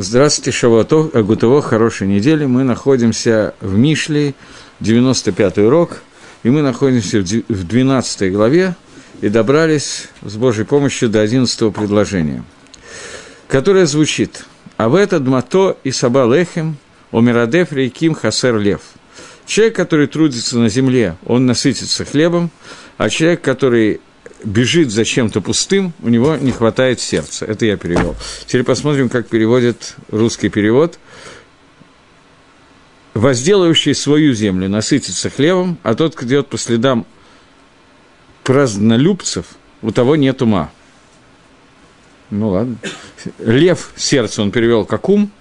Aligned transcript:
Здравствуйте, 0.00 0.52
Шавуатов, 0.52 1.12
Агутово, 1.12 1.60
хорошей 1.60 2.06
недели. 2.06 2.46
Мы 2.46 2.62
находимся 2.62 3.54
в 3.60 3.76
Мишле, 3.76 4.36
95-й 4.80 5.66
урок, 5.66 6.02
и 6.44 6.50
мы 6.50 6.62
находимся 6.62 7.18
в 7.18 7.64
12 7.66 8.32
главе 8.32 8.76
и 9.22 9.28
добрались 9.28 10.06
с 10.22 10.36
Божьей 10.36 10.66
помощью 10.66 11.08
до 11.08 11.20
11 11.20 11.74
предложения, 11.74 12.44
которое 13.48 13.86
звучит 13.86 14.44
«А 14.76 14.88
в 14.88 14.94
этот 14.94 15.26
мато 15.26 15.76
и 15.82 15.90
саба 15.90 16.32
лехем, 16.32 16.76
омирадев 17.10 17.72
рейким 17.72 18.14
хасер 18.14 18.56
лев». 18.56 18.82
Человек, 19.46 19.74
который 19.74 20.06
трудится 20.06 20.60
на 20.60 20.68
земле, 20.68 21.16
он 21.26 21.46
насытится 21.46 22.04
хлебом, 22.04 22.52
а 22.98 23.10
человек, 23.10 23.42
который 23.42 24.00
бежит 24.44 24.90
за 24.90 25.04
чем-то 25.04 25.40
пустым, 25.40 25.92
у 26.00 26.08
него 26.08 26.36
не 26.36 26.52
хватает 26.52 27.00
сердца. 27.00 27.44
Это 27.44 27.66
я 27.66 27.76
перевел. 27.76 28.16
Теперь 28.46 28.64
посмотрим, 28.64 29.08
как 29.08 29.28
переводит 29.28 29.96
русский 30.10 30.48
перевод. 30.48 30.98
«Возделающий 33.14 33.94
свою 33.94 34.32
землю 34.32 34.68
насытится 34.68 35.28
хлебом, 35.28 35.78
а 35.82 35.94
тот, 35.94 36.14
кто 36.14 36.26
идет 36.26 36.48
по 36.48 36.58
следам 36.58 37.04
празднолюбцев, 38.44 39.46
у 39.82 39.90
того 39.90 40.14
нет 40.14 40.40
ума». 40.42 40.70
Ну 42.30 42.50
ладно. 42.50 42.76
Лев 43.38 43.92
сердце 43.96 44.42
он 44.42 44.52
перевел 44.52 44.84
как 44.84 45.08
ум, 45.08 45.32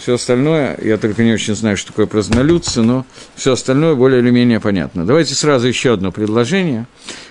все 0.00 0.14
остальное, 0.14 0.78
я 0.82 0.96
только 0.96 1.22
не 1.22 1.32
очень 1.32 1.54
знаю, 1.54 1.76
что 1.76 1.88
такое 1.88 2.06
празднолюдцы, 2.06 2.82
но 2.82 3.04
все 3.36 3.52
остальное 3.52 3.94
более 3.94 4.20
или 4.20 4.30
менее 4.30 4.60
понятно. 4.60 5.06
Давайте 5.06 5.34
сразу 5.34 5.68
еще 5.68 5.92
одно 5.92 6.10
предложение. 6.10 6.86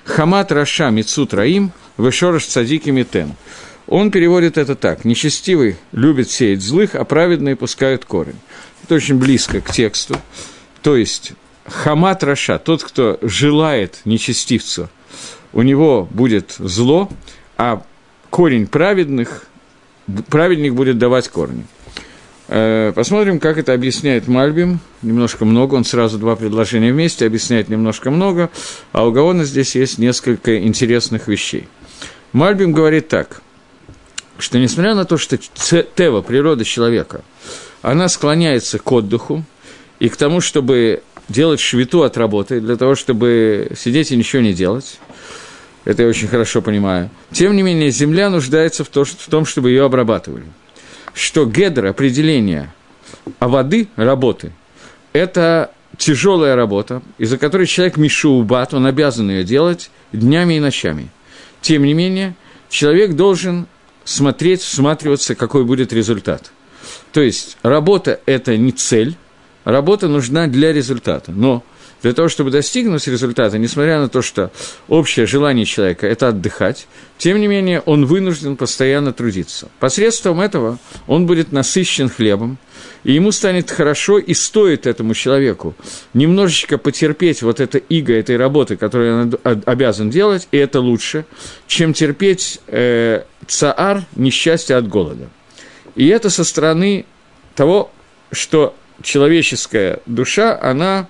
חמד 0.05 0.51
רשע 0.51 0.89
מצוד 0.89 1.33
רעים, 1.33 1.71
ושורש 1.97 2.45
צדיקים 2.45 2.89
יתן. 2.89 3.33
Он 3.87 4.11
переводит 4.11 4.57
это 4.57 4.75
так. 4.75 5.03
Нечестивый 5.03 5.77
любит 5.91 6.29
сеять 6.29 6.61
злых, 6.61 6.93
а 6.93 7.03
праведные 7.05 7.55
пускают 7.55 8.05
корень. 8.05 8.39
Это 8.83 8.95
очень 8.95 9.17
близко 9.17 9.61
к 9.61 9.71
тексту. 9.71 10.15
То 10.83 10.95
есть, 10.95 11.33
חמד 11.65 12.23
רשע, 12.23 12.59
тот, 12.59 12.83
кто 12.83 13.17
желает 13.21 14.01
нечестивца, 14.05 14.89
у 15.53 15.63
него 15.63 16.07
будет 16.11 16.55
зло, 16.59 17.09
а 17.57 17.83
корень 18.29 18.67
праведных, 18.67 19.47
праведник 20.29 20.73
будет 20.75 20.99
давать 20.99 21.27
корни. 21.29 21.65
Э, 22.51 22.91
посмотрим, 22.95 23.39
как 23.39 23.59
это 23.59 23.73
объясняет 23.73 24.27
Мальбим. 24.27 24.79
Немножко 25.03 25.45
много, 25.45 25.75
он 25.75 25.85
сразу 25.85 26.17
два 26.17 26.35
предложения 26.35 26.91
вместе 26.91 27.27
объясняет 27.27 27.69
немножко 27.69 28.09
много, 28.09 28.49
а 28.91 29.05
у 29.05 29.11
Гаона 29.11 29.45
здесь 29.45 29.75
есть 29.75 29.99
несколько 29.99 30.59
интересных 30.59 31.27
вещей. 31.27 31.67
Мальбим 32.33 32.71
говорит 32.71 33.07
так, 33.07 33.41
что 34.39 34.57
несмотря 34.57 34.95
на 34.95 35.05
то, 35.05 35.17
что 35.17 35.37
тева, 35.37 36.21
природа 36.21 36.65
человека, 36.65 37.21
она 37.83 38.09
склоняется 38.09 38.79
к 38.79 38.91
отдыху 38.91 39.43
и 39.99 40.09
к 40.09 40.17
тому, 40.17 40.41
чтобы 40.41 41.03
делать 41.27 41.59
швиту 41.59 42.01
от 42.01 42.17
работы, 42.17 42.61
для 42.61 42.77
того, 42.77 42.95
чтобы 42.95 43.71
сидеть 43.77 44.11
и 44.11 44.17
ничего 44.17 44.41
не 44.41 44.53
делать, 44.53 44.99
это 45.85 46.01
я 46.01 46.09
очень 46.09 46.27
хорошо 46.27 46.63
понимаю. 46.63 47.11
Тем 47.31 47.55
не 47.55 47.61
менее, 47.61 47.91
земля 47.91 48.31
нуждается 48.31 48.83
в 48.83 48.89
том, 48.89 49.45
чтобы 49.45 49.69
ее 49.69 49.85
обрабатывали 49.85 50.45
что 51.13 51.45
гедр, 51.45 51.87
определение 51.87 52.73
а 53.39 53.47
воды, 53.47 53.87
работы, 53.95 54.51
это 55.13 55.71
тяжелая 55.97 56.55
работа, 56.55 57.01
из-за 57.17 57.37
которой 57.37 57.67
человек 57.67 57.97
мишубат, 57.97 58.73
он 58.73 58.85
обязан 58.85 59.29
ее 59.29 59.43
делать 59.43 59.91
днями 60.11 60.55
и 60.55 60.59
ночами. 60.59 61.09
Тем 61.61 61.83
не 61.83 61.93
менее, 61.93 62.35
человек 62.69 63.13
должен 63.13 63.67
смотреть, 64.05 64.61
всматриваться, 64.61 65.35
какой 65.35 65.65
будет 65.65 65.93
результат. 65.93 66.51
То 67.11 67.21
есть 67.21 67.57
работа– 67.63 68.19
это 68.25 68.57
не 68.57 68.71
цель, 68.71 69.15
работа 69.65 70.07
нужна 70.07 70.47
для 70.47 70.71
результата. 70.71 71.31
Но 71.31 71.63
для 72.01 72.13
того, 72.13 72.29
чтобы 72.29 72.51
достигнуть 72.51 73.07
результата, 73.07 73.57
несмотря 73.57 73.99
на 73.99 74.09
то, 74.09 74.21
что 74.21 74.51
общее 74.87 75.25
желание 75.25 75.65
человека– 75.65 76.07
это 76.07 76.29
отдыхать, 76.29 76.87
тем 77.17 77.39
не 77.39 77.47
менее 77.47 77.81
он 77.81 78.05
вынужден 78.05 78.55
постоянно 78.55 79.13
трудиться. 79.13 79.69
Посредством 79.79 80.41
этого 80.41 80.79
он 81.07 81.25
будет 81.25 81.51
насыщен 81.51 82.09
хлебом, 82.09 82.57
и 83.03 83.13
ему 83.13 83.31
станет 83.31 83.69
хорошо, 83.71 84.17
и 84.17 84.33
стоит 84.33 84.87
этому 84.87 85.13
человеку 85.13 85.75
немножечко 86.13 86.77
потерпеть 86.77 87.41
вот 87.41 87.59
это 87.59 87.77
иго 87.77 88.13
этой 88.13 88.37
работы, 88.37 88.77
которую 88.77 89.21
он 89.43 89.63
обязан 89.65 90.09
делать, 90.09 90.47
и 90.51 90.57
это 90.57 90.79
лучше, 90.79 91.25
чем 91.67 91.93
терпеть 91.93 92.59
э, 92.67 93.23
цаар 93.47 94.03
несчастье 94.15 94.75
от 94.75 94.87
голода. 94.87 95.29
И 95.95 96.07
это 96.07 96.29
со 96.29 96.43
стороны 96.43 97.05
того, 97.55 97.91
что 98.31 98.75
человеческая 99.01 99.99
душа, 100.05 100.59
она 100.61 101.07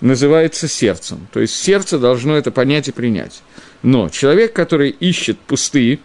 называется 0.00 0.68
сердцем. 0.68 1.26
То 1.32 1.40
есть 1.40 1.54
сердце 1.54 1.98
должно 1.98 2.36
это 2.36 2.50
понять 2.50 2.88
и 2.88 2.92
принять. 2.92 3.42
Но 3.82 4.08
человек, 4.08 4.52
который 4.52 4.90
ищет 4.90 5.38
пустые, 5.38 5.98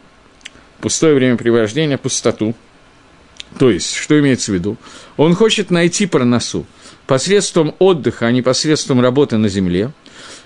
пустое 0.79 1.15
времяпрепровождение, 1.15 1.97
пустоту, 1.97 2.55
то 3.59 3.69
есть, 3.69 3.95
что 3.95 4.19
имеется 4.19 4.51
в 4.51 4.55
виду? 4.55 4.77
Он 5.17 5.35
хочет 5.35 5.71
найти 5.71 6.05
проносу 6.05 6.65
посредством 7.05 7.75
отдыха, 7.79 8.27
а 8.27 8.31
не 8.31 8.41
посредством 8.41 9.01
работы 9.01 9.37
на 9.37 9.49
земле, 9.49 9.91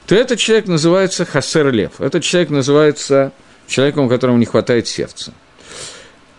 то 0.07 0.15
этот 0.15 0.39
человек 0.39 0.67
называется 0.67 1.25
хасер 1.25 1.71
лев. 1.71 1.99
Этот 1.99 2.23
человек 2.23 2.49
называется 2.49 3.31
человеком, 3.67 4.05
у 4.05 4.09
которого 4.09 4.37
не 4.37 4.45
хватает 4.45 4.87
сердца. 4.87 5.33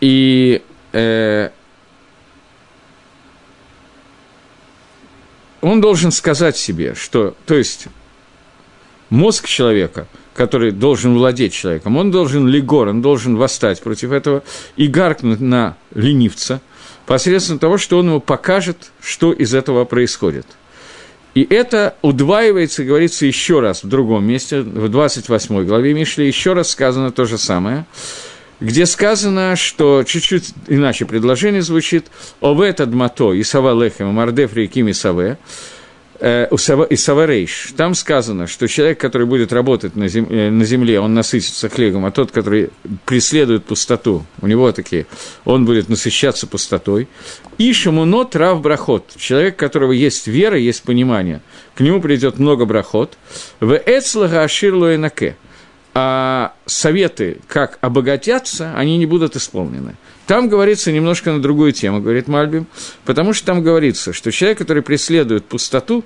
И 0.01 0.61
э, 0.93 1.49
он 5.69 5.81
должен 5.81 6.11
сказать 6.11 6.57
себе, 6.57 6.95
что, 6.95 7.35
то 7.45 7.55
есть, 7.55 7.87
мозг 9.09 9.47
человека, 9.47 10.07
который 10.33 10.71
должен 10.71 11.15
владеть 11.15 11.53
человеком, 11.53 11.97
он 11.97 12.11
должен 12.11 12.47
лигор, 12.47 12.89
он 12.89 13.01
должен 13.01 13.37
восстать 13.37 13.81
против 13.81 14.11
этого 14.11 14.43
и 14.75 14.87
гаркнуть 14.87 15.39
на 15.39 15.75
ленивца 15.95 16.61
посредством 17.05 17.57
того, 17.59 17.77
что 17.77 17.97
он 17.97 18.07
ему 18.07 18.19
покажет, 18.19 18.91
что 19.01 19.31
из 19.31 19.53
этого 19.53 19.85
происходит. 19.85 20.45
И 21.33 21.47
это 21.49 21.95
удваивается, 22.01 22.83
говорится 22.83 23.25
еще 23.25 23.59
раз 23.59 23.83
в 23.83 23.87
другом 23.87 24.25
месте, 24.25 24.61
в 24.61 24.89
28 24.89 25.65
главе 25.65 25.93
Мишли, 25.93 26.25
еще 26.25 26.53
раз 26.53 26.71
сказано 26.71 27.11
то 27.11 27.25
же 27.25 27.37
самое– 27.37 27.85
где 28.59 28.85
сказано, 28.85 29.55
что 29.55 30.03
чуть-чуть 30.03 30.53
иначе 30.67 31.05
предложение 31.05 31.61
звучит 31.61 32.07
«Овет 32.41 32.81
адмато 32.81 33.33
и 33.33 33.43
сава 33.43 33.79
лехем, 33.79 34.07
мардеф 34.07 34.51
саве», 34.95 35.37
э, 36.19 36.47
и 36.89 36.95
Саварейш. 36.95 37.73
Там 37.77 37.93
сказано, 37.93 38.47
что 38.47 38.67
человек, 38.67 38.99
который 38.99 39.27
будет 39.27 39.53
работать 39.53 39.95
на 39.95 40.07
земле, 40.07 40.49
на 40.49 40.65
земле, 40.65 40.99
он 40.99 41.13
насытится 41.13 41.69
хлебом, 41.69 42.05
а 42.05 42.11
тот, 42.11 42.31
который 42.31 42.71
преследует 43.05 43.65
пустоту, 43.65 44.25
у 44.41 44.47
него 44.47 44.71
такие, 44.71 45.05
он 45.45 45.65
будет 45.65 45.89
насыщаться 45.89 46.47
пустотой. 46.47 47.07
И 47.59 47.71
шамуно 47.73 48.25
трав 48.25 48.61
брахот. 48.61 49.13
Человек, 49.17 49.55
у 49.55 49.59
которого 49.59 49.91
есть 49.91 50.25
вера, 50.25 50.57
есть 50.57 50.81
понимание, 50.81 51.41
к 51.75 51.81
нему 51.81 52.01
придет 52.01 52.39
много 52.39 52.65
брахот. 52.65 53.17
В 53.59 53.79
эцлага 53.85 54.43
аширло 54.43 54.93
и 54.93 54.97
наке 54.97 55.35
а 55.99 56.53
советы, 56.67 57.39
как 57.47 57.79
обогатятся, 57.81 58.71
они 58.75 58.99
не 58.99 59.07
будут 59.07 59.35
исполнены. 59.35 59.95
Там 60.27 60.47
говорится 60.47 60.91
немножко 60.91 61.31
на 61.31 61.41
другую 61.41 61.71
тему, 61.71 62.01
говорит 62.01 62.27
Мальбим, 62.27 62.67
потому 63.03 63.33
что 63.33 63.47
там 63.47 63.63
говорится, 63.63 64.13
что 64.13 64.31
человек, 64.31 64.59
который 64.59 64.83
преследует 64.83 65.45
пустоту, 65.45 66.03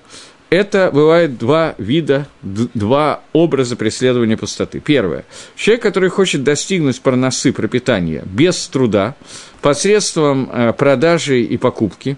это 0.50 0.92
бывает 0.94 1.38
два 1.38 1.76
вида, 1.78 2.26
два 2.42 3.20
образа 3.34 3.76
преследования 3.76 4.38
пустоты. 4.38 4.80
Первое. 4.80 5.26
Человек, 5.58 5.84
который 5.84 6.08
хочет 6.08 6.42
достигнуть 6.42 7.02
парносы 7.02 7.52
пропитания 7.52 8.24
без 8.26 8.66
труда, 8.70 9.16
посредством 9.62 10.50
э, 10.54 10.72
продажи 10.72 11.42
и 11.42 11.58
покупки, 11.58 12.16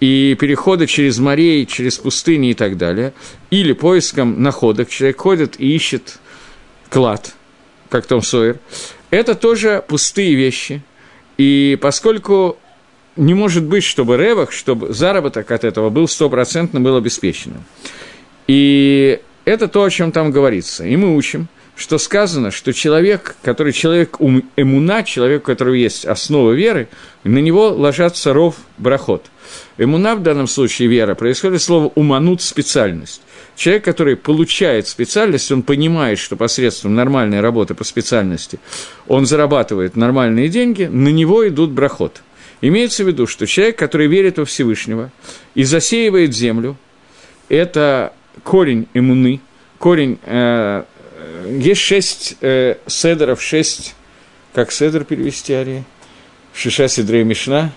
и 0.00 0.34
перехода 0.40 0.86
через 0.86 1.18
морей, 1.18 1.66
через 1.66 1.98
пустыни 1.98 2.52
и 2.52 2.54
так 2.54 2.78
далее, 2.78 3.12
или 3.50 3.74
поиском 3.74 4.42
находок. 4.42 4.88
Человек 4.88 5.20
ходит 5.20 5.60
и 5.60 5.76
ищет 5.76 6.18
клад, 6.90 7.32
как 7.88 8.06
Том 8.06 8.20
Сойер, 8.20 8.58
это 9.10 9.34
тоже 9.34 9.82
пустые 9.86 10.34
вещи. 10.34 10.82
И 11.38 11.78
поскольку 11.80 12.58
не 13.16 13.34
может 13.34 13.64
быть, 13.64 13.84
чтобы 13.84 14.16
ревах, 14.16 14.52
чтобы 14.52 14.92
заработок 14.92 15.50
от 15.50 15.64
этого 15.64 15.90
был 15.90 16.08
стопроцентно 16.08 16.80
был 16.80 16.96
обеспеченным. 16.96 17.64
И 18.46 19.20
это 19.44 19.68
то, 19.68 19.84
о 19.84 19.90
чем 19.90 20.12
там 20.12 20.30
говорится. 20.30 20.84
И 20.84 20.96
мы 20.96 21.16
учим, 21.16 21.48
что 21.76 21.98
сказано, 21.98 22.50
что 22.50 22.72
человек, 22.72 23.36
который 23.42 23.72
человек 23.72 24.16
эмуна, 24.56 25.02
человек, 25.02 25.42
у 25.42 25.46
которого 25.46 25.74
есть 25.74 26.04
основа 26.04 26.52
веры, 26.52 26.88
на 27.24 27.38
него 27.38 27.68
ложатся 27.68 28.32
ров 28.32 28.56
брахот. 28.78 29.26
Эмуна 29.80 30.14
в 30.14 30.22
данном 30.22 30.46
случае 30.46 30.88
вера 30.88 31.14
происходит 31.14 31.62
слово 31.62 31.90
уманут 31.94 32.42
специальность. 32.42 33.22
Человек, 33.56 33.82
который 33.82 34.14
получает 34.14 34.86
специальность, 34.86 35.50
он 35.50 35.62
понимает, 35.62 36.18
что 36.18 36.36
посредством 36.36 36.94
нормальной 36.94 37.40
работы 37.40 37.72
по 37.72 37.82
специальности 37.82 38.60
он 39.08 39.24
зарабатывает 39.24 39.96
нормальные 39.96 40.50
деньги, 40.50 40.84
на 40.84 41.08
него 41.08 41.48
идут 41.48 41.70
брахот. 41.70 42.20
Имеется 42.60 43.04
в 43.04 43.06
виду, 43.06 43.26
что 43.26 43.46
человек, 43.46 43.78
который 43.78 44.06
верит 44.06 44.36
во 44.36 44.44
Всевышнего 44.44 45.10
и 45.54 45.64
засеивает 45.64 46.34
землю, 46.34 46.76
это 47.48 48.12
корень 48.44 48.86
иммуны, 48.92 49.40
корень... 49.78 50.18
Э, 50.26 50.84
есть 51.48 51.80
шесть 51.80 52.36
э, 52.42 52.76
седеров, 52.86 53.42
шесть... 53.42 53.94
Как 54.52 54.72
седер 54.72 55.04
перевести, 55.04 55.54
Ария? 55.54 55.84
Шиша 56.52 56.86
Сидрей 56.86 57.24
Мишна? 57.24 57.72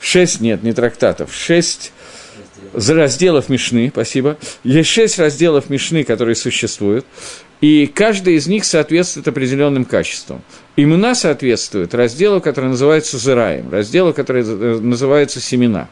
Шесть, 0.00 0.40
нет, 0.40 0.62
не 0.62 0.72
трактатов, 0.72 1.34
шесть 1.34 1.92
разделов 2.72 3.48
Мишны, 3.48 3.88
спасибо. 3.92 4.36
Есть 4.64 4.90
шесть 4.90 5.18
разделов 5.18 5.70
Мишны, 5.70 6.04
которые 6.04 6.34
существуют, 6.34 7.06
и 7.60 7.86
каждый 7.86 8.34
из 8.34 8.46
них 8.46 8.64
соответствует 8.64 9.26
определенным 9.28 9.84
качествам. 9.84 10.42
Имена 10.76 11.14
соответствуют 11.14 11.94
разделу, 11.94 12.40
который 12.40 12.70
называется 12.70 13.18
Зираем, 13.18 13.70
разделу, 13.70 14.12
который 14.12 14.44
называется 14.44 15.40
Семена. 15.40 15.88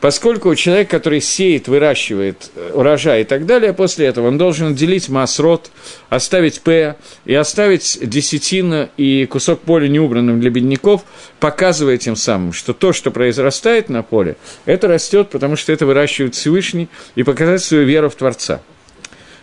Поскольку 0.00 0.54
человек, 0.54 0.88
который 0.88 1.20
сеет, 1.20 1.66
выращивает 1.66 2.52
э, 2.54 2.70
урожай 2.72 3.22
и 3.22 3.24
так 3.24 3.46
далее, 3.46 3.72
после 3.72 4.06
этого 4.06 4.28
он 4.28 4.38
должен 4.38 4.68
отделить 4.68 5.08
масрот, 5.08 5.72
оставить 6.08 6.60
П 6.60 6.94
и 7.24 7.34
оставить 7.34 7.98
десятину 8.00 8.88
и 8.96 9.26
кусок 9.26 9.60
поля 9.60 9.88
неубранным 9.88 10.40
для 10.40 10.50
бедняков, 10.50 11.02
показывая 11.40 11.98
тем 11.98 12.14
самым, 12.14 12.52
что 12.52 12.74
то, 12.74 12.92
что 12.92 13.10
произрастает 13.10 13.88
на 13.88 14.04
поле, 14.04 14.36
это 14.66 14.86
растет, 14.86 15.30
потому 15.30 15.56
что 15.56 15.72
это 15.72 15.84
выращивает 15.84 16.36
Всевышний, 16.36 16.88
и 17.16 17.24
показать 17.24 17.62
свою 17.62 17.84
веру 17.84 18.08
в 18.08 18.14
Творца. 18.14 18.60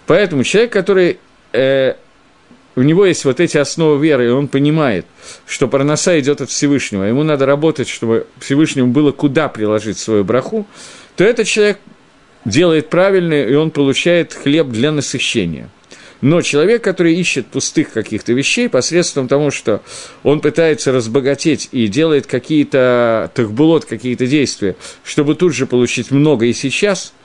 Поэтому 0.07 0.43
человек, 0.45 0.71
который 0.71 1.19
э, 1.51 1.95
у 2.75 2.81
него 2.81 3.05
есть 3.05 3.25
вот 3.25 3.39
эти 3.39 3.57
основы 3.57 4.03
веры, 4.05 4.27
и 4.27 4.29
он 4.29 4.47
понимает, 4.47 5.05
что 5.45 5.67
парноса 5.67 6.19
идет 6.19 6.41
от 6.41 6.49
Всевышнего, 6.49 7.03
ему 7.03 7.23
надо 7.23 7.45
работать, 7.45 7.87
чтобы 7.87 8.27
Всевышнему 8.39 8.91
было 8.91 9.11
куда 9.11 9.47
приложить 9.47 9.97
свою 9.97 10.23
браху, 10.23 10.67
то 11.15 11.23
этот 11.23 11.47
человек 11.47 11.79
делает 12.43 12.89
правильно, 12.89 13.33
и 13.33 13.55
он 13.55 13.71
получает 13.71 14.33
хлеб 14.33 14.67
для 14.67 14.91
насыщения. 14.91 15.69
Но 16.21 16.41
человек, 16.41 16.83
который 16.83 17.13
ищет 17.15 17.47
пустых 17.47 17.91
каких-то 17.91 18.33
вещей 18.33 18.69
посредством 18.69 19.27
того, 19.27 19.51
что 19.51 19.81
он 20.23 20.39
пытается 20.39 20.91
разбогатеть 20.91 21.69
и 21.71 21.87
делает 21.87 22.25
какие-то 22.25 23.29
тахбулот, 23.35 23.85
какие-то 23.85 24.25
действия, 24.25 24.75
чтобы 25.03 25.35
тут 25.35 25.53
же 25.53 25.67
получить 25.67 26.11
много. 26.11 26.45
И 26.45 26.53
сейчас– 26.53 27.13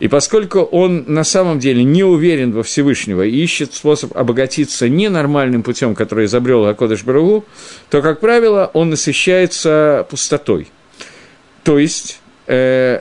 и 0.00 0.08
поскольку 0.08 0.60
он 0.60 1.04
на 1.06 1.24
самом 1.24 1.58
деле 1.58 1.82
не 1.82 2.04
уверен 2.04 2.52
во 2.52 2.62
Всевышнего 2.62 3.22
и 3.22 3.36
ищет 3.36 3.74
способ 3.74 4.16
обогатиться 4.16 4.88
ненормальным 4.88 5.62
путем, 5.62 5.94
который 5.94 6.26
изобрел 6.26 6.66
Акодыш 6.66 7.04
Барагу, 7.04 7.44
то, 7.90 8.00
как 8.00 8.20
правило, 8.20 8.70
он 8.74 8.90
насыщается 8.90 10.06
пустотой. 10.08 10.68
То 11.64 11.78
есть, 11.78 12.20
э, 12.46 13.00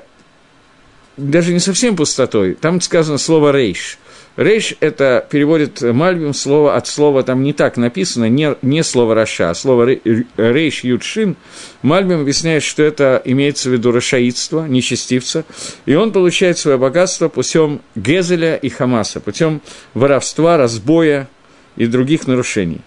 даже 1.17 1.53
не 1.53 1.59
совсем 1.59 1.95
пустотой, 1.95 2.55
там 2.55 2.81
сказано 2.81 3.17
слово 3.17 3.51
«рейш», 3.51 3.99
Рейш– 4.37 4.75
это 4.81 5.25
переводит 5.31 5.81
Мальбим 5.81 6.31
слово 6.35 6.75
от 6.75 6.85
слова, 6.87 7.23
там 7.23 7.41
не 7.41 7.53
так 7.53 7.75
написано, 7.75 8.29
не, 8.29 8.55
не 8.61 8.83
слово 8.83 9.15
«раша», 9.15 9.49
а 9.49 9.55
слово 9.55 9.97
«рейш 10.37 10.83
ютшин». 10.83 11.35
Мальбим 11.81 12.21
объясняет, 12.21 12.61
что 12.61 12.83
это 12.83 13.19
имеется 13.25 13.69
в 13.69 13.73
виду 13.73 13.91
рашаидство, 13.91 14.67
нечестивца, 14.67 15.43
и 15.87 15.95
он 15.95 16.11
получает 16.11 16.59
свое 16.59 16.77
богатство 16.77 17.29
путем 17.29 17.81
Гезеля 17.95 18.55
и 18.55 18.69
Хамаса, 18.69 19.19
путем 19.19 19.59
воровства, 19.95 20.57
разбоя 20.57 21.27
и 21.75 21.87
других 21.87 22.27
нарушений. 22.27 22.81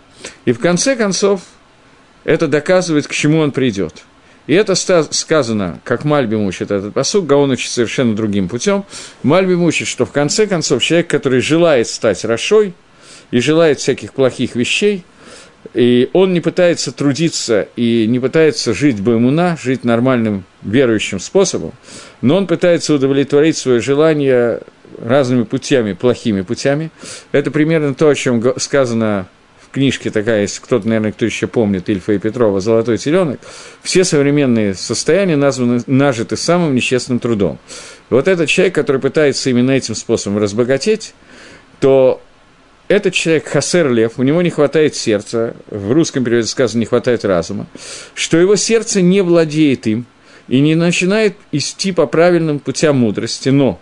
И 0.44 0.52
в 0.52 0.60
конце 0.60 0.94
концов 0.94 1.40
это 2.22 2.46
доказывает, 2.46 3.08
к 3.08 3.12
чему 3.12 3.40
он 3.40 3.50
придет– 3.50 4.04
и 4.50 4.54
это 4.54 4.74
сказано, 4.74 5.80
как 5.84 6.04
Мальбим 6.04 6.42
учит 6.42 6.72
этот 6.72 6.92
посуд, 6.92 7.24
Гаон 7.24 7.52
учит 7.52 7.70
совершенно 7.70 8.16
другим 8.16 8.48
путем. 8.48 8.84
Мальбим 9.22 9.62
учит, 9.62 9.86
что 9.86 10.04
в 10.04 10.10
конце 10.10 10.48
концов 10.48 10.82
человек, 10.82 11.06
который 11.06 11.40
желает 11.40 11.86
стать 11.86 12.24
Рашой 12.24 12.74
и 13.30 13.38
желает 13.38 13.78
всяких 13.78 14.12
плохих 14.12 14.56
вещей, 14.56 15.04
и 15.72 16.10
он 16.14 16.32
не 16.32 16.40
пытается 16.40 16.90
трудиться 16.90 17.68
и 17.76 18.08
не 18.08 18.18
пытается 18.18 18.74
жить 18.74 19.00
баймуна, 19.00 19.56
жить 19.62 19.84
нормальным 19.84 20.42
верующим 20.62 21.20
способом, 21.20 21.72
но 22.20 22.34
он 22.34 22.48
пытается 22.48 22.94
удовлетворить 22.94 23.56
свое 23.56 23.78
желание 23.78 24.62
разными 25.00 25.44
путями, 25.44 25.92
плохими 25.92 26.40
путями. 26.40 26.90
Это 27.30 27.52
примерно 27.52 27.94
то, 27.94 28.08
о 28.08 28.16
чем 28.16 28.42
сказано 28.58 29.28
книжке 29.72 30.10
такая 30.10 30.42
есть, 30.42 30.58
кто-то, 30.58 30.86
наверное, 30.86 31.12
кто 31.12 31.24
еще 31.24 31.46
помнит, 31.46 31.88
Ильфа 31.88 32.12
и 32.12 32.18
Петрова 32.18 32.60
«Золотой 32.60 32.98
теленок», 32.98 33.40
все 33.82 34.04
современные 34.04 34.74
состояния 34.74 35.36
названы, 35.36 35.82
нажиты 35.86 36.36
самым 36.36 36.74
нечестным 36.74 37.18
трудом. 37.18 37.58
вот 38.08 38.28
этот 38.28 38.48
человек, 38.48 38.74
который 38.74 39.00
пытается 39.00 39.50
именно 39.50 39.70
этим 39.70 39.94
способом 39.94 40.38
разбогатеть, 40.38 41.14
то 41.80 42.20
этот 42.88 43.14
человек 43.14 43.46
хасер 43.46 43.90
лев, 43.90 44.14
у 44.16 44.24
него 44.24 44.42
не 44.42 44.50
хватает 44.50 44.96
сердца, 44.96 45.54
в 45.70 45.92
русском 45.92 46.24
переводе 46.24 46.48
сказано, 46.48 46.80
не 46.80 46.86
хватает 46.86 47.24
разума, 47.24 47.66
что 48.14 48.36
его 48.36 48.56
сердце 48.56 49.00
не 49.00 49.22
владеет 49.22 49.86
им 49.86 50.06
и 50.48 50.60
не 50.60 50.74
начинает 50.74 51.36
идти 51.52 51.92
по 51.92 52.06
правильным 52.06 52.58
путям 52.58 52.96
мудрости, 52.98 53.50
но 53.50 53.80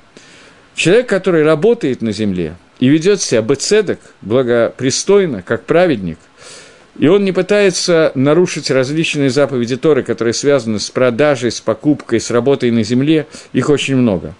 человек, 0.74 1.08
который 1.08 1.42
работает 1.42 2.02
на 2.02 2.12
земле, 2.12 2.56
и 2.80 2.88
ведет 2.88 3.20
себя 3.20 3.42
бецедок, 3.42 4.00
благопристойно, 4.22 5.42
как 5.42 5.64
праведник, 5.64 6.18
и 6.98 7.06
он 7.06 7.24
не 7.24 7.32
пытается 7.32 8.10
нарушить 8.14 8.70
различные 8.70 9.30
заповеди 9.30 9.76
Торы, 9.76 10.02
которые 10.02 10.34
связаны 10.34 10.80
с 10.80 10.90
продажей, 10.90 11.52
с 11.52 11.60
покупкой, 11.60 12.20
с 12.20 12.30
работой 12.30 12.70
на 12.70 12.82
земле, 12.82 13.26
их 13.52 13.70
очень 13.70 13.96
много, 13.96 14.34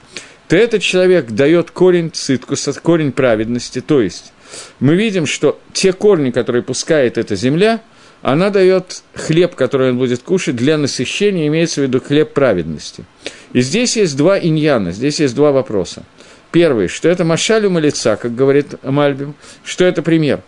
то 0.48 0.56
этот 0.56 0.82
человек 0.82 1.30
дает 1.30 1.70
корень 1.70 2.10
циткуса, 2.12 2.72
корень 2.80 3.12
праведности, 3.12 3.80
то 3.80 4.00
есть 4.00 4.32
мы 4.80 4.96
видим, 4.96 5.26
что 5.26 5.60
те 5.72 5.92
корни, 5.92 6.30
которые 6.30 6.62
пускает 6.62 7.18
эта 7.18 7.36
земля, 7.36 7.80
она 8.22 8.50
дает 8.50 9.02
хлеб, 9.14 9.54
который 9.54 9.90
он 9.90 9.98
будет 9.98 10.22
кушать 10.22 10.56
для 10.56 10.76
насыщения, 10.76 11.46
имеется 11.46 11.80
в 11.80 11.84
виду 11.84 12.00
хлеб 12.00 12.32
праведности. 12.32 13.04
И 13.52 13.60
здесь 13.60 13.96
есть 13.96 14.16
два 14.16 14.38
иньяна, 14.38 14.92
здесь 14.92 15.20
есть 15.20 15.34
два 15.34 15.52
вопроса. 15.52 16.02
Первый, 16.50 16.88
что 16.88 17.08
это 17.08 17.24
машалю 17.24 17.76
лица, 17.78 18.16
как 18.16 18.34
говорит 18.34 18.82
Мальбим, 18.82 19.34
что 19.64 19.84
это 19.84 20.02
пример. 20.02 20.40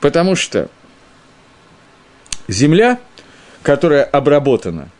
Потому 0.00 0.36
что 0.36 0.68
земля, 2.48 2.98
которая 3.62 4.04
обработана, 4.04 4.90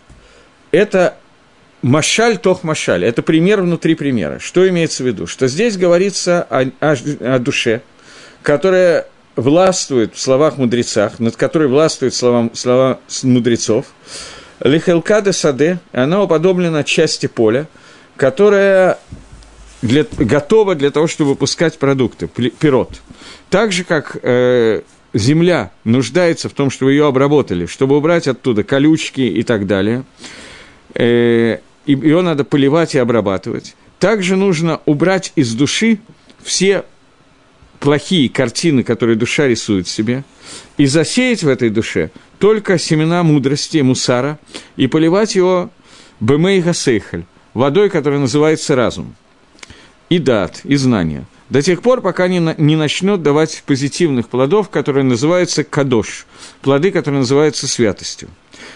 это 0.73 1.17
машаль 1.83 2.39
тох 2.39 2.65
машаль, 2.65 3.05
это 3.05 3.23
пример 3.23 3.63
внутри 3.63 3.95
примера. 3.95 4.39
Что 4.39 4.69
имеется 4.69 5.03
в 5.03 5.07
виду? 5.07 5.27
Что 5.27 5.49
здесь 5.49 5.77
говорится 5.77 6.47
о, 6.51 6.65
о, 6.81 6.97
о 7.21 7.39
душе, 7.39 7.83
которая 8.43 9.07
властвует 9.37 10.15
в 10.15 10.21
словах 10.21 10.59
мудрецах, 10.59 11.19
над 11.19 11.37
которой 11.37 11.69
властвует 11.69 12.15
слова, 12.15 12.51
слова 12.55 13.01
мудрецов, 13.23 13.87
лихелкаде 14.61 15.33
саде, 15.33 15.79
она 15.93 16.23
уподоблена 16.23 16.85
части 16.85 17.27
поля, 17.27 17.67
которая 18.17 18.99
для, 19.83 20.05
готова 20.19 20.75
для 20.75 20.91
того, 20.91 21.07
чтобы 21.07 21.31
выпускать 21.31 21.79
продукты, 21.79 22.27
пирот. 22.27 23.01
Так 23.49 23.73
же, 23.73 23.85
как 23.85 24.17
э, 24.23 24.83
земля 25.15 25.73
нуждается 25.85 26.49
в 26.49 26.53
том, 26.53 26.71
чтобы 26.71 26.93
ее 26.93 27.07
обработали, 27.07 27.67
чтобы 27.67 27.97
убрать 27.97 28.29
оттуда 28.29 28.63
колючки 28.63 29.23
и 29.23 29.43
так 29.43 29.67
далее, 29.67 30.05
э, 30.95 31.59
ее 31.87 32.21
надо 32.21 32.45
поливать 32.45 32.95
и 32.95 32.99
обрабатывать. 32.99 33.75
Также 33.99 34.37
нужно 34.37 34.81
убрать 34.87 35.33
из 35.37 35.55
души 35.55 35.99
все 36.43 36.85
плохие 37.81 38.29
картины, 38.29 38.83
которые 38.83 39.17
душа 39.17 39.47
рисует 39.47 39.89
себе, 39.89 40.25
и 40.77 40.87
засеять 40.87 41.43
в 41.43 41.49
этой 41.49 41.71
душе 41.71 42.11
только 42.39 42.79
семена 42.79 43.23
мудрости, 43.23 43.79
мусара, 43.79 44.39
и 44.77 44.87
поливать 44.87 45.35
его 45.35 45.71
бемей 46.21 46.61
гасейхаль, 46.61 47.25
водой, 47.55 47.89
которая 47.89 48.21
называется 48.21 48.77
разум 48.77 49.15
и 50.11 50.19
дат, 50.19 50.61
и 50.65 50.77
знания, 50.77 51.25
до 51.49 51.63
тех 51.63 51.83
пор, 51.83 52.01
пока 52.01 52.29
не, 52.29 52.55
не 52.59 52.77
начнет 52.77 53.23
давать 53.23 53.63
позитивных 53.65 54.29
плодов, 54.29 54.69
которые 54.69 55.05
называются 55.05 55.65
кадош, 55.65 56.27
плоды, 56.63 56.91
которые 56.91 57.21
называются 57.21 57.67
святостью. 57.67 58.29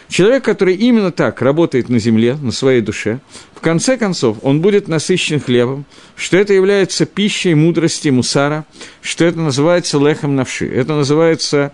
Человек, 0.09 0.45
который 0.45 0.75
именно 0.75 1.11
так 1.11 1.43
работает 1.43 1.89
на 1.89 1.99
земле, 1.99 2.35
на 2.35 2.53
своей 2.53 2.81
душе, 2.81 3.21
в 3.55 3.61
конце 3.61 3.97
концов, 3.97 4.39
он 4.43 4.61
будет 4.61 4.89
насыщен 4.89 5.41
хлебом, 5.41 5.85
что 6.17 6.37
это 6.37 6.53
является 6.53 7.05
пищей 7.05 7.55
мудрости 7.55 8.09
мусара, 8.09 8.65
что 9.03 9.25
это 9.25 9.39
называется 9.41 9.99
лехом 9.99 10.37
навши, 10.37 10.69
это 10.69 10.95
называется 10.95 11.73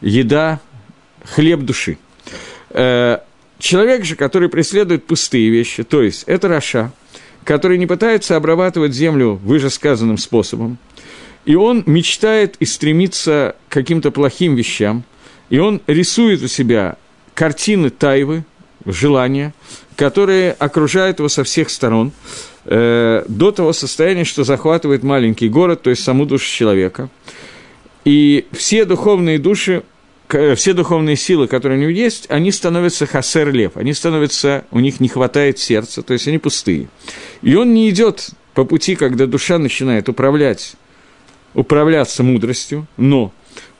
еда, 0.00 0.60
хлеб 1.24 1.60
души. 1.60 1.98
Э, 2.70 3.18
человек 3.58 4.04
же, 4.04 4.16
который 4.16 4.48
преследует 4.48 5.06
пустые 5.06 5.48
вещи, 5.50 5.82
то 5.84 6.02
есть 6.02 6.24
это 6.26 6.48
Раша– 6.48 6.92
который 7.46 7.78
не 7.78 7.86
пытается 7.86 8.36
обрабатывать 8.36 8.92
землю 8.92 9.40
выжесказанным 9.42 10.18
способом, 10.18 10.78
и 11.44 11.54
он 11.54 11.84
мечтает 11.86 12.56
и 12.58 12.64
стремится 12.64 13.54
к 13.68 13.72
каким-то 13.72 14.10
плохим 14.10 14.56
вещам, 14.56 15.04
и 15.48 15.60
он 15.60 15.80
рисует 15.86 16.42
у 16.42 16.48
себя 16.48 16.96
картины 17.34 17.90
тайвы, 17.90 18.44
желания, 18.84 19.54
которые 19.94 20.52
окружают 20.52 21.20
его 21.20 21.28
со 21.28 21.44
всех 21.44 21.70
сторон, 21.70 22.10
э, 22.64 23.24
до 23.28 23.52
того 23.52 23.72
состояния, 23.72 24.24
что 24.24 24.42
захватывает 24.42 25.04
маленький 25.04 25.48
город, 25.48 25.82
то 25.82 25.90
есть 25.90 26.02
саму 26.02 26.26
душу 26.26 26.50
человека. 26.50 27.08
И 28.04 28.46
все 28.52 28.84
духовные 28.84 29.38
души, 29.38 29.84
все 30.28 30.72
духовные 30.72 31.16
силы, 31.16 31.46
которые 31.46 31.78
у 31.78 31.82
него 31.82 31.90
есть, 31.90 32.26
они 32.30 32.50
становятся 32.50 33.06
хасер 33.06 33.52
лев, 33.52 33.76
они 33.76 33.92
становятся, 33.92 34.64
у 34.70 34.80
них 34.80 35.00
не 35.00 35.08
хватает 35.08 35.58
сердца, 35.58 36.02
то 36.02 36.12
есть 36.12 36.26
они 36.28 36.38
пустые. 36.38 36.88
И 37.42 37.54
он 37.54 37.74
не 37.74 37.88
идет 37.90 38.30
по 38.54 38.64
пути, 38.64 38.96
когда 38.96 39.26
душа 39.26 39.58
начинает 39.58 40.08
управлять, 40.08 40.74
управляться 41.54 42.22
мудростью, 42.22 42.86
но 42.96 43.32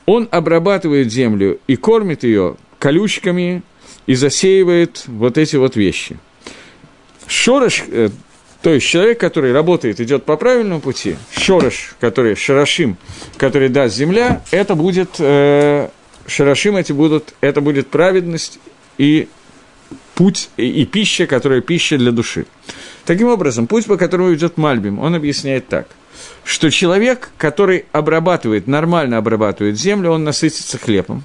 он 0.04 0.28
обрабатывает 0.30 1.12
землю 1.12 1.58
и 1.66 1.76
кормит 1.76 2.22
ее 2.22 2.56
колючками 2.78 3.62
и 4.06 4.14
засеивает 4.14 5.04
вот 5.06 5.38
эти 5.38 5.56
вот 5.56 5.76
вещи. 5.76 6.16
Шорош, 7.26 7.82
э, 7.88 8.10
то 8.62 8.70
есть 8.70 8.86
человек, 8.86 9.18
который 9.18 9.52
работает, 9.52 10.00
идет 10.00 10.24
по 10.24 10.36
правильному 10.36 10.80
пути, 10.80 11.16
шорош, 11.36 11.96
который 12.00 12.36
шарашим, 12.36 12.96
который 13.36 13.68
даст 13.68 13.96
земля, 13.96 14.42
это 14.52 14.74
будет, 14.74 15.16
э, 15.18 15.88
шарашим 16.26 16.76
эти 16.76 16.92
будут, 16.92 17.34
это 17.40 17.60
будет 17.60 17.88
праведность 17.88 18.58
и 18.98 19.28
путь 20.14 20.50
и, 20.56 20.84
пища, 20.86 21.26
которая 21.26 21.60
пища 21.60 21.98
для 21.98 22.10
души. 22.10 22.46
Таким 23.04 23.28
образом, 23.28 23.66
путь, 23.66 23.86
по 23.86 23.96
которому 23.96 24.34
идет 24.34 24.56
Мальбим, 24.56 24.98
он 24.98 25.14
объясняет 25.14 25.68
так, 25.68 25.86
что 26.44 26.70
человек, 26.70 27.30
который 27.38 27.84
обрабатывает, 27.92 28.66
нормально 28.66 29.18
обрабатывает 29.18 29.78
землю, 29.78 30.10
он 30.10 30.24
насытится 30.24 30.78
хлебом. 30.78 31.24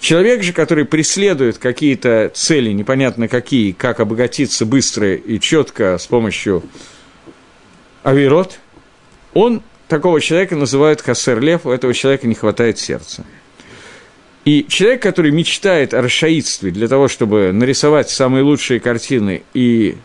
Человек 0.00 0.42
же, 0.42 0.52
который 0.52 0.84
преследует 0.84 1.58
какие-то 1.58 2.30
цели, 2.34 2.70
непонятно 2.70 3.28
какие, 3.28 3.72
как 3.72 4.00
обогатиться 4.00 4.64
быстро 4.64 5.14
и 5.14 5.40
четко 5.40 5.98
с 5.98 6.06
помощью 6.06 6.62
авирот, 8.04 8.58
он 9.34 9.62
такого 9.88 10.20
человека 10.20 10.54
называют 10.54 11.02
хасер 11.02 11.40
лев, 11.40 11.66
у 11.66 11.70
этого 11.70 11.92
человека 11.94 12.26
не 12.26 12.34
хватает 12.34 12.78
сердца. 12.78 13.24
И 14.48 14.64
человек, 14.66 15.02
который 15.02 15.30
мечтает 15.30 15.92
о 15.92 16.00
расшаидстве 16.00 16.70
для 16.70 16.88
того, 16.88 17.08
чтобы 17.08 17.52
нарисовать 17.52 18.08
самые 18.08 18.42
лучшие 18.44 18.80
картины 18.80 19.42
и 19.52 19.98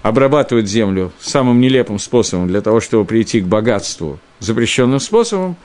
обрабатывать 0.00 0.66
землю 0.66 1.12
самым 1.20 1.60
нелепым 1.60 1.98
способом 1.98 2.48
для 2.48 2.62
того, 2.62 2.80
чтобы 2.80 3.04
прийти 3.04 3.42
к 3.42 3.44
богатству 3.44 4.18
запрещенным 4.38 4.98
способом, 4.98 5.56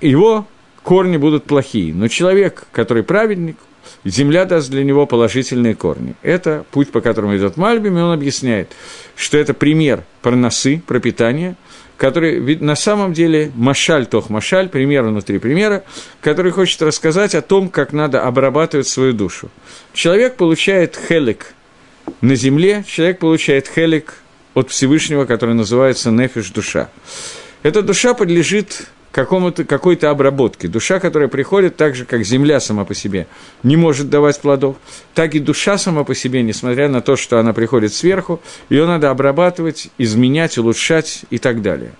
его 0.00 0.48
корни 0.82 1.16
будут 1.16 1.44
плохие. 1.44 1.94
Но 1.94 2.08
человек, 2.08 2.66
который 2.72 3.04
праведник, 3.04 3.56
земля 4.04 4.44
даст 4.44 4.68
для 4.68 4.82
него 4.82 5.06
положительные 5.06 5.76
корни. 5.76 6.16
Это 6.22 6.64
путь, 6.72 6.90
по 6.90 7.00
которому 7.00 7.36
идет 7.36 7.56
Мальбим, 7.56 7.98
и 7.98 8.00
он 8.00 8.10
объясняет, 8.10 8.72
что 9.14 9.38
это 9.38 9.54
пример 9.54 10.02
парносы, 10.22 10.82
пропитания, 10.84 11.56
который 12.00 12.56
на 12.56 12.76
самом 12.76 13.12
деле 13.12 13.52
Машаль 13.54 14.06
Тох 14.06 14.30
Машаль, 14.30 14.70
пример 14.70 15.02
внутри 15.02 15.38
примера, 15.38 15.84
который 16.22 16.50
хочет 16.50 16.80
рассказать 16.80 17.34
о 17.34 17.42
том, 17.42 17.68
как 17.68 17.92
надо 17.92 18.22
обрабатывать 18.22 18.88
свою 18.88 19.12
душу. 19.12 19.50
Человек 19.92 20.36
получает 20.36 20.98
хелик 21.08 21.52
на 22.22 22.36
земле, 22.36 22.84
человек 22.88 23.18
получает 23.18 23.68
хелик 23.68 24.14
от 24.54 24.70
Всевышнего, 24.70 25.26
который 25.26 25.54
называется 25.54 26.10
нефиш 26.10 26.52
душа. 26.52 26.88
Эта 27.62 27.82
душа 27.82 28.14
подлежит 28.14 28.86
какому-то, 29.12 29.64
какой-то 29.64 30.10
обработке. 30.10 30.68
Душа, 30.68 31.00
которая 31.00 31.28
приходит 31.28 31.76
так 31.76 31.94
же, 31.94 32.04
как 32.04 32.24
земля 32.24 32.60
сама 32.60 32.84
по 32.84 32.94
себе, 32.94 33.26
не 33.62 33.76
может 33.76 34.08
давать 34.08 34.40
плодов, 34.40 34.76
так 35.14 35.34
и 35.34 35.38
душа 35.40 35.78
сама 35.78 36.04
по 36.04 36.14
себе, 36.14 36.42
несмотря 36.42 36.88
на 36.88 37.00
то, 37.00 37.16
что 37.16 37.38
она 37.38 37.52
приходит 37.52 37.92
сверху, 37.92 38.40
ее 38.68 38.86
надо 38.86 39.10
обрабатывать, 39.10 39.88
изменять, 39.98 40.58
улучшать 40.58 41.22
и 41.30 41.38
так 41.38 41.62
далее. 41.62 41.92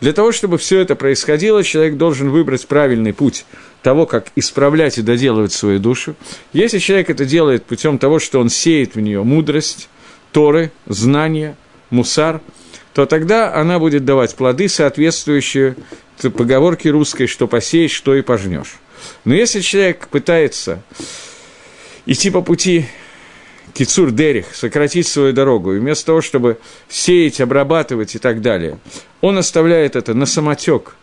Для 0.00 0.12
того, 0.12 0.32
чтобы 0.32 0.58
все 0.58 0.80
это 0.80 0.96
происходило, 0.96 1.62
человек 1.62 1.96
должен 1.96 2.30
выбрать 2.30 2.66
правильный 2.66 3.12
путь 3.12 3.44
того, 3.82 4.06
как 4.06 4.28
исправлять 4.36 4.98
и 4.98 5.02
доделывать 5.02 5.52
свою 5.52 5.78
душу. 5.78 6.14
Если 6.52 6.78
человек 6.78 7.10
это 7.10 7.24
делает 7.24 7.64
путем 7.64 7.98
того, 7.98 8.18
что 8.18 8.40
он 8.40 8.48
сеет 8.48 8.94
в 8.94 9.00
нее 9.00 9.22
мудрость, 9.22 9.88
торы, 10.32 10.72
знания, 10.86 11.56
мусар, 11.90 12.40
то 12.92 13.06
тогда 13.06 13.54
она 13.54 13.78
будет 13.78 14.04
давать 14.04 14.34
плоды, 14.34 14.68
соответствующие 14.68 15.76
поговорке 16.16 16.90
русской, 16.90 17.26
что 17.26 17.46
посеешь, 17.46 17.92
что 17.92 18.14
и 18.14 18.22
пожнешь. 18.22 18.76
Но 19.24 19.34
если 19.34 19.60
человек 19.60 20.08
пытается 20.08 20.82
идти 22.06 22.30
по 22.30 22.42
пути 22.42 22.86
кицур 23.74 24.10
дерих, 24.10 24.54
сократить 24.54 25.08
свою 25.08 25.32
дорогу, 25.32 25.74
и 25.74 25.78
вместо 25.78 26.06
того, 26.06 26.20
чтобы 26.20 26.58
сеять, 26.88 27.40
обрабатывать 27.40 28.14
и 28.14 28.18
так 28.18 28.40
далее, 28.40 28.78
он 29.20 29.36
оставляет 29.38 29.96
это 29.96 30.14
на 30.14 30.26
самотек, 30.26 30.96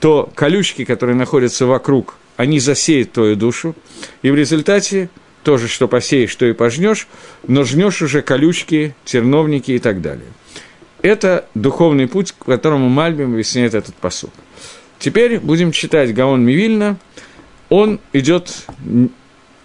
то 0.00 0.30
колючки, 0.34 0.84
которые 0.84 1.16
находятся 1.16 1.66
вокруг, 1.66 2.16
они 2.36 2.60
засеют 2.60 3.12
твою 3.12 3.34
душу, 3.34 3.74
и 4.22 4.30
в 4.30 4.34
результате 4.34 5.08
тоже, 5.42 5.66
что 5.68 5.88
посеешь, 5.88 6.30
что 6.30 6.46
и 6.46 6.52
пожнешь, 6.52 7.08
но 7.46 7.64
жнешь 7.64 8.02
уже 8.02 8.22
колючки, 8.22 8.94
терновники 9.04 9.72
и 9.72 9.78
так 9.78 10.02
далее. 10.02 10.28
Это 11.00 11.46
духовный 11.54 12.08
путь, 12.08 12.32
к 12.32 12.44
которому 12.44 12.88
Мальбим 12.88 13.32
объясняет 13.32 13.74
этот 13.74 13.94
посуд. 13.94 14.30
Теперь 14.98 15.38
будем 15.38 15.72
читать 15.72 16.12
Гаон 16.14 16.44
Мивильна. 16.44 16.98
Он 17.68 18.00
идет 18.12 18.66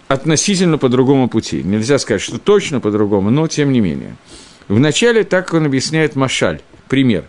относительно 0.08 0.78
по 0.78 0.88
другому 0.88 1.28
пути. 1.28 1.62
Нельзя 1.62 1.98
сказать, 1.98 2.22
что 2.22 2.38
точно 2.38 2.80
по-другому, 2.80 3.30
но 3.30 3.48
тем 3.48 3.72
не 3.72 3.80
менее. 3.80 4.16
Вначале 4.68 5.24
так 5.24 5.52
он 5.52 5.66
объясняет 5.66 6.16
Машаль, 6.16 6.60
пример. 6.88 7.24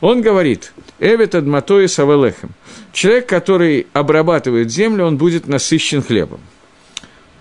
Он 0.00 0.20
говорит, 0.20 0.72
Эвет 1.00 1.34
Адматои 1.34 1.86
Савелехем. 1.86 2.50
Человек, 2.92 3.26
который 3.26 3.86
обрабатывает 3.92 4.70
землю, 4.70 5.06
он 5.06 5.16
будет 5.16 5.46
насыщен 5.46 6.02
хлебом. 6.02 6.40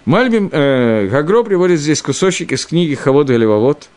Мальбим, 0.06 0.50
э, 0.52 1.08
Гагро 1.08 1.44
приводит 1.44 1.80
здесь 1.80 2.02
кусочек 2.02 2.52
из 2.54 2.66
книги 2.66 2.96
Хавод 2.96 3.28
Галивавод, 3.28 3.90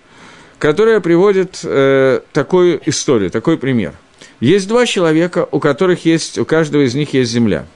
которая 0.59 1.01
приводит 1.01 1.61
э, 1.63 2.21
такую 2.33 2.81
историю, 2.87 3.31
такой 3.31 3.57
пример. 3.57 3.95
Есть 4.41 4.69
два 4.69 4.87
человека, 4.87 5.47
у 5.51 5.61
которых 5.61 6.05
есть, 6.07 6.39
у 6.39 6.45
каждого 6.45 6.83
из 6.83 6.95
них 6.95 7.13
есть 7.15 7.31
земля. 7.31 7.67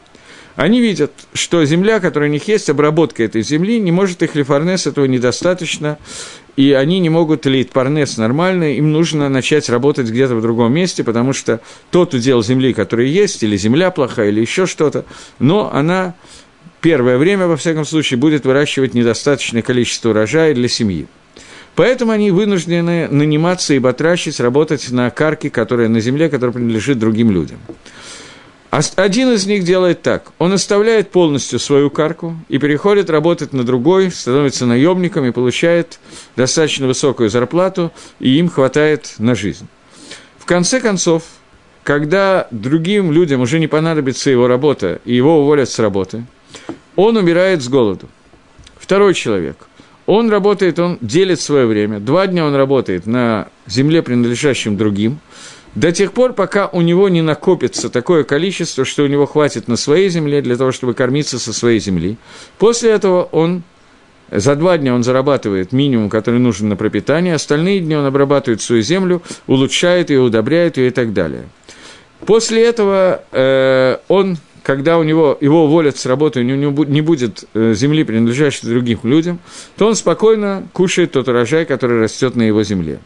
Они 0.56 0.80
видят, 0.80 1.12
что 1.32 1.64
земля, 1.64 1.98
которая 2.00 2.30
у 2.30 2.32
них 2.32 2.46
есть, 2.46 2.70
обработка 2.70 3.24
этой 3.24 3.42
земли, 3.42 3.80
не 3.80 3.90
может 3.90 4.22
их 4.22 4.34
лифарнес, 4.34 4.86
этого 4.86 5.04
недостаточно, 5.04 5.98
и 6.56 6.72
они 6.72 7.00
не 7.00 7.10
могут 7.10 7.44
лить 7.46 7.70
парнес 7.70 8.16
нормально, 8.16 8.76
им 8.76 8.92
нужно 8.92 9.28
начать 9.28 9.68
работать 9.68 10.08
где-то 10.08 10.36
в 10.36 10.42
другом 10.42 10.72
месте, 10.72 11.02
потому 11.02 11.32
что 11.32 11.60
тот 11.90 12.14
удел 12.14 12.42
земли, 12.42 12.72
который 12.72 13.10
есть, 13.10 13.42
или 13.42 13.56
земля 13.56 13.90
плохая, 13.90 14.28
или 14.28 14.40
еще 14.40 14.66
что-то, 14.66 15.04
но 15.40 15.72
она 15.74 16.14
первое 16.80 17.18
время, 17.18 17.48
во 17.48 17.56
всяком 17.56 17.84
случае, 17.84 18.18
будет 18.18 18.44
выращивать 18.44 18.94
недостаточное 18.94 19.62
количество 19.62 20.10
урожая 20.10 20.54
для 20.54 20.68
семьи. 20.68 21.08
Поэтому 21.74 22.12
они 22.12 22.30
вынуждены 22.30 23.08
наниматься 23.08 23.74
и 23.74 23.78
батрачить, 23.78 24.38
работать 24.38 24.90
на 24.90 25.10
карке, 25.10 25.50
которая 25.50 25.88
на 25.88 26.00
земле, 26.00 26.28
которая 26.28 26.52
принадлежит 26.52 26.98
другим 26.98 27.30
людям. 27.32 27.58
Один 28.96 29.32
из 29.32 29.46
них 29.46 29.62
делает 29.62 30.02
так. 30.02 30.32
Он 30.38 30.52
оставляет 30.52 31.10
полностью 31.10 31.60
свою 31.60 31.90
карку 31.90 32.36
и 32.48 32.58
переходит 32.58 33.08
работать 33.08 33.52
на 33.52 33.62
другой, 33.62 34.10
становится 34.10 34.66
наемником 34.66 35.24
и 35.24 35.30
получает 35.30 36.00
достаточно 36.34 36.88
высокую 36.88 37.30
зарплату, 37.30 37.92
и 38.18 38.36
им 38.36 38.48
хватает 38.48 39.14
на 39.18 39.36
жизнь. 39.36 39.68
В 40.38 40.44
конце 40.44 40.80
концов, 40.80 41.22
когда 41.84 42.48
другим 42.50 43.12
людям 43.12 43.40
уже 43.40 43.60
не 43.60 43.68
понадобится 43.68 44.30
его 44.30 44.48
работа, 44.48 45.00
и 45.04 45.14
его 45.14 45.40
уволят 45.40 45.70
с 45.70 45.78
работы, 45.78 46.24
он 46.96 47.16
умирает 47.16 47.62
с 47.62 47.68
голоду. 47.68 48.08
Второй 48.76 49.14
человек– 49.14 49.56
он 50.06 50.30
работает, 50.30 50.78
он 50.78 50.98
делит 51.00 51.40
свое 51.40 51.66
время. 51.66 52.00
Два 52.00 52.26
дня 52.26 52.44
он 52.44 52.54
работает 52.54 53.06
на 53.06 53.48
земле, 53.66 54.02
принадлежащем 54.02 54.76
другим, 54.76 55.18
до 55.74 55.90
тех 55.90 56.12
пор, 56.12 56.34
пока 56.34 56.68
у 56.68 56.82
него 56.82 57.08
не 57.08 57.20
накопится 57.20 57.90
такое 57.90 58.22
количество, 58.22 58.84
что 58.84 59.02
у 59.02 59.06
него 59.06 59.26
хватит 59.26 59.66
на 59.66 59.76
своей 59.76 60.08
земле 60.08 60.40
для 60.40 60.56
того, 60.56 60.70
чтобы 60.70 60.94
кормиться 60.94 61.38
со 61.38 61.52
своей 61.52 61.80
земли. 61.80 62.16
После 62.58 62.90
этого 62.90 63.24
он 63.24 63.64
за 64.30 64.54
два 64.54 64.78
дня 64.78 64.94
он 64.94 65.02
зарабатывает 65.02 65.72
минимум, 65.72 66.10
который 66.10 66.40
нужен 66.40 66.68
на 66.68 66.76
пропитание, 66.76 67.34
остальные 67.34 67.80
дни 67.80 67.96
он 67.96 68.06
обрабатывает 68.06 68.62
свою 68.62 68.82
землю, 68.82 69.20
улучшает 69.46 70.10
ее, 70.10 70.20
удобряет 70.20 70.76
ее 70.76 70.88
и 70.88 70.90
так 70.90 71.12
далее. 71.12 71.48
После 72.24 72.64
этого 72.64 73.22
э, 73.32 73.98
он 74.08 74.38
когда 74.64 74.98
у 74.98 75.02
него, 75.02 75.36
его 75.40 75.66
уволят 75.66 75.98
с 75.98 76.06
работы, 76.06 76.40
у 76.40 76.42
него 76.42 76.84
не 76.84 77.02
будет 77.02 77.44
э, 77.52 77.74
земли, 77.74 78.02
принадлежащей 78.02 78.66
другим 78.66 78.98
людям, 79.02 79.38
то 79.76 79.86
он 79.86 79.94
спокойно 79.94 80.66
кушает 80.72 81.12
тот 81.12 81.28
урожай, 81.28 81.66
который 81.66 82.00
растет 82.00 82.34
на 82.34 82.42
его 82.42 82.62
земле. 82.64 82.98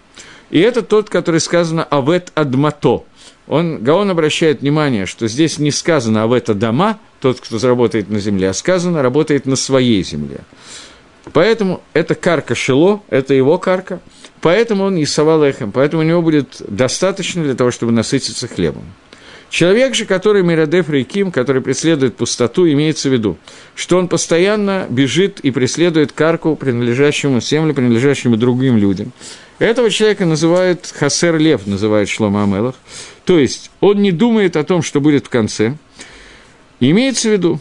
И 0.50 0.60
это 0.60 0.82
тот, 0.82 1.10
который 1.10 1.40
сказано 1.40 1.82
«авет 1.82 2.30
адмато». 2.34 3.04
Он, 3.48 3.82
Гаон 3.82 4.08
обращает 4.08 4.60
внимание, 4.60 5.04
что 5.04 5.26
здесь 5.26 5.58
не 5.58 5.72
сказано 5.72 6.22
«авет 6.22 6.46
дома, 6.56 7.00
тот, 7.20 7.40
кто 7.40 7.58
заработает 7.58 8.08
на 8.08 8.20
земле, 8.20 8.50
а 8.50 8.54
сказано 8.54 9.02
«работает 9.02 9.44
на 9.44 9.56
своей 9.56 10.04
земле». 10.04 10.38
Поэтому 11.32 11.82
это 11.92 12.14
карка 12.14 12.54
Шило, 12.54 13.02
это 13.10 13.34
его 13.34 13.58
карка, 13.58 13.98
поэтому 14.40 14.84
он 14.84 15.02
Исавал 15.02 15.42
Эхем, 15.42 15.72
поэтому 15.72 16.02
у 16.02 16.06
него 16.06 16.22
будет 16.22 16.62
достаточно 16.68 17.42
для 17.42 17.54
того, 17.54 17.72
чтобы 17.72 17.90
насытиться 17.90 18.46
хлебом. 18.46 18.84
Человек 19.50 19.94
же, 19.94 20.04
который 20.04 20.42
Мирадеф 20.42 20.90
Рейким, 20.90 21.32
который 21.32 21.62
преследует 21.62 22.16
пустоту, 22.16 22.68
имеется 22.70 23.08
в 23.08 23.12
виду, 23.12 23.38
что 23.74 23.96
он 23.96 24.08
постоянно 24.08 24.86
бежит 24.90 25.40
и 25.40 25.50
преследует 25.50 26.12
карку, 26.12 26.54
принадлежащему 26.54 27.40
земле, 27.40 27.72
принадлежащему 27.72 28.36
другим 28.36 28.76
людям. 28.76 29.12
Этого 29.58 29.90
человека 29.90 30.26
называют 30.26 30.92
Хасер 30.94 31.38
Лев, 31.38 31.66
называют 31.66 32.10
Шлома 32.10 32.44
Амелах. 32.44 32.74
То 33.24 33.38
есть 33.38 33.70
он 33.80 34.02
не 34.02 34.12
думает 34.12 34.56
о 34.56 34.64
том, 34.64 34.82
что 34.82 35.00
будет 35.00 35.26
в 35.26 35.30
конце. 35.30 35.76
имеется 36.78 37.30
в 37.30 37.32
виду, 37.32 37.60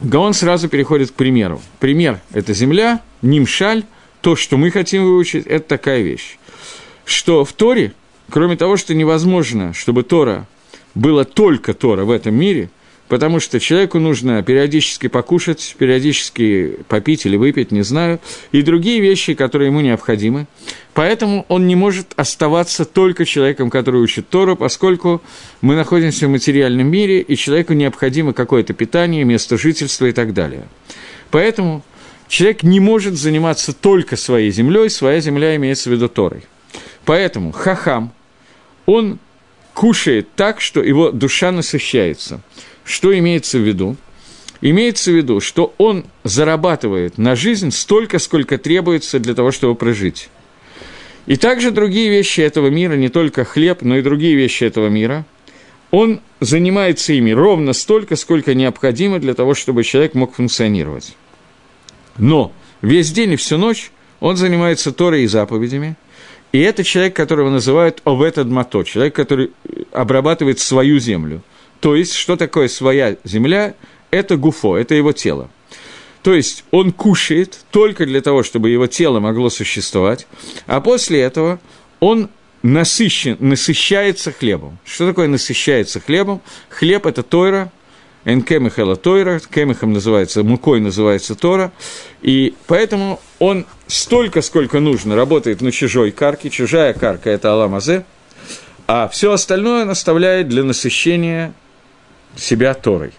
Гаон 0.00 0.34
сразу 0.34 0.68
переходит 0.68 1.12
к 1.12 1.14
примеру. 1.14 1.62
Пример– 1.78 2.20
это 2.32 2.54
земля, 2.54 3.00
нимшаль, 3.22 3.84
то, 4.20 4.34
что 4.34 4.56
мы 4.56 4.70
хотим 4.72 5.04
выучить, 5.04 5.46
это 5.46 5.66
такая 5.66 6.02
вещь. 6.02 6.38
Что 7.04 7.44
в 7.44 7.52
Торе, 7.52 7.92
кроме 8.28 8.56
того, 8.56 8.76
что 8.76 8.94
невозможно, 8.94 9.72
чтобы 9.74 10.02
Тора 10.02 10.46
было 10.94 11.24
только 11.24 11.74
Тора 11.74 12.04
в 12.04 12.10
этом 12.10 12.34
мире, 12.34 12.70
потому 13.08 13.40
что 13.40 13.60
человеку 13.60 13.98
нужно 13.98 14.42
периодически 14.42 15.08
покушать, 15.08 15.76
периодически 15.78 16.78
попить 16.88 17.26
или 17.26 17.36
выпить, 17.36 17.70
не 17.70 17.82
знаю, 17.82 18.20
и 18.52 18.62
другие 18.62 19.00
вещи, 19.00 19.34
которые 19.34 19.68
ему 19.68 19.80
необходимы. 19.80 20.46
Поэтому 20.94 21.44
он 21.48 21.66
не 21.66 21.76
может 21.76 22.14
оставаться 22.16 22.84
только 22.84 23.24
человеком, 23.24 23.68
который 23.68 24.00
учит 24.00 24.28
Тору, 24.28 24.56
поскольку 24.56 25.20
мы 25.60 25.74
находимся 25.74 26.26
в 26.26 26.30
материальном 26.30 26.86
мире, 26.86 27.20
и 27.20 27.36
человеку 27.36 27.74
необходимо 27.74 28.32
какое-то 28.32 28.72
питание, 28.72 29.24
место 29.24 29.58
жительства 29.58 30.06
и 30.06 30.12
так 30.12 30.32
далее. 30.32 30.66
Поэтому 31.30 31.82
человек 32.28 32.62
не 32.62 32.80
может 32.80 33.14
заниматься 33.14 33.74
только 33.74 34.16
своей 34.16 34.50
землей, 34.50 34.88
своя 34.88 35.20
земля 35.20 35.54
имеется 35.56 35.90
в 35.90 35.92
виду 35.92 36.08
Торой. 36.08 36.44
Поэтому 37.04 37.52
хахам, 37.52 38.12
он 38.86 39.18
кушает 39.74 40.28
так, 40.34 40.60
что 40.60 40.82
его 40.82 41.10
душа 41.10 41.50
насыщается. 41.50 42.40
Что 42.84 43.16
имеется 43.18 43.58
в 43.58 43.62
виду? 43.62 43.96
Имеется 44.60 45.10
в 45.10 45.14
виду, 45.16 45.40
что 45.40 45.74
он 45.78 46.04
зарабатывает 46.24 47.18
на 47.18 47.34
жизнь 47.34 47.70
столько, 47.72 48.18
сколько 48.18 48.58
требуется 48.58 49.18
для 49.18 49.34
того, 49.34 49.50
чтобы 49.50 49.74
прожить. 49.74 50.28
И 51.26 51.36
также 51.36 51.70
другие 51.70 52.10
вещи 52.10 52.40
этого 52.40 52.68
мира, 52.68 52.94
не 52.94 53.08
только 53.08 53.44
хлеб, 53.44 53.82
но 53.82 53.96
и 53.96 54.02
другие 54.02 54.34
вещи 54.34 54.64
этого 54.64 54.88
мира, 54.88 55.24
он 55.90 56.20
занимается 56.40 57.12
ими 57.12 57.32
ровно 57.32 57.72
столько, 57.72 58.16
сколько 58.16 58.54
необходимо 58.54 59.18
для 59.18 59.34
того, 59.34 59.54
чтобы 59.54 59.84
человек 59.84 60.14
мог 60.14 60.34
функционировать. 60.34 61.16
Но 62.18 62.52
весь 62.82 63.12
день 63.12 63.32
и 63.32 63.36
всю 63.36 63.58
ночь 63.58 63.90
он 64.20 64.36
занимается 64.36 64.92
Торой 64.92 65.24
и 65.24 65.26
заповедями– 65.26 65.96
и 66.52 66.60
это 66.60 66.84
человек, 66.84 67.16
которого 67.16 67.50
называют 67.50 68.00
Овет 68.04 68.34
человек, 68.86 69.14
который 69.14 69.52
обрабатывает 69.90 70.58
свою 70.58 70.98
землю. 70.98 71.42
То 71.80 71.96
есть, 71.96 72.14
что 72.14 72.36
такое 72.36 72.68
своя 72.68 73.16
земля? 73.24 73.74
Это 74.10 74.36
гуфо, 74.36 74.76
это 74.76 74.94
его 74.94 75.12
тело. 75.12 75.50
То 76.22 76.34
есть, 76.34 76.64
он 76.70 76.92
кушает 76.92 77.64
только 77.70 78.06
для 78.06 78.20
того, 78.20 78.42
чтобы 78.42 78.70
его 78.70 78.86
тело 78.86 79.18
могло 79.18 79.50
существовать, 79.50 80.26
а 80.66 80.80
после 80.80 81.20
этого 81.20 81.58
он 81.98 82.28
насыщен, 82.62 83.36
насыщается 83.40 84.30
хлебом. 84.30 84.78
Что 84.84 85.08
такое 85.08 85.28
насыщается 85.28 86.00
хлебом? 86.00 86.40
Хлеб– 86.68 87.06
это 87.06 87.22
тойра, 87.22 87.72
Энкемихела 88.24 88.96
Тойра, 88.96 89.40
кемихом 89.40 89.92
называется, 89.92 90.42
мукой 90.42 90.80
называется 90.80 91.34
Тора, 91.34 91.72
и 92.20 92.54
поэтому 92.66 93.20
он 93.38 93.66
столько, 93.88 94.42
сколько 94.42 94.78
нужно, 94.80 95.16
работает 95.16 95.60
на 95.60 95.72
чужой 95.72 96.12
карке, 96.12 96.48
чужая 96.48 96.92
карка– 96.92 97.30
это 97.30 97.52
Аламазе, 97.52 98.04
а 98.86 99.08
все 99.08 99.32
остальное 99.32 99.82
он 99.82 99.90
оставляет 99.90 100.48
для 100.48 100.62
насыщения 100.62 101.52
себя 102.36 102.74
Торой. 102.74 103.12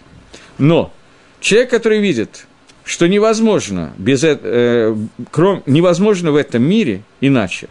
Но 0.56 0.92
человек, 1.40 1.70
который 1.70 2.00
видит, 2.00 2.46
что 2.84 3.06
невозможно, 3.06 3.92
без, 3.98 4.24
э, 4.24 4.96
кром, 5.30 5.62
невозможно 5.66 6.32
в 6.32 6.36
этом 6.36 6.62
мире 6.62 7.02
иначе, 7.20 7.68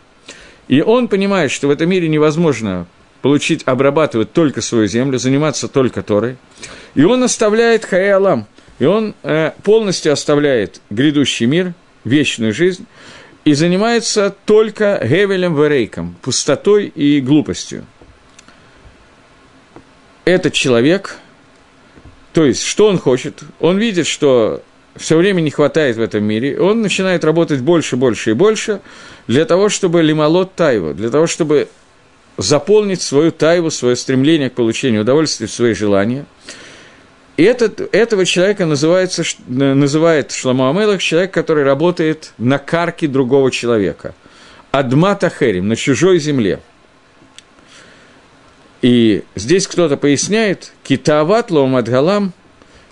и 0.67 0.81
он 0.81 1.07
понимает, 1.07 1.51
что 1.51 1.67
в 1.67 1.71
этом 1.71 1.89
мире 1.89 2.07
невозможно 2.07 2.87
получить, 3.21 3.63
обрабатывать 3.65 4.33
только 4.33 4.61
свою 4.61 4.87
землю, 4.87 5.17
заниматься 5.17 5.67
только 5.67 6.03
Торой. 6.03 6.35
И 6.95 7.03
он 7.03 7.23
оставляет 7.23 7.85
Хай 7.85 8.09
Алам, 8.11 8.45
и 8.79 8.85
он 8.85 9.15
э, 9.23 9.51
полностью 9.63 10.13
оставляет 10.13 10.81
грядущий 10.89 11.45
мир, 11.45 11.73
вечную 12.03 12.53
жизнь, 12.53 12.85
и 13.45 13.53
занимается 13.53 14.33
только 14.45 14.99
Гевелем 15.03 15.55
Верейком, 15.55 16.15
пустотой 16.21 16.87
и 16.87 17.19
глупостью. 17.19 17.85
Этот 20.25 20.53
человек, 20.53 21.17
то 22.31 22.45
есть, 22.45 22.63
что 22.63 22.87
он 22.87 22.97
хочет? 22.97 23.41
Он 23.59 23.77
видит, 23.77 24.07
что 24.07 24.63
все 24.95 25.17
время 25.17 25.41
не 25.41 25.51
хватает 25.51 25.97
в 25.97 26.01
этом 26.01 26.23
мире, 26.23 26.59
он 26.59 26.81
начинает 26.81 27.25
работать 27.25 27.59
больше, 27.61 27.97
больше 27.97 28.31
и 28.31 28.33
больше 28.33 28.79
для 29.27 29.45
того, 29.45 29.67
чтобы 29.69 30.01
лимолот 30.01 30.55
тайву, 30.55 30.93
для 30.93 31.09
того, 31.09 31.27
чтобы 31.27 31.67
заполнить 32.37 33.01
свою 33.01 33.31
тайву, 33.31 33.69
свое 33.69 33.95
стремление 33.95 34.49
к 34.49 34.53
получению 34.53 35.01
удовольствия, 35.01 35.47
свои 35.47 35.73
желания. 35.73 36.25
Этот, 37.35 37.93
этого 37.93 38.25
человека 38.25 38.65
называется, 38.65 39.23
называет 39.47 40.31
Шламу 40.31 40.69
Амелах 40.69 41.01
человек, 41.01 41.33
который 41.33 41.63
работает 41.63 42.33
на 42.37 42.59
карке 42.59 43.07
другого 43.07 43.49
человека. 43.49 44.13
Адмата 44.71 45.29
Херим, 45.29 45.67
на 45.67 45.75
чужой 45.75 46.19
земле. 46.19 46.59
И 48.81 49.23
здесь 49.35 49.67
кто-то 49.67 49.97
поясняет, 49.97 50.73
Китаават 50.83 51.49
Лоумадгалам, 51.49 52.33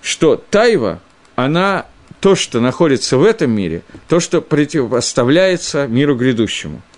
что 0.01 0.35
тайва, 0.35 1.01
она 1.35 1.85
то, 2.19 2.35
что 2.35 2.59
находится 2.59 3.17
в 3.17 3.23
этом 3.23 3.51
мире, 3.51 3.83
то, 4.07 4.19
что 4.19 4.41
противопоставляется 4.41 5.87
миру 5.87 6.15
грядущему– 6.15 6.81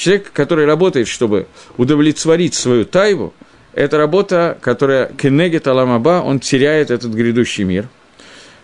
Человек, 0.00 0.32
который 0.32 0.64
работает, 0.64 1.08
чтобы 1.08 1.46
удовлетворить 1.76 2.54
свою 2.54 2.86
тайву, 2.86 3.34
это 3.74 3.98
работа, 3.98 4.58
которая 4.60 5.06
кенегет 5.06 5.66
аламаба, 5.66 6.22
он 6.24 6.40
теряет 6.40 6.90
этот 6.90 7.12
грядущий 7.12 7.64
мир. 7.64 7.88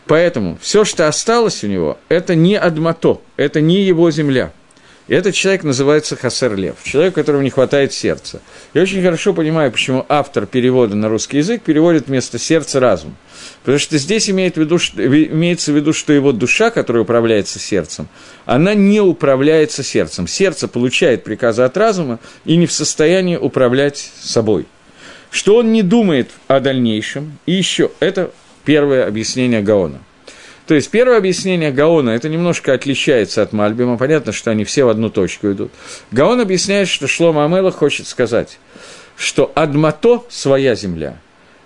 Поэтому 0.07 0.57
все, 0.61 0.85
что 0.85 1.09
осталось 1.09 1.65
у 1.65 1.67
него, 1.67 1.99
это 2.09 2.35
не 2.35 2.57
адмато, 2.57 3.21
это 3.37 3.61
не 3.61 3.83
его 3.83 4.11
земля– 4.11 4.53
и 5.09 5.15
этот 5.15 5.35
человек 5.35 5.63
называется 5.63 6.17
Хасер 6.17 6.57
Лев, 6.57 6.77
человек, 6.83 7.15
которому 7.15 7.45
не 7.45 7.51
хватает 7.51 7.93
сердца. 7.93 8.41
Я 8.75 8.83
очень 8.83 9.03
хорошо 9.03 9.33
понимаю, 9.35 9.71
почему 9.71 10.05
автор 10.09 10.47
перевода 10.47 10.97
на 10.97 11.09
русский 11.09 11.37
язык 11.39 11.63
переводит 11.63 12.09
вместо 12.09 12.41
сердца 12.41 12.81
разум. 12.81 13.17
Потому 13.61 13.79
что 13.79 13.99
здесь 13.99 14.29
имеет 14.29 14.57
в 14.57 14.61
виду, 14.61 14.79
что, 14.79 15.07
имеется 15.07 15.71
в 15.71 15.77
виду, 15.77 15.93
что 15.93 16.13
его 16.13 16.33
душа, 16.33 16.71
которая 16.71 17.05
управляется 17.05 17.61
сердцем, 17.61 18.09
она 18.47 18.75
не 18.75 19.01
управляется 19.01 19.85
сердцем. 19.85 20.27
Сердце 20.27 20.67
получает 20.67 21.23
приказы 21.23 21.63
от 21.63 21.77
разума 21.77 22.19
и 22.45 22.57
не 22.57 22.67
в 22.67 22.73
состоянии 22.73 23.37
управлять 23.37 24.11
собой. 24.21 24.67
Что 25.37 25.57
он 25.57 25.71
не 25.71 25.83
думает 25.83 26.31
о 26.49 26.61
дальнейшем. 26.61 27.39
И 27.45 27.53
еще, 27.53 27.91
это 28.01 28.31
первое 28.65 29.07
объяснение 29.07 29.61
Гаона– 29.61 30.01
то 30.67 30.75
есть 30.75 30.91
первое 30.91 31.19
объяснение 31.19 31.71
Гаона, 31.71 32.11
это 32.11 32.29
немножко 32.29 32.73
отличается 32.73 33.41
от 33.41 33.53
Мальбима, 33.53 33.97
понятно, 33.97 34.33
что 34.33 34.51
они 34.51 34.65
все 34.65 34.83
в 34.83 34.89
одну 34.89 35.11
точку 35.11 35.53
идут. 35.53 35.71
Гаон 36.11 36.41
объясняет, 36.41 36.89
что 36.89 37.07
Шлома 37.07 37.45
Амела 37.45 37.71
хочет 37.71 38.09
сказать, 38.09 38.59
что 39.17 39.53
Адмато– 39.55 40.25
своя 40.29 40.75
земля. 40.75 41.21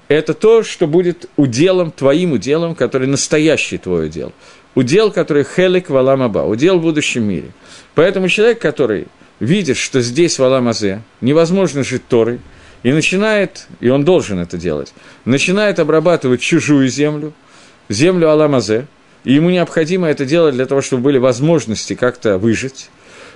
Это 0.08 0.34
то, 0.34 0.62
что 0.62 0.86
будет 0.86 1.30
уделом, 1.38 1.92
твоим 1.92 2.32
уделом, 2.32 2.74
который 2.74 3.06
настоящий 3.06 3.78
твой 3.78 4.08
удел. 4.08 4.34
Удел, 4.74 5.10
который 5.10 5.44
хелик 5.44 5.88
валамаба, 5.88 6.40
удел 6.40 6.78
в 6.78 6.82
будущем 6.82 7.24
мире. 7.24 7.52
Поэтому 7.94 8.28
человек, 8.28 8.58
который 8.58 9.06
видит, 9.38 9.78
что 9.78 10.02
здесь 10.02 10.38
в 10.38 10.44
Аламазе 10.44 11.00
невозможно 11.22 11.84
жить 11.84 12.06
Торой, 12.06 12.40
и 12.82 12.92
начинает, 12.92 13.66
и 13.80 13.88
он 13.88 14.04
должен 14.04 14.38
это 14.38 14.56
делать, 14.56 14.92
начинает 15.24 15.78
обрабатывать 15.78 16.40
чужую 16.40 16.88
землю– 16.88 17.32
землю 17.90 18.30
Аламазе, 18.30 18.86
и 19.24 19.34
ему 19.34 19.50
необходимо 19.50 20.08
это 20.08 20.24
делать 20.24 20.54
для 20.54 20.64
того, 20.64 20.80
чтобы 20.80 21.02
были 21.02 21.18
возможности 21.18 21.94
как-то 21.94 22.38
выжить. 22.38 22.88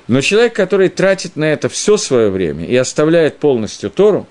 Но 0.07 0.21
человек, 0.21 0.55
который 0.55 0.89
тратит 0.89 1.37
на 1.37 1.45
это 1.45 1.69
все 1.69 1.97
свое 1.97 2.31
время 2.31 2.65
и 2.65 2.75
оставляет 2.77 3.39
полностью 3.39 3.91
Тору, 3.91 4.27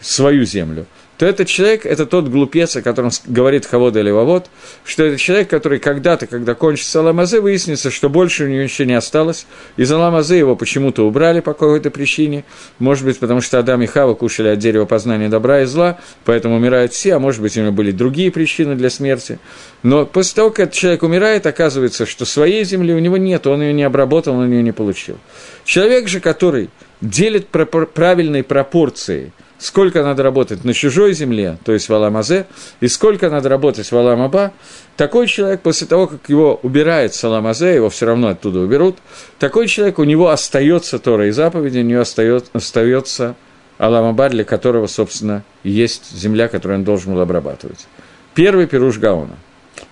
свою 0.00 0.44
землю, 0.44 0.86
то 1.20 1.26
этот 1.26 1.48
человек– 1.48 1.84
это 1.84 2.06
тот 2.06 2.28
глупец, 2.28 2.76
о 2.76 2.80
котором 2.80 3.10
говорит 3.26 3.66
Хавод 3.66 3.94
или 3.94 4.10
Вавод, 4.10 4.46
что 4.86 5.04
это 5.04 5.18
человек, 5.18 5.50
который 5.50 5.78
когда-то, 5.78 6.26
когда 6.26 6.54
кончится 6.54 7.00
Аламазе, 7.00 7.40
выяснится, 7.40 7.90
что 7.90 8.08
больше 8.08 8.44
у 8.44 8.48
него 8.48 8.62
ничего 8.62 8.88
не 8.88 8.94
осталось. 8.94 9.44
Из 9.76 9.92
Аламазе 9.92 10.38
его 10.38 10.56
почему-то 10.56 11.06
убрали 11.06 11.40
по 11.40 11.52
какой-то 11.52 11.90
причине. 11.90 12.46
Может 12.78 13.04
быть, 13.04 13.18
потому 13.18 13.42
что 13.42 13.58
Адам 13.58 13.82
и 13.82 13.86
Хава 13.86 14.14
кушали 14.14 14.48
от 14.48 14.60
дерева 14.60 14.86
познания 14.86 15.28
добра 15.28 15.60
и 15.60 15.66
зла, 15.66 15.98
поэтому 16.24 16.56
умирают 16.56 16.94
все, 16.94 17.16
а 17.16 17.18
может 17.18 17.42
быть, 17.42 17.54
у 17.58 17.60
него 17.60 17.72
были 17.72 17.90
другие 17.90 18.30
причины 18.30 18.74
для 18.74 18.88
смерти. 18.88 19.38
Но 19.82 20.06
после 20.06 20.36
того, 20.36 20.48
как 20.48 20.60
этот 20.60 20.74
человек 20.74 21.02
умирает, 21.02 21.44
оказывается, 21.44 22.06
что 22.06 22.24
своей 22.24 22.64
земли 22.64 22.94
у 22.94 22.98
него 22.98 23.18
нет, 23.18 23.46
он 23.46 23.60
ее 23.60 23.74
не 23.74 23.82
обработал, 23.82 24.36
он 24.36 24.50
ее 24.50 24.62
не 24.62 24.72
получил. 24.72 25.18
Человек 25.66 26.08
же, 26.08 26.20
который 26.20 26.70
делит 27.02 27.48
правильные 27.48 28.42
пропорции– 28.42 29.34
сколько 29.60 30.02
надо 30.02 30.22
работать 30.22 30.64
на 30.64 30.72
чужой 30.72 31.12
земле, 31.12 31.58
то 31.64 31.72
есть 31.72 31.88
в 31.88 31.94
Аламазе, 31.94 32.46
и 32.80 32.88
сколько 32.88 33.28
надо 33.28 33.48
работать 33.50 33.92
в 33.92 33.96
Аламаба, 33.96 34.52
такой 34.96 35.26
человек, 35.26 35.60
после 35.60 35.86
того, 35.86 36.06
как 36.06 36.28
его 36.28 36.58
убирает 36.62 37.14
с 37.14 37.22
Аламазе, 37.22 37.74
его 37.74 37.90
все 37.90 38.06
равно 38.06 38.28
оттуда 38.28 38.60
уберут, 38.60 38.96
такой 39.38 39.68
человек, 39.68 39.98
у 39.98 40.04
него 40.04 40.30
остается 40.30 40.98
Тора 40.98 41.28
и 41.28 41.30
заповеди, 41.30 41.78
у 41.78 41.82
него 41.82 42.00
остается, 42.00 42.50
остается 42.54 43.36
Аламаба, 43.76 44.30
для 44.30 44.44
которого, 44.44 44.86
собственно, 44.86 45.44
есть 45.62 46.10
земля, 46.10 46.48
которую 46.48 46.78
он 46.78 46.84
должен 46.84 47.12
был 47.12 47.20
обрабатывать. 47.20 47.86
Первый 48.34 48.66
пируш 48.66 48.98
Гаона. 48.98 49.36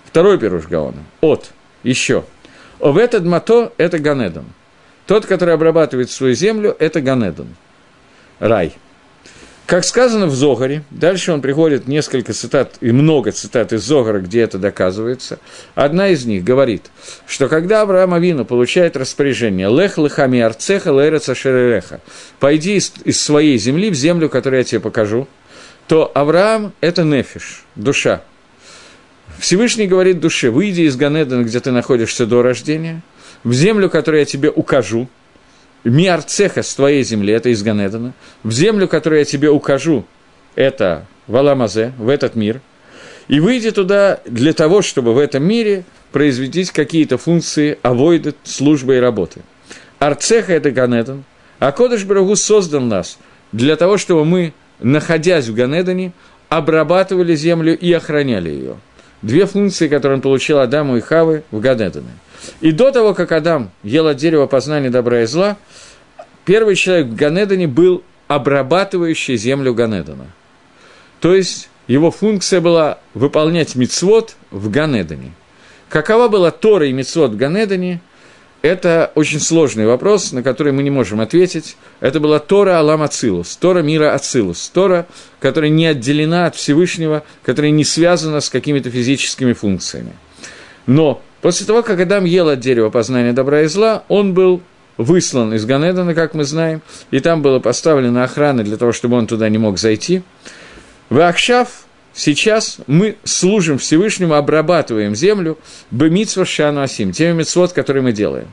Второй 0.07 0.39
пируш 0.39 0.67
Гаона. 0.67 1.05
От. 1.21 1.51
Еще. 1.83 2.25
Ов 2.81 2.97
этот 2.97 3.25
мато– 3.25 3.73
это 3.77 3.99
Ганедон. 3.99 4.47
Тот, 5.07 5.27
который 5.27 5.55
обрабатывает 5.55 6.11
свою 6.11 6.35
землю, 6.35 6.75
это 6.79 7.01
Ганедон. 7.01 7.49
Рай– 8.39 8.75
как 9.69 9.85
сказано 9.85 10.29
в 10.29 10.35
Зогаре, 10.35 10.83
дальше 10.89 11.31
он 11.31 11.43
приходит 11.43 11.89
несколько 11.89 12.33
цитат 12.33 12.77
и 12.81 12.91
много 12.91 13.33
цитат 13.33 13.75
из 13.75 13.83
Зогара, 13.83 14.21
где 14.21 14.41
это 14.41 14.57
доказывается. 14.57 15.41
Одна 15.75 16.09
из 16.09 16.25
них 16.25 16.43
говорит, 16.43 16.87
что 17.27 17.51
когда 17.51 17.83
Авраам 17.83 18.15
Авину 18.15 18.47
получает 18.47 18.97
распоряжение 18.97 19.69
«Лех 19.69 19.99
лехами 19.99 20.41
арцеха 20.41 20.89
лереца 20.89 21.35
шеререха» 21.35 22.01
«Пойди 22.41 22.77
из, 22.77 22.95
из 23.05 23.21
своей 23.21 23.59
земли 23.59 23.91
в 23.91 23.95
землю, 23.95 24.31
которую 24.31 24.61
я 24.61 24.65
тебе 24.65 24.81
покажу», 24.81 25.29
то 25.87 26.11
Авраам– 26.15 26.73
это 26.81 27.05
нефиш, 27.05 27.67
душа. 27.77 28.23
Всевышний 29.39 29.87
говорит 29.87 30.19
душе 30.19 30.49
«Выйди 30.49 30.83
из 30.83 30.97
Ганедана, 30.97 31.43
где 31.43 31.61
ты 31.61 31.73
находишься 31.73 32.25
до 32.25 32.41
рождения, 32.41 33.03
в 33.45 33.53
землю, 33.53 33.91
которую 33.91 34.21
я 34.21 34.25
тебе 34.25 34.49
укажу», 34.49 35.11
Миарцеха 35.85 36.63
с 36.63 36.75
твоей 36.75 37.03
земли, 37.05 37.33
это 37.33 37.51
из 37.51 37.63
Ганедана, 37.63 38.13
в 38.43 38.53
землю, 38.53 38.89
которую 38.89 39.21
я 39.21 39.25
тебе 39.25 39.51
укажу, 39.51 40.05
это 40.55 41.07
Валамазе, 41.27 41.93
в 41.99 42.09
этот 42.09 42.35
мир, 42.35 42.61
и 43.29 43.41
выйди 43.41 43.71
туда 43.71 44.21
для 44.25 44.53
того, 44.53 44.83
чтобы 44.83 45.15
в 45.15 45.19
этом 45.19 45.45
мире 45.45 45.85
произвести 46.13 46.65
какие-то 46.65 47.19
функции 47.19 47.79
авойды, 47.83 48.35
службы 48.43 48.97
и 48.97 49.01
работы. 49.01 49.43
Арцеха– 49.99 50.53
это 50.55 50.71
Ганедан, 50.71 51.25
а 51.59 51.73
Кодыш 51.73 52.05
Брагу 52.05 52.37
создал 52.37 52.81
нас 52.81 53.19
для 53.53 53.77
того, 53.77 53.99
чтобы 53.99 54.25
мы, 54.25 54.53
находясь 54.81 55.49
в 55.49 55.55
Ганедане, 55.55 56.13
обрабатывали 56.49 57.35
землю 57.35 57.77
и 57.77 57.93
охраняли 57.93 58.51
ее. 58.51 58.77
Две 59.23 59.47
функции, 59.47 59.89
которые 59.89 60.17
он 60.17 60.23
получил 60.23 60.61
Адаму 60.61 60.97
и 60.97 61.01
Хавы 61.01 61.43
в 61.51 61.61
Ганедане. 61.61 62.11
И 62.61 62.73
до 62.73 62.91
того, 62.91 63.15
как 63.15 63.33
Адам 63.33 63.71
ел 63.83 64.07
от 64.07 64.17
дерева 64.17 64.47
познания 64.47 64.91
добра 64.91 65.23
и 65.23 65.27
зла, 65.27 65.57
первый 66.45 66.75
человек 66.75 67.07
в 67.07 67.15
Ганедане 67.15 67.67
был 67.67 68.03
обрабатывающий 68.27 69.37
землю 69.37 69.75
Ганедана. 69.75 70.27
То 71.21 71.35
есть 71.35 71.69
его 71.87 72.11
функция 72.11 72.61
была 72.61 72.99
выполнять 73.15 73.75
мицвод 73.75 74.37
в 74.51 74.71
Ганедане. 74.71 75.33
Какова 75.89 76.29
была 76.29 76.51
Тора 76.51 76.87
и 76.87 76.93
мицвод 76.93 77.33
в 77.33 77.37
Ганедане? 77.37 78.01
Это 78.61 79.13
очень 79.15 79.41
сложный 79.41 79.87
вопрос, 79.87 80.33
на 80.33 80.43
который 80.43 80.73
мы 80.73 80.83
не 80.83 80.91
можем 80.91 81.21
ответить. 81.21 81.77
Это 82.01 82.19
была 82.19 82.41
Тора 82.41 82.79
Алам 82.79 83.03
Ацилус, 83.03 83.57
Тора 83.57 83.83
мира 83.83 84.15
Ацилус, 84.15 84.69
Тора, 84.69 85.07
которая 85.41 85.71
не 85.71 85.87
отделена 85.87 86.47
от 86.47 86.57
Всевышнего, 86.57 87.23
которая 87.43 87.71
не 87.71 87.85
связана 87.85 88.41
с 88.41 88.51
какими-то 88.51 88.91
физическими 88.91 89.53
функциями. 89.53 90.13
Но 90.87 91.23
После 91.41 91.67
того, 91.67 91.83
как 91.83 92.01
Адам 92.01 92.25
ел 92.25 92.49
от 92.49 92.61
дерева 92.61 92.91
познания 92.91 93.33
добра 93.33 93.63
и 93.63 93.67
зла, 93.67 94.05
он 94.09 94.35
был 94.35 94.61
выслан 94.97 95.55
из 95.55 95.65
Ганедана, 95.65 96.15
как 96.15 96.35
мы 96.35 96.45
знаем, 96.45 96.83
и 97.11 97.21
там 97.21 97.43
была 97.43 97.61
поставлена 97.61 98.25
охрана 98.25 98.65
для 98.65 98.77
того, 98.77 98.93
чтобы 98.93 99.17
он 99.17 99.27
туда 99.27 99.49
не 99.49 99.59
мог 99.59 99.79
зайти. 99.79 100.23
В 101.09 101.21
Ахшав 101.21 101.69
сейчас 102.13 102.79
мы 102.89 103.17
служим 103.23 103.79
Всевышнему, 103.79 104.35
обрабатываем 104.35 105.15
землю 105.15 105.57
бемитсва 105.93 106.45
шану 106.45 106.83
асим, 106.83 107.13
теми 107.13 107.39
митцвот, 107.39 107.73
которые 107.73 108.03
мы 108.03 108.13
делаем. 108.13 108.49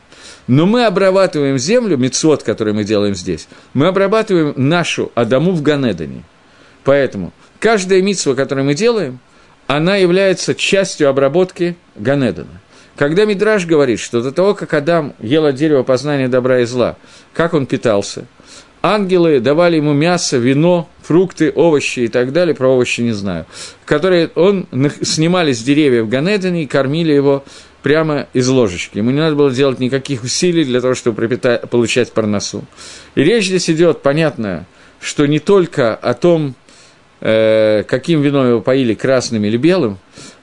Но 0.48 0.68
мы 0.68 0.86
обрабатываем 0.86 1.58
землю, 1.58 1.98
митцвот, 1.98 2.44
который 2.44 2.74
мы 2.74 2.84
делаем 2.84 3.16
здесь, 3.16 3.48
мы 3.74 3.88
обрабатываем 3.88 4.54
нашу 4.56 5.12
Адаму 5.16 5.52
в 5.54 5.64
Ганедане. 5.64 6.24
Поэтому 6.84 7.34
каждая 7.60 8.04
митцва, 8.04 8.36
которую 8.36 8.66
мы 8.66 8.76
делаем, 8.76 9.20
она 9.66 9.96
является 9.96 10.54
частью 10.54 11.10
обработки 11.10 11.76
Ганедана. 11.96 12.62
Когда 12.98 13.26
Мидраж 13.26 13.66
говорит, 13.66 14.00
что 14.00 14.22
до 14.22 14.32
того, 14.32 14.54
как 14.54 14.74
Адам 14.74 15.14
ел 15.20 15.46
от 15.46 15.56
дерева 15.56 15.84
познания 15.84 16.28
добра 16.28 16.62
и 16.62 16.66
зла, 16.66 16.96
как 17.34 17.54
он 17.54 17.66
питался, 17.66 18.26
ангелы 18.82 19.40
давали 19.40 19.78
ему 19.78 19.94
мясо, 19.94 20.38
вино, 20.38 20.88
фрукты, 21.02 21.52
овощи 21.54 22.02
и 22.02 22.08
так 22.08 22.32
далее, 22.32 22.56
про 22.56 22.70
овощи 22.70 23.02
не 23.02 23.12
знаю, 23.12 23.46
которые 23.86 24.30
он 24.36 24.68
снимали 25.02 25.52
с 25.52 25.62
деревьев 25.62 26.08
Ганедане 26.08 26.64
и 26.64 26.68
кормили 26.68 27.12
его 27.12 27.44
прямо 27.84 28.28
из 28.34 28.48
ложечки. 28.48 28.98
Ему 28.98 29.12
не 29.12 29.20
надо 29.20 29.36
было 29.36 29.52
делать 29.52 29.80
никаких 29.80 30.24
усилий 30.24 30.64
для 30.64 30.82
того, 30.82 30.96
чтобы 30.96 31.18
пропитать, 31.18 31.70
получать 31.70 32.12
парносу. 32.14 32.64
И 33.14 33.24
речь 33.24 33.46
здесь 33.46 33.70
идет, 33.70 34.02
понятно, 34.02 34.66
что 35.00 35.26
не 35.26 35.40
только 35.40 35.94
о 35.94 36.14
том, 36.14 36.56
э, 37.22 37.84
каким 37.88 38.22
вином 38.22 38.48
его 38.48 38.62
поили, 38.62 38.96
красным 38.96 39.44
или 39.44 39.58
белым, 39.58 40.00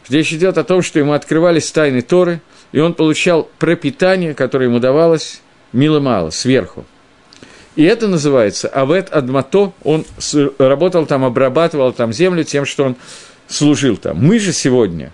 Речь 0.09 0.33
идет 0.33 0.59
о 0.59 0.65
том, 0.65 0.83
что 0.83 0.99
ему 0.99 1.12
открывались 1.12 1.71
тайны 1.71 2.03
Торы, 2.03 2.41
и 2.73 2.81
он 2.81 2.95
получал 2.95 3.49
пропитание, 3.59 4.35
которое 4.35 4.67
ему 4.67 4.79
давалось 4.79 5.41
мило-мало, 5.73 6.31
сверху. 6.31 6.85
И 7.77 7.85
это 7.85 8.09
называется 8.09 8.69
Авет 8.69 9.11
Адмато, 9.11 9.73
он 9.83 10.05
работал 10.59 11.07
там, 11.07 11.25
обрабатывал 11.25 11.93
там 11.93 12.12
землю 12.12 12.45
тем, 12.45 12.67
что 12.67 12.85
он 12.85 12.97
служил 13.49 13.97
там. 13.97 14.19
Мы 14.19 14.38
же 14.38 14.53
сегодня 14.53 15.12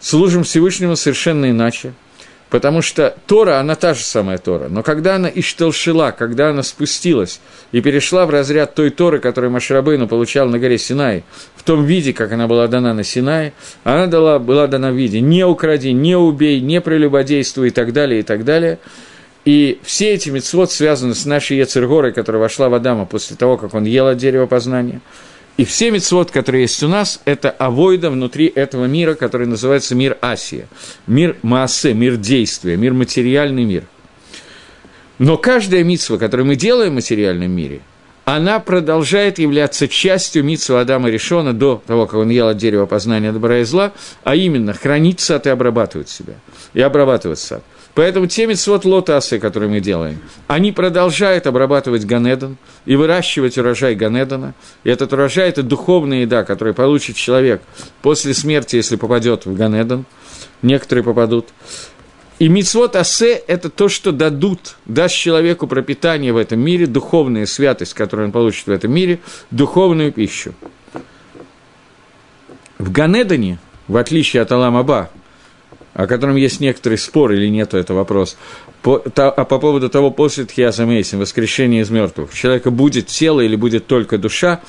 служим 0.00 0.42
Всевышнему 0.44 0.96
совершенно 0.96 1.50
иначе– 1.50 1.92
Потому 2.50 2.80
что 2.80 3.14
Тора, 3.26 3.60
она 3.60 3.74
та 3.74 3.92
же 3.92 4.02
самая 4.02 4.38
Тора, 4.38 4.68
но 4.68 4.82
когда 4.82 5.16
она 5.16 5.30
иштелшила, 5.32 6.14
когда 6.16 6.48
она 6.48 6.62
спустилась 6.62 7.40
и 7.72 7.82
перешла 7.82 8.24
в 8.24 8.30
разряд 8.30 8.74
той 8.74 8.88
Торы, 8.88 9.18
которую 9.18 9.50
Машрабейну 9.50 10.08
получал 10.08 10.48
на 10.48 10.58
горе 10.58 10.78
Синай, 10.78 11.24
в 11.56 11.62
том 11.62 11.84
виде, 11.84 12.14
как 12.14 12.32
она 12.32 12.46
была 12.46 12.66
дана 12.66 12.94
на 12.94 13.04
Синае, 13.04 13.52
она 13.84 14.06
дала, 14.06 14.38
была 14.38 14.66
дана 14.66 14.90
в 14.92 14.94
виде 14.94 15.20
«не 15.20 15.44
укради», 15.44 15.92
«не 15.92 16.16
убей», 16.16 16.60
«не 16.60 16.80
прелюбодействуй» 16.80 17.68
и 17.68 17.70
так 17.70 17.92
далее, 17.92 18.20
и 18.20 18.22
так 18.22 18.44
далее. 18.44 18.78
И 19.44 19.78
все 19.82 20.14
эти 20.14 20.30
мецвод 20.30 20.72
связаны 20.72 21.14
с 21.14 21.26
нашей 21.26 21.58
Ецергорой, 21.58 22.12
которая 22.12 22.40
вошла 22.40 22.70
в 22.70 22.74
Адама 22.74 23.04
после 23.04 23.36
того, 23.36 23.58
как 23.58 23.74
он 23.74 23.84
ел 23.84 24.06
от 24.06 24.16
дерева 24.16 24.46
познания– 24.46 25.00
и 25.58 25.64
все 25.64 25.90
мецвод, 25.90 26.30
которые 26.30 26.62
есть 26.62 26.82
у 26.84 26.88
нас, 26.88 27.20
это 27.24 27.50
авойда 27.50 28.10
внутри 28.10 28.46
этого 28.46 28.84
мира, 28.86 29.14
который 29.14 29.48
называется 29.48 29.96
мир 29.96 30.16
Асия, 30.20 30.68
мир 31.08 31.36
Маасе, 31.42 31.94
мир 31.94 32.16
действия, 32.16 32.76
мир 32.76 32.94
материальный 32.94 33.64
мир. 33.64 33.82
Но 35.18 35.36
каждая 35.36 35.82
митсва, 35.82 36.16
которую 36.16 36.46
мы 36.46 36.54
делаем 36.54 36.92
в 36.92 36.94
материальном 36.94 37.50
мире, 37.50 37.80
она 38.24 38.60
продолжает 38.60 39.40
являться 39.40 39.88
частью 39.88 40.44
митсва 40.44 40.82
Адама 40.82 41.10
Решона 41.10 41.52
до 41.52 41.82
того, 41.84 42.06
как 42.06 42.20
он 42.20 42.28
ел 42.28 42.46
от 42.46 42.56
дерева 42.56 42.86
познания 42.86 43.32
добра 43.32 43.58
и 43.58 43.64
зла, 43.64 43.92
а 44.22 44.36
именно 44.36 44.74
хранить 44.74 45.18
сад 45.18 45.48
и 45.48 45.50
обрабатывать 45.50 46.08
себя, 46.08 46.34
и 46.72 46.80
обрабатывать 46.80 47.40
сад– 47.40 47.64
Поэтому 47.98 48.28
те 48.28 48.46
митцвот 48.46 48.84
лотасы, 48.84 49.40
которые 49.40 49.68
мы 49.68 49.80
делаем, 49.80 50.20
они 50.46 50.70
продолжают 50.70 51.48
обрабатывать 51.48 52.04
Ганедан 52.04 52.56
и 52.86 52.94
выращивать 52.94 53.58
урожай 53.58 53.96
Ганедана. 53.96 54.54
И 54.84 54.88
этот 54.88 55.12
урожай– 55.12 55.48
это 55.50 55.64
духовная 55.64 56.20
еда, 56.20 56.44
которую 56.44 56.74
получит 56.74 57.16
человек 57.16 57.60
после 58.00 58.34
смерти, 58.34 58.76
если 58.76 58.94
попадет 58.94 59.46
в 59.46 59.54
Ганедан. 59.56 60.04
Некоторые 60.62 61.02
попадут. 61.02 61.48
И 62.38 62.46
мицвод 62.46 62.94
асе– 62.94 63.32
это 63.48 63.68
то, 63.68 63.88
что 63.88 64.12
дадут, 64.12 64.76
даст 64.84 65.16
человеку 65.16 65.66
пропитание 65.66 66.32
в 66.32 66.36
этом 66.36 66.60
мире, 66.60 66.86
духовная 66.86 67.46
святость, 67.46 67.94
которую 67.94 68.26
он 68.26 68.32
получит 68.32 68.68
в 68.68 68.70
этом 68.70 68.92
мире, 68.92 69.18
духовную 69.50 70.12
пищу. 70.12 70.54
В 72.78 72.92
Ганедане, 72.92 73.58
в 73.88 73.96
отличие 73.96 74.42
от 74.42 74.52
Аламаба, 74.52 75.10
о 75.98 76.06
котором 76.06 76.36
есть 76.36 76.60
некоторый 76.60 76.96
спор 76.96 77.32
или 77.32 77.48
нет, 77.48 77.74
это 77.74 77.92
вопрос, 77.92 78.36
по, 78.82 78.98
та, 78.98 79.30
а 79.30 79.44
по 79.44 79.58
поводу 79.58 79.88
того, 79.88 80.10
после 80.10 80.44
Тхиаса 80.44 80.86
Мейсим, 80.86 81.18
воскрешения 81.18 81.82
из 81.82 81.90
мертвых, 81.90 82.32
человека 82.32 82.70
будет 82.70 83.06
тело 83.06 83.40
или 83.40 83.56
будет 83.56 83.86
только 83.86 84.18
душа, 84.18 84.60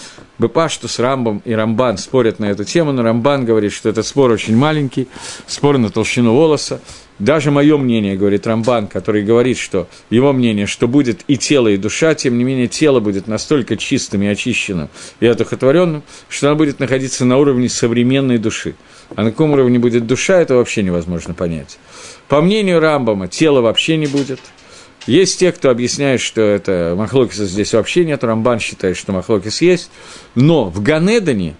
что 0.69 0.87
с 0.87 0.99
Рамбом 0.99 1.41
и 1.45 1.53
Рамбан 1.53 1.97
спорят 1.97 2.39
на 2.39 2.45
эту 2.45 2.63
тему, 2.63 2.91
но 2.91 3.03
Рамбан 3.03 3.45
говорит, 3.45 3.73
что 3.73 3.89
этот 3.89 4.07
спор 4.07 4.31
очень 4.31 4.55
маленький, 4.55 5.07
спор 5.47 5.77
на 5.77 5.89
толщину 5.89 6.33
волоса. 6.33 6.81
Даже 7.19 7.51
мое 7.51 7.77
мнение, 7.77 8.15
говорит 8.15 8.47
Рамбан, 8.47 8.87
который 8.87 9.23
говорит, 9.23 9.57
что 9.57 9.89
его 10.09 10.31
мнение, 10.31 10.65
что 10.65 10.87
будет 10.87 11.25
и 11.27 11.37
тело, 11.37 11.67
и 11.67 11.75
душа, 11.75 12.15
тем 12.15 12.37
не 12.37 12.45
менее 12.45 12.69
тело 12.69 13.01
будет 13.01 13.27
настолько 13.27 13.75
чистым 13.75 14.23
и 14.23 14.27
очищенным 14.27 14.87
и 15.19 15.27
одухотворенным, 15.27 16.03
что 16.29 16.47
оно 16.47 16.55
будет 16.55 16.79
находиться 16.79 17.25
на 17.25 17.37
уровне 17.37 17.67
современной 17.67 18.37
души. 18.37 18.75
А 19.15 19.23
на 19.23 19.31
каком 19.31 19.51
уровне 19.51 19.79
будет 19.79 20.07
душа, 20.07 20.39
это 20.39 20.55
вообще 20.55 20.81
невозможно 20.81 21.33
понять. 21.33 21.77
По 22.29 22.41
мнению 22.41 22.79
Рамбама, 22.79 23.27
тела 23.27 23.59
вообще 23.59 23.97
не 23.99 24.07
будет. 24.07 24.39
Есть 25.05 25.39
те, 25.39 25.51
кто 25.51 25.69
объясняет, 25.69 26.21
что 26.21 26.41
это 26.41 26.93
Махлокиса 26.97 27.45
здесь 27.45 27.73
вообще 27.73 28.05
нет, 28.05 28.23
Рамбан 28.23 28.59
считает, 28.59 28.97
что 28.97 29.11
Махлокис 29.11 29.61
есть. 29.61 29.89
Но 30.35 30.65
в 30.65 30.81
Ганедане, 30.81 31.55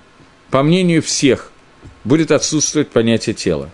по 0.52 0.62
мнению 0.62 1.02
всех, 1.02 1.52
будет 2.04 2.32
отсутствовать 2.32 2.90
понятие 2.90 3.34
тела. 3.34 3.70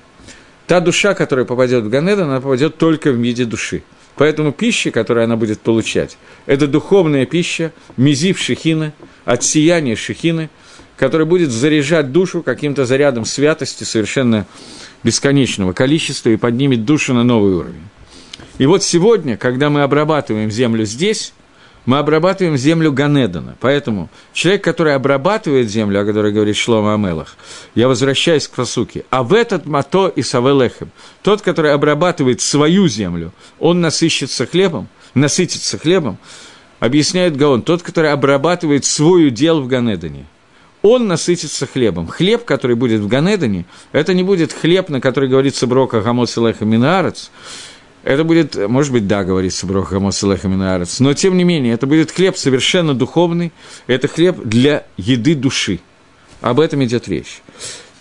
Та 0.67 0.79
душа, 0.79 1.13
которая 1.13 1.45
попадет 1.45 1.83
в 1.83 1.89
Ганедан, 1.89 2.29
она 2.29 2.41
попадет 2.41 2.77
только 2.77 3.11
в 3.11 3.15
виде 3.15 3.45
души. 3.45 3.83
Поэтому 4.15 4.51
пища, 4.51 4.91
которую 4.91 5.25
она 5.25 5.35
будет 5.35 5.59
получать, 5.59 6.17
это 6.45 6.67
духовная 6.67 7.25
пища, 7.25 7.73
мизив 7.97 8.39
шехины, 8.39 8.93
от 9.25 9.43
сияния 9.43 9.95
шехины, 9.95 10.49
которая 10.95 11.25
будет 11.25 11.51
заряжать 11.51 12.11
душу 12.11 12.41
каким-то 12.41 12.85
зарядом 12.85 13.25
святости 13.25 13.83
совершенно 13.83 14.47
бесконечного 15.03 15.73
количества 15.73 16.29
и 16.29 16.37
поднимет 16.37 16.85
душу 16.85 17.13
на 17.13 17.23
новый 17.23 17.55
уровень. 17.55 17.83
И 18.57 18.65
вот 18.65 18.83
сегодня, 18.83 19.35
когда 19.35 19.69
мы 19.69 19.81
обрабатываем 19.83 20.49
землю 20.49 20.85
здесь, 20.85 21.33
мы 21.85 21.99
обрабатываем 21.99 22.57
землю 22.57 22.91
Ганедана. 22.91 23.55
Поэтому 23.59 24.09
человек, 24.33 24.63
который 24.63 24.95
обрабатывает 24.95 25.69
землю, 25.69 26.01
о 26.01 26.05
которой 26.05 26.31
говорит 26.31 26.55
Шлома 26.55 26.93
Амелах, 26.93 27.35
я 27.75 27.87
возвращаюсь 27.87 28.47
к 28.47 28.51
посуке, 28.51 29.05
а 29.09 29.23
в 29.23 29.33
этот 29.33 29.65
мато 29.65 30.07
и 30.07 30.21
савелехем, 30.21 30.89
тот, 31.21 31.41
который 31.41 31.73
обрабатывает 31.73 32.41
свою 32.41 32.87
землю, 32.87 33.33
он 33.59 33.81
насыщется 33.81 34.47
хлебом, 34.47 34.87
насытится 35.13 35.77
хлебом, 35.77 36.17
объясняет 36.79 37.35
Гаон, 37.35 37.61
тот, 37.61 37.83
который 37.83 38.11
обрабатывает 38.11 38.85
свой 38.85 39.27
удел 39.27 39.61
в 39.61 39.67
Ганедане– 39.67 40.25
он 40.85 41.07
насытится 41.07 41.65
хлебом. 41.65 42.07
Хлеб, 42.07 42.45
который 42.45 42.75
будет 42.75 43.01
в 43.01 43.07
Ганедане, 43.07 43.65
это 43.91 44.13
не 44.13 44.21
будет 44.21 44.53
хлеб, 44.53 44.89
на 44.89 45.01
который 45.01 45.27
говорится 45.27 45.65
Брока 45.65 45.99
Гамос 46.01 46.37
Леха 46.37 46.63
Минаарец. 46.63 47.31
Это 48.05 48.23
будет, 48.23 48.55
может 48.55 48.91
быть, 48.91 49.07
да, 49.07 49.23
говорится 49.23 49.65
Брока 49.65 49.95
Гамос 49.95 50.21
Леха 50.21 50.47
Минаарец, 50.47 50.99
но 50.99 51.15
тем 51.15 51.35
не 51.37 51.43
менее, 51.43 51.73
это 51.73 51.87
будет 51.87 52.11
хлеб 52.11 52.37
совершенно 52.37 52.93
духовный, 52.93 53.51
это 53.87 54.07
хлеб 54.07 54.37
для 54.43 54.85
еды 54.95 55.33
души. 55.33 55.79
Об 56.39 56.59
этом 56.59 56.83
идет 56.83 57.07
речь. 57.07 57.41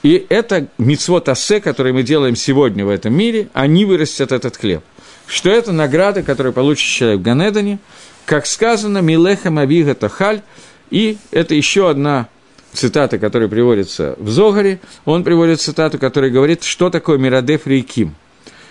И 0.03 0.27
это 0.29 0.69
мицвод 0.77 1.31
асе, 1.31 1.59
который 1.59 1.95
мы 1.95 2.03
делаем 2.03 2.37
сегодня 2.37 2.85
в 2.85 2.91
этом 2.91 3.15
мире, 3.15 3.49
они 3.55 3.87
вырастят 3.87 4.31
этот 4.33 4.59
хлеб. 4.59 4.85
Что 5.27 5.49
это 5.49 5.73
награда, 5.73 6.23
которую 6.23 6.53
получит 6.53 6.87
человек 6.87 7.21
в 7.21 7.23
Ганедане, 7.23 7.79
как 8.27 8.45
сказано, 8.45 8.99
Милехам 8.99 9.57
Авига 9.57 9.95
Тахаль, 9.95 10.43
и 10.91 11.17
это 11.31 11.55
еще 11.55 11.89
одна 11.89 12.29
цитата, 12.75 13.19
которая 13.19 13.49
приводится 13.49 14.17
в 14.19 14.29
Зогаре, 14.29 14.81
он 15.07 15.25
приводит 15.25 15.63
цитату, 15.63 15.99
которая 15.99 16.31
говорит, 16.31 16.63
что 16.63 16.91
такое 16.91 17.17
Мирадеф 17.17 17.67
Рейким. 17.67 18.15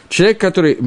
Человек, 0.10 0.40
который 0.40 0.78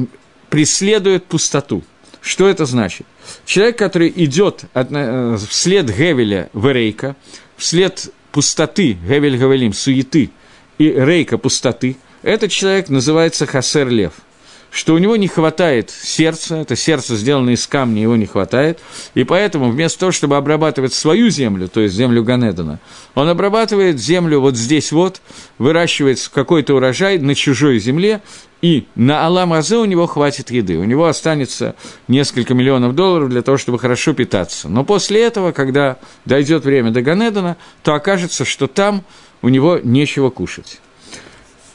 преследует 0.49 1.25
пустоту. 1.25 1.83
Что 2.21 2.47
это 2.47 2.65
значит? 2.65 3.05
Человек, 3.45 3.77
который 3.77 4.11
идет 4.15 4.65
от, 4.73 4.87
э, 4.91 5.37
вслед 5.49 5.85
Гевеля 5.95 6.49
в 6.53 6.71
Рейка, 6.71 7.15
вслед 7.55 8.11
пустоты, 8.31 8.93
Гевель 8.93 9.37
Гавелим, 9.37 9.73
суеты, 9.73 10.31
и 10.77 10.91
Рейка 10.91 11.37
пустоты, 11.37 11.97
этот 12.21 12.51
человек 12.51 12.89
называется 12.89 13.45
Хасер 13.45 13.89
Лев– 13.89 14.13
что 14.71 14.93
у 14.93 14.97
него 14.97 15.15
не 15.15 15.27
хватает 15.27 15.89
сердца, 15.89 16.57
это 16.57 16.75
сердце 16.75 17.15
сделано 17.15 17.51
из 17.51 17.65
камня, 17.67 18.01
его 18.01 18.15
не 18.15 18.25
хватает, 18.25 18.79
и 19.13 19.23
поэтому 19.23 19.71
вместо 19.71 19.99
того, 19.99 20.11
чтобы 20.11 20.37
обрабатывать 20.37 20.93
свою 20.93 21.29
землю, 21.29 21.67
то 21.67 21.81
есть 21.81 21.95
землю 21.95 22.23
Ганедана, 22.23 22.79
он 23.15 23.29
обрабатывает 23.29 23.99
землю 23.99 24.39
вот 24.39 24.55
здесь 24.55 24.91
вот, 24.91 25.21
выращивает 25.57 26.29
какой-то 26.33 26.75
урожай 26.75 27.17
на 27.17 27.35
чужой 27.35 27.79
земле, 27.79 28.21
и 28.61 28.87
на 28.95 29.25
Алам 29.25 29.53
Азе 29.53 29.77
у 29.77 29.85
него 29.85 30.07
хватит 30.07 30.49
еды, 30.49 30.77
у 30.77 30.83
него 30.83 31.05
останется 31.05 31.75
несколько 32.07 32.53
миллионов 32.53 32.95
долларов 32.95 33.29
для 33.29 33.43
того, 33.43 33.57
чтобы 33.57 33.77
хорошо 33.77 34.13
питаться. 34.13 34.67
Но 34.67 34.83
после 34.83 35.21
этого, 35.21 35.51
когда 35.51 35.97
дойдет 36.25 36.65
время 36.65 36.91
до 36.91 37.01
Ганедана, 37.01 37.57
то 37.83 37.93
окажется, 37.93 38.45
что 38.45 38.67
там 38.67 39.03
у 39.41 39.49
него 39.49 39.79
нечего 39.83 40.31
кушать. 40.31 40.79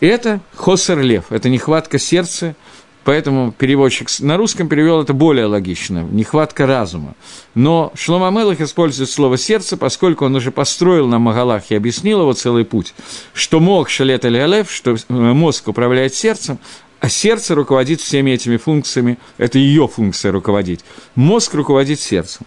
Это 0.00 0.40
хосер 0.56 0.98
лев, 0.98 1.26
это 1.30 1.48
нехватка 1.48 2.00
сердца, 2.00 2.56
Поэтому 3.04 3.52
переводчик 3.52 4.08
на 4.20 4.36
русском 4.36 4.68
перевел 4.68 5.02
это 5.02 5.12
более 5.12 5.46
логично, 5.46 6.02
нехватка 6.02 6.66
разума. 6.66 7.14
Но 7.54 7.92
Шлома 7.96 8.30
Мелах 8.30 8.60
использует 8.60 9.10
слово 9.10 9.36
«сердце», 9.38 9.76
поскольку 9.76 10.24
он 10.24 10.36
уже 10.36 10.52
построил 10.52 11.08
на 11.08 11.18
Магалах 11.18 11.70
и 11.70 11.74
объяснил 11.74 12.20
его 12.20 12.32
целый 12.32 12.64
путь, 12.64 12.94
что 13.34 13.58
мог 13.58 13.90
шалет 13.90 14.24
аль 14.24 14.64
что 14.68 14.92
э, 14.92 14.96
мозг 15.08 15.68
управляет 15.68 16.14
сердцем, 16.14 16.58
а 17.00 17.08
сердце 17.08 17.56
руководит 17.56 18.00
всеми 18.00 18.30
этими 18.30 18.56
функциями, 18.56 19.18
это 19.36 19.58
ее 19.58 19.88
функция 19.88 20.30
руководить. 20.30 20.84
Мозг 21.16 21.54
руководит 21.54 21.98
сердцем. 21.98 22.46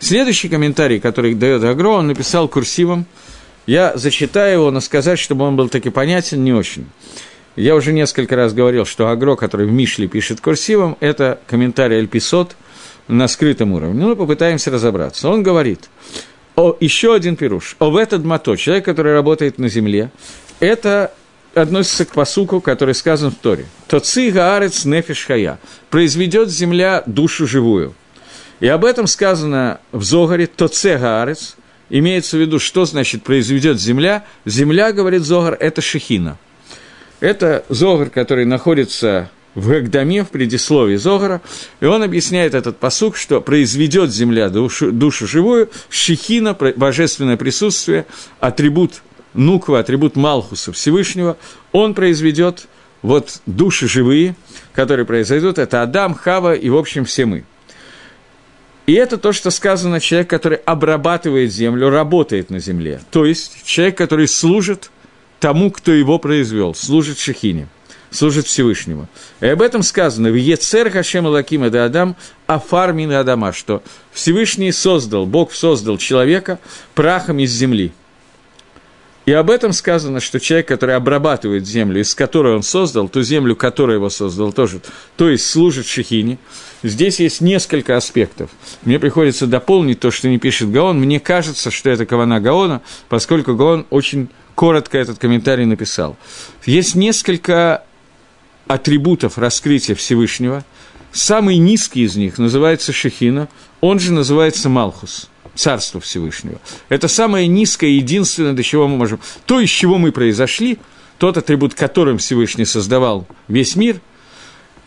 Следующий 0.00 0.48
комментарий, 0.48 0.98
который 0.98 1.34
дает 1.34 1.62
Агро, 1.62 1.90
он 1.90 2.08
написал 2.08 2.48
курсивом. 2.48 3.06
Я 3.66 3.96
зачитаю 3.96 4.54
его, 4.54 4.70
но 4.72 4.80
сказать, 4.80 5.20
чтобы 5.20 5.44
он 5.44 5.54
был 5.54 5.68
таки 5.68 5.90
понятен, 5.90 6.42
не 6.42 6.52
очень. 6.52 6.86
Я 7.60 7.74
уже 7.74 7.92
несколько 7.92 8.36
раз 8.36 8.54
говорил, 8.54 8.86
что 8.86 9.08
Агро, 9.08 9.36
который 9.36 9.66
в 9.66 9.70
Мишле 9.70 10.08
пишет 10.08 10.40
курсивом, 10.40 10.96
это 11.00 11.40
комментарий 11.46 11.98
Эльписот 11.98 12.56
на 13.06 13.28
скрытом 13.28 13.72
уровне. 13.72 14.02
Ну, 14.02 14.16
попытаемся 14.16 14.70
разобраться. 14.70 15.28
Он 15.28 15.42
говорит, 15.42 15.90
о, 16.56 16.74
еще 16.80 17.14
один 17.14 17.36
пируш. 17.36 17.76
О, 17.78 17.90
в 17.90 17.98
этот 17.98 18.24
мото, 18.24 18.56
человек, 18.56 18.86
который 18.86 19.12
работает 19.12 19.58
на 19.58 19.68
земле, 19.68 20.10
это 20.58 21.12
относится 21.54 22.06
к 22.06 22.12
посуку, 22.12 22.62
который 22.62 22.94
сказан 22.94 23.30
в 23.30 23.34
Торе. 23.34 23.66
Тоци 23.88 24.30
гаарец 24.30 24.86
нефиш 24.86 25.26
хая. 25.26 25.58
Произведет 25.90 26.48
земля 26.48 27.02
душу 27.04 27.46
живую. 27.46 27.94
И 28.60 28.68
об 28.68 28.86
этом 28.86 29.06
сказано 29.06 29.80
в 29.92 30.02
Зогаре 30.02 30.46
Тоце 30.46 30.96
гаарец. 30.96 31.56
Имеется 31.90 32.38
в 32.38 32.40
виду, 32.40 32.58
что 32.58 32.86
значит 32.86 33.22
произведет 33.22 33.78
земля. 33.78 34.24
Земля, 34.46 34.92
говорит 34.92 35.24
Зогар, 35.24 35.58
это 35.60 35.82
шехина– 35.82 36.38
это 37.20 37.64
Зогар, 37.68 38.10
который 38.10 38.44
находится 38.44 39.30
в 39.54 39.68
Гагдаме, 39.68 40.24
в 40.24 40.28
предисловии 40.28 40.96
Зогара, 40.96 41.40
и 41.80 41.84
он 41.84 42.02
объясняет 42.02 42.54
этот 42.54 42.78
посук, 42.78 43.16
что 43.16 43.40
произведет 43.40 44.10
земля 44.10 44.48
душу, 44.48 44.92
душу 44.92 45.26
живую, 45.26 45.70
шихина, 45.88 46.54
божественное 46.54 47.36
присутствие, 47.36 48.06
атрибут 48.38 49.02
Нуква, 49.34 49.80
атрибут 49.80 50.16
Малхуса 50.16 50.72
Всевышнего, 50.72 51.36
он 51.72 51.94
произведет 51.94 52.66
вот 53.02 53.40
души 53.46 53.88
живые, 53.88 54.36
которые 54.72 55.06
произойдут, 55.06 55.58
это 55.58 55.82
Адам, 55.82 56.14
Хава 56.14 56.54
и, 56.54 56.68
в 56.68 56.76
общем, 56.76 57.04
все 57.04 57.26
мы. 57.26 57.44
И 58.86 58.94
это 58.94 59.18
то, 59.18 59.32
что 59.32 59.50
сказано 59.50 60.00
человек, 60.00 60.28
который 60.28 60.58
обрабатывает 60.58 61.52
землю, 61.52 61.90
работает 61.90 62.50
на 62.50 62.58
земле. 62.58 63.00
То 63.10 63.24
есть 63.24 63.62
человек, 63.64 63.96
который 63.96 64.26
служит 64.26 64.90
тому, 65.40 65.70
кто 65.70 65.90
его 65.90 66.18
произвел, 66.18 66.74
служит 66.74 67.18
Шехине, 67.18 67.66
служит 68.10 68.46
Всевышнему. 68.46 69.08
И 69.40 69.46
об 69.46 69.62
этом 69.62 69.82
сказано 69.82 70.30
в 70.30 70.34
Ецер 70.34 70.90
Хашем 70.90 71.26
Лакима 71.26 71.70
да 71.70 71.86
Адам 71.86 72.14
Афармин 72.46 73.10
Адама, 73.12 73.52
что 73.52 73.82
Всевышний 74.12 74.70
создал, 74.70 75.26
Бог 75.26 75.52
создал 75.52 75.98
человека 75.98 76.60
прахом 76.94 77.38
из 77.40 77.50
земли. 77.50 77.92
И 79.30 79.32
об 79.32 79.48
этом 79.48 79.72
сказано, 79.72 80.18
что 80.18 80.40
человек, 80.40 80.66
который 80.66 80.96
обрабатывает 80.96 81.64
землю, 81.64 82.00
из 82.00 82.16
которой 82.16 82.52
он 82.56 82.64
создал, 82.64 83.08
ту 83.08 83.22
землю, 83.22 83.54
которую 83.54 83.98
его 83.98 84.10
создал, 84.10 84.52
тоже, 84.52 84.80
то 85.16 85.30
есть 85.30 85.48
служит 85.48 85.86
Шехине. 85.86 86.36
Здесь 86.82 87.20
есть 87.20 87.40
несколько 87.40 87.96
аспектов. 87.96 88.50
Мне 88.82 88.98
приходится 88.98 89.46
дополнить 89.46 90.00
то, 90.00 90.10
что 90.10 90.28
не 90.28 90.38
пишет 90.38 90.72
Гаон. 90.72 90.98
Мне 90.98 91.20
кажется, 91.20 91.70
что 91.70 91.90
это 91.90 92.06
Кавана 92.06 92.40
Гаона, 92.40 92.82
поскольку 93.08 93.54
Гаон 93.54 93.86
очень 93.90 94.30
коротко 94.56 94.98
этот 94.98 95.20
комментарий 95.20 95.64
написал. 95.64 96.16
Есть 96.66 96.96
несколько 96.96 97.84
атрибутов 98.66 99.38
раскрытия 99.38 99.94
Всевышнего. 99.94 100.64
Самый 101.12 101.58
низкий 101.58 102.02
из 102.02 102.16
них 102.16 102.38
называется 102.38 102.92
Шехина, 102.92 103.48
он 103.80 104.00
же 104.00 104.12
называется 104.12 104.68
Малхус, 104.68 105.29
Царство 105.54 106.00
Всевышнего. 106.00 106.60
Это 106.88 107.08
самое 107.08 107.46
низкое, 107.46 107.90
единственное, 107.90 108.52
до 108.52 108.62
чего 108.62 108.88
мы 108.88 108.96
можем... 108.96 109.20
То, 109.46 109.60
из 109.60 109.70
чего 109.70 109.98
мы 109.98 110.12
произошли, 110.12 110.78
тот 111.18 111.36
атрибут, 111.36 111.74
которым 111.74 112.18
Всевышний 112.18 112.64
создавал 112.64 113.26
весь 113.48 113.76
мир, 113.76 114.00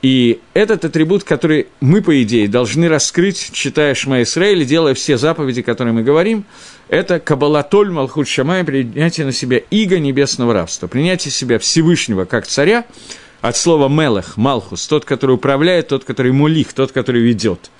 и 0.04 0.41
этот 0.54 0.84
атрибут, 0.84 1.23
который 1.23 1.67
мы, 1.80 2.02
по 2.02 2.21
идее, 2.21 2.49
должны 2.49 2.89
раскрыть, 2.89 3.52
читая 3.54 3.95
Шма 3.95 4.23
Исраиль, 4.23 4.65
делая 4.65 4.95
все 4.95 5.17
заповеди, 5.17 5.62
которые 5.62 5.93
мы 5.93 6.04
говорим, 6.04 6.43
это 6.89 7.21
Кабалатоль 7.21 7.89
Малхут 7.89 8.28
Шамай, 8.28 8.65
принятие 8.65 9.26
на 9.26 9.32
себя 9.32 9.62
иго 9.69 9.99
небесного 9.99 10.54
рабства, 10.54 10.88
принятие 10.88 11.32
себя 11.32 11.58
Всевышнего 11.58 12.26
как 12.26 12.47
царя, 12.47 12.86
от 13.39 13.58
слова 13.58 13.89
«мелех», 13.89 14.38
«малхус», 14.38 14.88
тот, 14.88 15.04
который 15.06 15.36
управляет, 15.36 15.89
тот, 15.89 16.06
который 16.06 16.32
мулих, 16.32 16.71
тот, 16.73 16.91
который 16.93 17.21
ведет. 17.21 17.71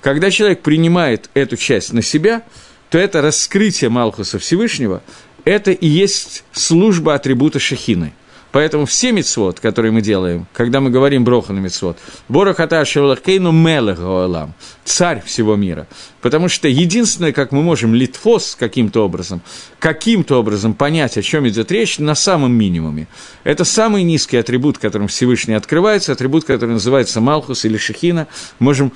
Когда 0.00 0.30
человек 0.30 0.62
принимает 0.62 1.28
эту 1.34 1.56
часть 1.56 1.92
на 1.92 2.02
себя, 2.02 2.42
то 2.90 2.98
это 2.98 3.20
раскрытие 3.20 3.90
Малхуса 3.90 4.38
Всевышнего, 4.38 5.02
это 5.44 5.70
и 5.70 5.86
есть 5.86 6.44
служба 6.52 7.14
атрибута 7.14 7.58
Шахины. 7.58 8.12
Поэтому 8.50 8.86
все 8.86 9.12
мецвод, 9.12 9.60
которые 9.60 9.92
мы 9.92 10.00
делаем, 10.00 10.46
когда 10.54 10.80
мы 10.80 10.90
говорим 10.90 11.24
броха 11.24 11.52
на 11.52 11.58
мецвод, 11.58 11.98
Борохата 12.28 12.84
Шевлахкейну 12.84 13.52
царь 14.84 15.22
всего 15.22 15.54
мира. 15.54 15.86
Потому 16.22 16.48
что 16.48 16.66
единственное, 16.66 17.32
как 17.32 17.52
мы 17.52 17.62
можем 17.62 17.94
литфос 17.94 18.56
каким-то 18.58 19.04
образом, 19.04 19.42
каким-то 19.78 20.40
образом 20.40 20.72
понять, 20.72 21.18
о 21.18 21.22
чем 21.22 21.46
идет 21.46 21.70
речь, 21.70 21.98
на 21.98 22.14
самом 22.14 22.52
минимуме. 22.52 23.06
Это 23.44 23.64
самый 23.64 24.02
низкий 24.02 24.38
атрибут, 24.38 24.78
которым 24.78 25.08
Всевышний 25.08 25.54
открывается, 25.54 26.12
атрибут, 26.12 26.44
который 26.44 26.70
называется 26.70 27.20
Малхус 27.20 27.66
или 27.66 27.76
Шехина. 27.76 28.28
Можем 28.58 28.92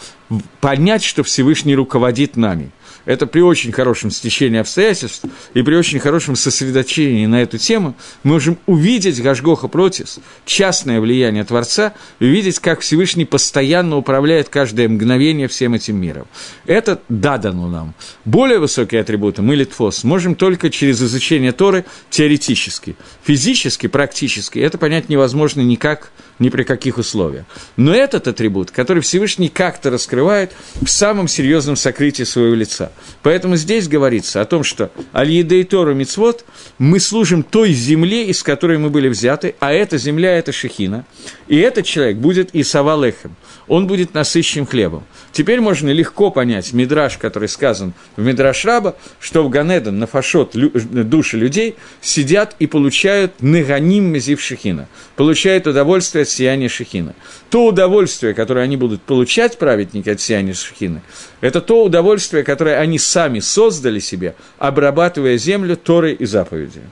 понять, 0.60 1.04
что 1.04 1.22
Всевышний 1.22 1.74
руководит 1.74 2.36
нами– 2.36 2.70
это 3.04 3.26
при 3.26 3.40
очень 3.40 3.72
хорошем 3.72 4.10
стечении 4.10 4.58
обстоятельств 4.58 5.24
и 5.54 5.62
при 5.62 5.74
очень 5.74 5.98
хорошем 5.98 6.36
сосредоточении 6.36 7.26
на 7.26 7.42
эту 7.42 7.58
тему, 7.58 7.96
мы 8.22 8.32
можем 8.32 8.58
увидеть 8.66 9.20
Гашгоха 9.22 9.68
Протис, 9.68 10.18
частное 10.44 11.00
влияние 11.00 11.44
Творца, 11.44 11.94
увидеть, 12.20 12.58
как 12.58 12.80
Всевышний 12.80 13.24
постоянно 13.24 13.96
управляет 13.96 14.48
каждое 14.48 14.88
мгновение 14.88 15.48
всем 15.48 15.74
этим 15.74 16.00
миром. 16.00 16.26
Это 16.66 17.00
дадано 17.08 17.68
нам. 17.68 17.94
Более 18.24 18.58
высокие 18.58 19.00
атрибуты 19.00 19.42
мы, 19.42 19.56
Литфос, 19.56 20.04
можем 20.04 20.34
только 20.34 20.70
через 20.70 21.02
изучение 21.02 21.52
Торы 21.52 21.84
теоретически. 22.10 22.96
Физически, 23.24 23.86
практически 23.86 24.58
это 24.58 24.78
понять 24.78 25.08
невозможно 25.08 25.60
никак, 25.60 26.10
ни 26.42 26.50
при 26.50 26.64
каких 26.64 26.98
условиях. 26.98 27.44
Но 27.76 27.94
этот 27.94 28.28
атрибут, 28.28 28.70
который 28.70 29.00
Всевышний 29.00 29.48
как-то 29.48 29.90
раскрывает 29.90 30.52
в 30.82 30.88
самом 30.88 31.28
серьезном 31.28 31.76
сокрытии 31.76 32.24
своего 32.24 32.54
лица. 32.54 32.92
Поэтому 33.22 33.56
здесь 33.56 33.88
говорится 33.88 34.40
о 34.40 34.44
том, 34.44 34.64
что 34.64 34.90
Аль-Еда 35.14 35.54
и 35.54 35.64
Тору 35.64 35.94
Мицвод 35.94 36.44
мы 36.78 37.00
служим 37.00 37.42
той 37.42 37.72
земле, 37.72 38.26
из 38.26 38.42
которой 38.42 38.78
мы 38.78 38.90
были 38.90 39.08
взяты, 39.08 39.54
а 39.60 39.72
эта 39.72 39.96
земля– 39.96 40.36
это 40.38 40.52
Шехина. 40.52 41.06
И 41.46 41.58
этот 41.58 41.86
человек 41.86 42.16
будет 42.16 42.50
Исавалехем, 42.52 43.36
он 43.68 43.86
будет 43.86 44.14
насыщен 44.14 44.66
хлебом. 44.66 45.04
Теперь 45.32 45.60
можно 45.60 45.90
легко 45.90 46.30
понять 46.30 46.72
Мидраш, 46.72 47.16
который 47.18 47.48
сказан 47.48 47.94
в 48.16 48.22
Мидраш 48.22 48.64
Раба, 48.64 48.96
что 49.20 49.44
в 49.44 49.48
Ганеден 49.48 49.98
на 49.98 50.06
фашот 50.06 50.52
души 50.54 51.36
людей 51.36 51.76
сидят 52.00 52.56
и 52.58 52.66
получают 52.66 53.40
неганим 53.40 54.04
мезив 54.04 54.40
Шехина, 54.40 54.88
получают 55.16 55.66
удовольствие 55.66 56.22
от 56.22 56.28
сияния 56.32 56.68
Шехина. 56.68 57.14
То 57.50 57.66
удовольствие, 57.66 58.34
которое 58.34 58.62
они 58.62 58.76
будут 58.76 59.02
получать, 59.02 59.58
праведники, 59.58 60.08
от 60.08 60.20
сияния 60.20 60.54
Шехина, 60.54 61.02
это 61.40 61.60
то 61.60 61.84
удовольствие, 61.84 62.44
которое 62.44 62.78
они 62.78 62.98
сами 62.98 63.40
создали 63.40 63.98
себе, 63.98 64.34
обрабатывая 64.58 65.36
землю 65.36 65.76
Торой 65.76 66.14
и 66.14 66.24
заповедью. 66.24 66.82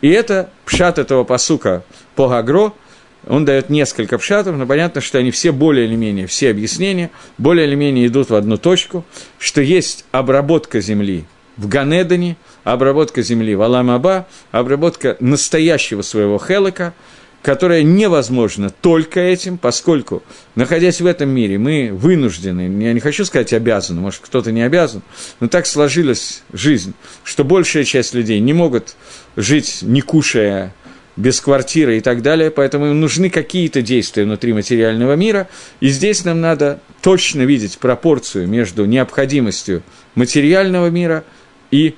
И 0.00 0.08
это 0.08 0.50
пшат 0.64 0.98
этого 0.98 1.24
посука 1.24 1.82
по 2.14 2.28
Гагро– 2.28 2.72
он 3.26 3.44
дает 3.44 3.68
несколько 3.68 4.18
пшатов, 4.18 4.56
но 4.56 4.66
понятно, 4.66 5.00
что 5.00 5.18
они 5.18 5.30
все 5.30 5.52
более 5.52 5.86
или 5.86 5.96
менее, 5.96 6.26
все 6.26 6.50
объяснения 6.50 7.10
более 7.36 7.66
или 7.66 7.74
менее 7.74 8.06
идут 8.06 8.30
в 8.30 8.34
одну 8.34 8.56
точку, 8.56 9.04
что 9.38 9.60
есть 9.60 10.04
обработка 10.12 10.80
земли 10.80 11.24
в 11.56 11.68
Ганедане, 11.68 12.36
обработка 12.64 13.20
земли 13.22 13.54
в 13.54 13.62
Аламаба, 13.62 14.26
обработка 14.52 15.16
настоящего 15.20 16.02
своего 16.02 16.38
хелека, 16.38 16.94
которая 17.42 17.82
невозможна 17.82 18.70
только 18.70 19.20
этим, 19.20 19.58
поскольку, 19.58 20.22
находясь 20.54 21.00
в 21.00 21.06
этом 21.06 21.30
мире, 21.30 21.58
мы 21.58 21.90
вынуждены, 21.92 22.62
я 22.82 22.92
не 22.92 23.00
хочу 23.00 23.24
сказать 23.24 23.52
обязаны, 23.52 24.00
может, 24.00 24.20
кто-то 24.22 24.52
не 24.52 24.62
обязан, 24.62 25.02
но 25.40 25.48
так 25.48 25.66
сложилась 25.66 26.42
жизнь, 26.52 26.94
что 27.24 27.44
большая 27.44 27.84
часть 27.84 28.14
людей 28.14 28.40
не 28.40 28.52
могут 28.52 28.96
жить, 29.36 29.78
не 29.82 30.00
кушая 30.00 30.74
без 31.16 31.40
квартиры 31.40 31.98
и 31.98 32.00
так 32.00 32.22
далее, 32.22 32.50
поэтому 32.50 32.86
им 32.86 33.00
нужны 33.00 33.28
какие-то 33.28 33.82
действия 33.82 34.24
внутри 34.24 34.52
материального 34.52 35.14
мира, 35.14 35.48
и 35.80 35.88
здесь 35.88 36.24
нам 36.24 36.40
надо 36.40 36.80
точно 37.02 37.42
видеть 37.42 37.78
пропорцию 37.78 38.46
между 38.46 38.84
необходимостью 38.84 39.82
материального 40.14 40.90
мира 40.90 41.24
и 41.70 41.96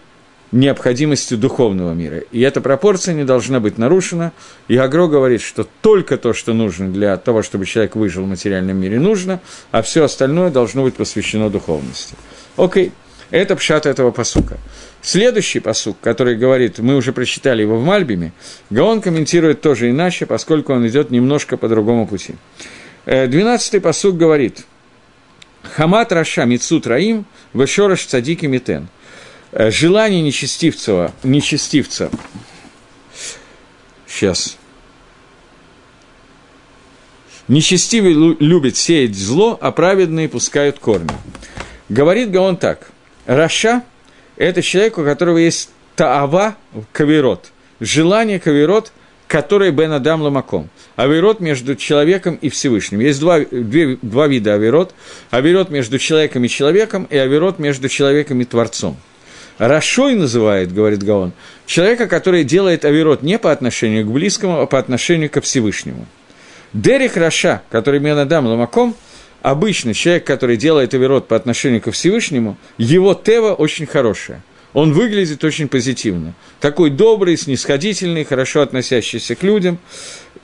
необходимостью 0.52 1.38
духовного 1.38 1.92
мира. 1.94 2.18
И 2.32 2.40
эта 2.40 2.60
пропорция 2.60 3.14
не 3.14 3.24
должна 3.24 3.60
быть 3.60 3.78
нарушена. 3.78 4.32
И 4.68 4.76
Агро 4.76 5.06
говорит, 5.06 5.40
что 5.40 5.66
только 5.80 6.16
то, 6.16 6.32
что 6.32 6.52
нужно 6.52 6.90
для 6.90 7.16
того, 7.16 7.42
чтобы 7.42 7.66
человек 7.66 7.96
выжил 7.96 8.24
в 8.24 8.28
материальном 8.28 8.76
мире, 8.76 8.98
нужно, 8.98 9.40
а 9.70 9.82
все 9.82 10.04
остальное 10.04 10.50
должно 10.50 10.82
быть 10.82 10.94
посвящено 10.94 11.50
духовности. 11.50 12.16
Окей, 12.56 12.92
это 13.30 13.54
пшат 13.54 13.86
этого 13.86 14.10
посука. 14.10 14.58
Следующий 15.02 15.60
посук, 15.60 15.96
который 16.00 16.36
говорит, 16.36 16.78
мы 16.78 16.96
уже 16.96 17.12
прочитали 17.12 17.62
его 17.62 17.78
в 17.78 17.84
Мальбиме, 17.84 18.32
Гаон 18.70 19.00
комментирует 19.00 19.60
тоже 19.60 19.90
иначе, 19.90 20.26
поскольку 20.26 20.74
он 20.74 20.86
идет 20.86 21.10
немножко 21.10 21.56
по 21.56 21.68
другому 21.68 22.06
пути. 22.06 22.34
Э, 23.06 23.26
двенадцатый 23.28 23.80
посук 23.80 24.16
говорит, 24.16 24.66
Хамат 25.62 26.12
Раша 26.12 26.44
Мицут 26.44 26.86
Раим, 26.86 27.24
Вешораш 27.54 28.04
Цадики 28.04 28.46
Митен. 28.46 28.88
Э, 29.52 29.70
желание 29.70 30.22
нечестивца, 30.22 31.12
нечестивца, 31.22 32.10
сейчас, 34.06 34.56
Нечестивый 37.50 38.12
любит 38.38 38.76
сеять 38.76 39.16
зло, 39.16 39.58
а 39.60 39.72
праведные 39.72 40.28
пускают 40.28 40.78
корни. 40.78 41.10
Говорит 41.88 42.30
Гаон 42.30 42.56
так. 42.56 42.92
Раша 43.26 43.82
это 44.36 44.62
человек, 44.62 44.98
у 44.98 45.02
которого 45.02 45.38
есть 45.38 45.70
таава 45.96 46.56
каверот, 46.92 47.50
желание 47.80 48.38
каверот, 48.38 48.92
который 49.26 49.72
бен 49.72 49.90
адам 49.90 50.22
ламаком. 50.22 50.70
Аверот 50.94 51.40
между 51.40 51.74
человеком 51.74 52.36
и 52.40 52.50
Всевышним. 52.50 53.00
Есть 53.00 53.18
два, 53.18 53.40
две, 53.40 53.98
два 54.00 54.28
вида 54.28 54.54
аверот. 54.54 54.94
Аверот 55.30 55.70
между 55.70 55.98
человеком 55.98 56.44
и 56.44 56.48
человеком, 56.48 57.08
и 57.10 57.16
аверот 57.16 57.58
между 57.58 57.88
человеком 57.88 58.40
и 58.40 58.44
Творцом. 58.44 58.96
Рашой 59.60 60.16
называет, 60.16 60.72
говорит 60.72 61.04
Гаон, 61.04 61.32
человека, 61.66 62.08
который 62.08 62.42
делает 62.42 62.84
аверот 62.84 63.22
не 63.22 63.38
по 63.38 63.52
отношению 63.52 64.04
к 64.04 64.10
близкому, 64.10 64.60
а 64.60 64.66
по 64.66 64.78
отношению 64.78 65.30
ко 65.30 65.40
Всевышнему. 65.40 66.06
Дерих 66.72 67.16
Раша, 67.16 67.62
который 67.70 68.00
Менадам 68.00 68.46
Ламаком– 68.46 68.96
обычно 69.42 69.94
человек, 69.94 70.24
который 70.24 70.56
делает 70.56 70.94
оверот 70.94 71.28
по 71.28 71.36
отношению 71.36 71.80
ко 71.80 71.92
Всевышнему, 71.92 72.56
его 72.78 73.14
тева 73.14 73.54
очень 73.54 73.86
хорошая. 73.86 74.42
Он 74.72 74.92
выглядит 74.92 75.42
очень 75.42 75.66
позитивно. 75.66 76.34
Такой 76.60 76.90
добрый, 76.90 77.36
снисходительный, 77.36 78.24
хорошо 78.24 78.60
относящийся 78.62 79.34
к 79.34 79.42
людям. 79.42 79.78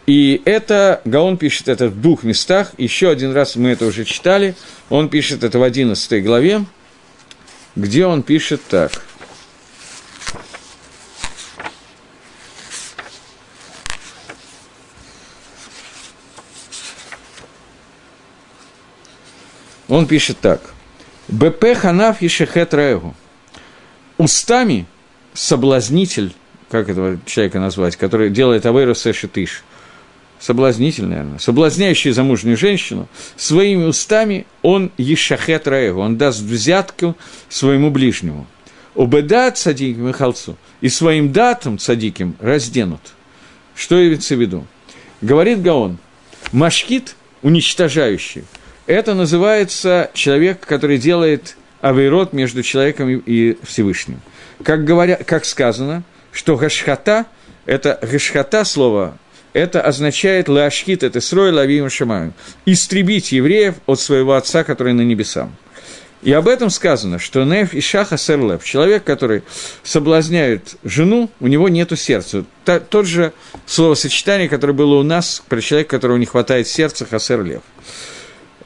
И 0.06 0.42
это, 0.44 1.00
Гаон 1.04 1.36
пишет 1.36 1.68
это 1.68 1.88
в 1.88 2.00
двух 2.00 2.24
местах. 2.24 2.72
Еще 2.76 3.08
один 3.08 3.32
раз 3.32 3.54
мы 3.54 3.70
это 3.70 3.86
уже 3.86 4.04
читали. 4.04 4.56
Он 4.90 5.08
пишет 5.08 5.44
это 5.44 5.60
в 5.60 5.62
11 5.62 6.24
главе, 6.24 6.64
где 7.76 8.06
он 8.06 8.22
пишет 8.22 8.62
так– 8.68 8.90
Он 19.88 20.06
пишет 20.06 20.38
так. 20.40 20.60
БП 21.28 21.74
ханаф 21.76 22.22
ешехет 22.22 22.74
раэгу. 22.74 23.14
Устами 24.18 24.86
соблазнитель, 25.34 26.34
как 26.70 26.88
этого 26.88 27.18
человека 27.26 27.60
назвать, 27.60 27.96
который 27.96 28.30
делает 28.30 28.66
авейру 28.66 28.94
сэшетыш, 28.94 29.62
соблазнитель, 30.40 31.06
наверное, 31.06 31.38
соблазняющий 31.38 32.10
замужнюю 32.10 32.56
женщину, 32.56 33.08
своими 33.36 33.84
устами 33.84 34.46
он 34.62 34.92
ешахет 34.96 35.66
раэгу, 35.66 36.00
он 36.00 36.16
даст 36.16 36.40
взятку 36.40 37.16
своему 37.48 37.90
ближнему. 37.90 38.46
Убеда 38.94 39.50
цадиким 39.50 40.08
и 40.08 40.12
халцу, 40.12 40.56
и 40.80 40.88
своим 40.88 41.32
датом 41.32 41.78
цадиким 41.78 42.36
разденут. 42.40 43.00
Что 43.74 44.02
имеется 44.02 44.36
в 44.36 44.40
виду? 44.40 44.66
Говорит 45.20 45.62
Гаон, 45.62 45.98
машкит, 46.52 47.14
уничтожающий, 47.42 48.44
это 48.86 49.14
называется 49.14 50.10
человек, 50.14 50.60
который 50.60 50.98
делает 50.98 51.56
авейрот 51.80 52.32
между 52.32 52.62
человеком 52.62 53.10
и 53.10 53.56
Всевышним. 53.62 54.20
Как, 54.62 54.84
говоря, 54.84 55.16
как 55.16 55.44
сказано, 55.44 56.02
что 56.32 56.56
гашхата 56.56 57.26
это 57.66 57.98
гешхата 58.00 58.64
слово, 58.64 59.18
это 59.56 59.80
означает 59.80 60.50
лашхит, 60.50 61.02
это 61.02 61.22
срой 61.22 61.50
лавим 61.50 61.88
шамаю, 61.88 62.34
истребить 62.66 63.32
евреев 63.32 63.76
от 63.86 63.98
своего 63.98 64.34
отца, 64.34 64.64
который 64.64 64.92
на 64.92 65.00
небесах. 65.00 65.48
И 66.22 66.30
об 66.32 66.46
этом 66.46 66.68
сказано, 66.68 67.18
что 67.18 67.44
Неф 67.44 67.72
и 67.72 67.80
Шаха 67.80 68.18
Серлев, 68.18 68.64
человек, 68.64 69.04
который 69.04 69.42
соблазняет 69.82 70.76
жену, 70.84 71.30
у 71.40 71.46
него 71.46 71.70
нету 71.70 71.96
сердца. 71.96 72.44
Та, 72.66 72.80
тот 72.80 73.06
же 73.06 73.32
словосочетание, 73.64 74.48
которое 74.48 74.74
было 74.74 74.96
у 74.96 75.02
нас 75.02 75.42
про 75.48 75.60
человека, 75.62 75.90
которого 75.90 76.18
не 76.18 76.26
хватает 76.26 76.68
сердца, 76.68 77.06
Хасер 77.06 77.42
Лев. 77.42 77.62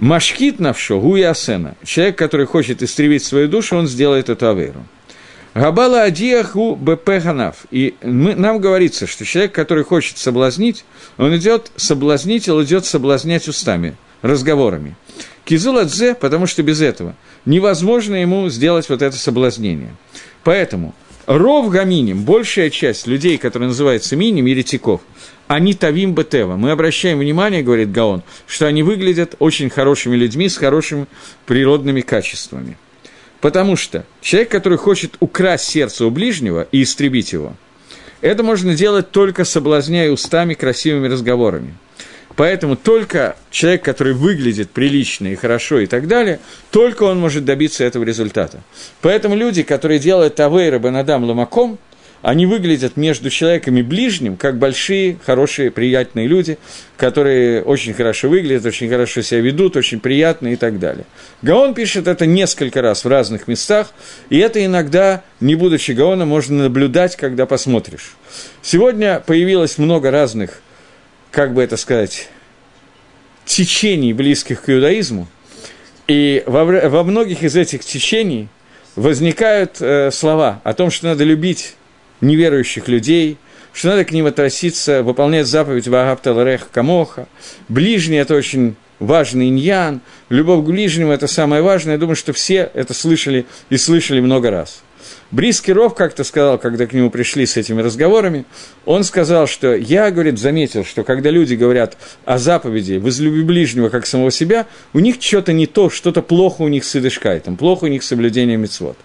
Машкит 0.01 0.59
навшо, 0.59 1.01
гуя 1.01 1.30
асена. 1.30 1.76
Человек, 1.84 2.16
который 2.16 2.47
хочет 2.47 2.82
истребить 2.82 3.22
свою 3.22 3.47
душу, 3.47 3.76
он 3.76 3.86
сделает 3.86 4.28
эту 4.28 4.49
аверу. 4.49 4.84
Габала 5.55 6.03
адиаху 6.05 6.77
бп. 6.77 7.11
И 7.71 7.95
мы, 8.03 8.35
нам 8.35 8.61
говорится, 8.61 9.07
что 9.07 9.25
человек, 9.25 9.53
который 9.53 9.83
хочет 9.85 10.19
соблазнить, 10.19 10.85
он 11.19 11.37
идет, 11.37 11.73
соблазнитель 11.77 12.63
идет 12.63 12.87
соблазнять 12.87 13.49
устами, 13.49 13.97
разговорами. 14.23 14.95
Кизуладзе, 15.45 16.15
потому 16.15 16.47
что 16.47 16.63
без 16.63 16.81
этого 16.81 17.17
невозможно 17.45 18.15
ему 18.15 18.49
сделать 18.49 18.89
вот 18.89 19.03
это 19.03 19.17
соблазнение. 19.17 19.97
Поэтому 20.45 20.95
ров 21.27 21.69
гаминим, 21.69 22.23
большая 22.23 22.71
часть 22.71 23.09
людей, 23.09 23.37
которые 23.37 23.69
называются 23.69 24.15
миним, 24.15 24.47
еретиков, 24.47 25.01
они 25.49 25.75
тавим 25.75 26.15
бетева. 26.15 26.55
Мы 26.55 26.71
обращаем 26.71 27.19
внимание, 27.19 27.65
говорит 27.65 27.91
Гаон, 27.91 28.23
что 28.47 28.67
они 28.67 28.85
выглядят 28.85 29.35
очень 29.41 29.69
хорошими 29.69 30.15
людьми 30.15 30.49
с 30.49 30.57
хорошими 30.57 31.07
природными 31.47 32.03
качествами. 32.03 32.77
Потому 33.41 33.76
что 33.76 34.05
человек, 34.20 34.51
который 34.51 34.78
хочет 34.78 35.16
украсть 35.20 35.64
сердце 35.64 36.07
у 36.07 36.11
ближнего 36.11 36.66
и 36.72 36.82
истребить 36.82 37.32
его, 37.32 37.55
это 38.20 38.43
можно 38.43 38.74
делать 38.74 39.11
только 39.11 39.45
соблазняя 39.45 40.11
устами 40.11 40.55
красивыми 40.55 41.09
разговорами– 41.09 41.74
Поэтому 42.41 42.74
только 42.74 43.36
человек, 43.51 43.84
который 43.84 44.14
выглядит 44.14 44.70
прилично 44.70 45.26
и 45.26 45.34
хорошо 45.34 45.80
и 45.80 45.86
так 45.86 46.09
далее, 46.09 46.41
только 46.70 47.03
он 47.03 47.20
может 47.20 47.45
добиться 47.45 47.84
этого 47.84 48.05
результата. 48.05 48.61
Поэтому 49.03 49.36
люди, 49.36 49.62
которые 49.62 49.99
делают 49.99 50.36
Тавейра 50.36 50.78
Бенадам 50.78 51.24
Ламаком, 51.24 51.78
они 52.23 52.47
выглядят 52.47 52.97
между 52.97 53.31
человеками 53.31 53.83
ближним, 53.83 54.37
как 54.37 54.59
большие, 54.59 55.18
хорошие, 55.25 55.71
приятные 55.71 56.27
люди, 56.27 56.59
которые 56.97 57.62
очень 57.62 57.95
хорошо 57.95 58.29
выглядят, 58.29 58.66
очень 58.66 58.89
хорошо 58.89 59.23
себя 59.23 59.41
ведут, 59.41 59.77
очень 59.77 60.01
приятные 60.01 60.55
и 60.55 60.57
так 60.57 60.79
далее. 60.79 61.05
Гаон 61.43 61.75
пишет 61.75 62.07
это 62.07 62.27
несколько 62.27 62.83
раз 62.83 63.05
в 63.05 63.09
разных 63.09 63.49
местах, 63.49 63.93
и 64.29 64.39
это 64.39 64.64
иногда, 64.64 65.23
не 65.41 65.55
будучи 65.55 65.93
Гаоном, 65.93 66.29
можно 66.29 66.64
наблюдать, 66.64 67.16
когда 67.16 67.47
посмотришь. 67.47 68.16
Сегодня 68.62 69.23
появилось 69.25 69.79
много 69.79 70.11
разных 70.11 70.61
как 71.31 71.55
бы 71.55 71.62
это 71.62 71.77
сказать, 71.77 72.29
течений, 73.45 74.12
близких 74.12 74.62
к 74.62 74.71
иудаизму, 74.71 75.29
и 76.07 76.43
во, 76.47 76.64
во 76.64 77.05
многих 77.05 77.43
из 77.43 77.57
этих 77.57 77.85
течений 77.85 78.49
возникают 78.97 79.81
э, 79.81 80.11
слова 80.11 80.61
о 80.64 80.75
том, 80.75 80.91
что 80.91 81.07
надо 81.07 81.25
любить 81.25 81.75
неверующих 82.21 82.89
людей, 82.89 83.39
что 83.73 83.89
надо 83.89 84.05
к 84.05 84.12
ним 84.12 84.27
относиться, 84.27 85.03
выполнять 85.03 85.47
заповедь 85.47 85.89
Вагапталарех 85.89 86.71
Камоха. 86.71 87.29
Ближний– 87.68 88.16
это 88.18 88.35
очень 88.35 88.75
важный 88.99 89.49
иньян, 89.49 90.01
любовь 90.29 90.64
к 90.64 90.68
ближнему– 90.68 91.12
это 91.12 91.27
самое 91.27 91.62
важное. 91.62 91.95
Я 91.95 91.99
думаю, 91.99 92.16
что 92.16 92.33
все 92.33 92.71
это 92.75 92.95
слышали 92.95 93.47
и 93.71 93.77
слышали 93.77 94.21
много 94.21 94.51
раз– 94.51 94.83
Бриский 95.31 95.73
Ров 95.73 95.95
как-то 95.95 96.25
сказал, 96.25 96.59
когда 96.59 96.87
к 96.87 96.93
нему 96.93 97.09
пришли 97.09 97.47
с 97.47 97.57
этими 97.57 97.81
разговорами, 97.81 98.47
он 98.85 99.05
сказал, 99.05 99.47
что 99.47 99.75
я, 99.75 100.11
говорит, 100.11 100.41
заметил, 100.41 100.85
что 100.85 101.05
когда 101.05 101.31
люди 101.31 101.55
говорят 101.55 101.97
о 102.25 102.39
заповеди 102.39 102.95
«возлюби 102.95 103.43
ближнего, 103.43 103.91
как 103.91 104.07
самого 104.07 104.33
себя», 104.33 104.66
у 104.93 104.99
них 104.99 105.16
что-то 105.21 105.53
не 105.53 105.66
то, 105.66 105.89
что-то 105.89 106.23
плохо 106.23 106.62
у 106.62 106.68
них 106.68 106.85
с 106.85 106.97
идышкайтом, 106.97 107.57
плохо 107.57 107.85
у 107.85 107.89
них 107.89 108.03
соблюдение 108.03 108.57
мецвод. 108.57 108.97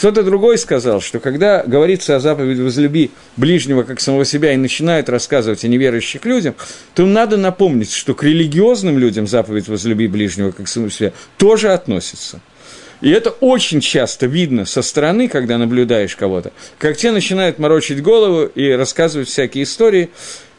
Кто-то 0.00 0.22
другой 0.22 0.56
сказал, 0.56 1.02
что 1.02 1.20
когда 1.20 1.62
говорится 1.62 2.16
о 2.16 2.20
заповеди 2.20 2.62
«возлюби 2.62 3.10
ближнего, 3.36 3.82
как 3.82 4.00
самого 4.00 4.24
себя» 4.24 4.54
и 4.54 4.56
начинают 4.56 5.10
рассказывать 5.10 5.62
о 5.62 5.68
неверующих 5.68 6.24
людях, 6.24 6.54
то 6.94 7.04
надо 7.04 7.36
напомнить, 7.36 7.92
что 7.92 8.14
к 8.14 8.22
религиозным 8.22 8.96
людям 8.96 9.26
заповедь 9.26 9.68
«возлюби 9.68 10.06
ближнего, 10.06 10.52
как 10.52 10.68
самого 10.68 10.90
себя» 10.90 11.12
тоже 11.36 11.74
относится– 11.74 12.40
и 13.02 13.10
это 13.10 13.30
очень 13.30 13.80
часто 13.80 14.24
видно 14.24 14.64
со 14.64 14.80
стороны, 14.80 15.28
когда 15.28 15.58
наблюдаешь 15.58 16.16
кого-то, 16.16 16.52
как 16.78 16.96
те 16.96 17.12
начинают 17.12 17.58
морочить 17.58 18.02
голову 18.02 18.44
и 18.44 18.70
рассказывать 18.72 19.28
всякие 19.28 19.64
истории, 19.64 20.08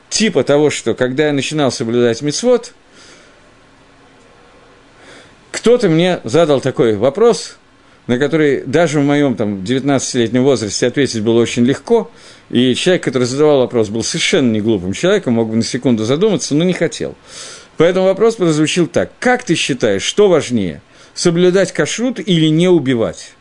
типа 0.09 0.43
того, 0.43 0.69
что 0.69 0.93
когда 0.93 1.27
я 1.27 1.33
начинал 1.33 1.71
соблюдать 1.71 2.21
мицвод, 2.21 2.73
кто-то 5.51 5.89
мне 5.89 6.19
задал 6.23 6.61
такой 6.61 6.95
вопрос, 6.95 7.57
на 8.11 8.19
который 8.19 8.63
даже 8.65 8.99
в 8.99 9.05
моем 9.05 9.35
там, 9.35 9.63
19-летнем 9.63 10.43
возрасте 10.43 10.85
ответить 10.85 11.21
было 11.21 11.39
очень 11.39 11.63
легко, 11.63 12.11
и 12.49 12.75
человек, 12.75 13.05
который 13.05 13.23
задавал 13.23 13.59
вопрос, 13.59 13.87
был 13.87 14.03
совершенно 14.03 14.51
не 14.51 14.59
глупым 14.59 14.91
человеком, 14.91 15.35
мог 15.35 15.49
бы 15.49 15.55
на 15.55 15.63
секунду 15.63 16.03
задуматься, 16.03 16.53
но 16.53 16.65
не 16.65 16.73
хотел. 16.73 17.15
Поэтому 17.77 18.07
вопрос 18.07 18.35
прозвучил 18.35 18.87
так. 18.87 19.13
Как 19.19 19.45
ты 19.45 19.55
считаешь, 19.55 20.01
что 20.01 20.27
важнее– 20.27 20.81
соблюдать 21.13 21.71
кашрут 21.71 22.19
или 22.19 22.47
не 22.47 22.67
убивать. 22.67 23.31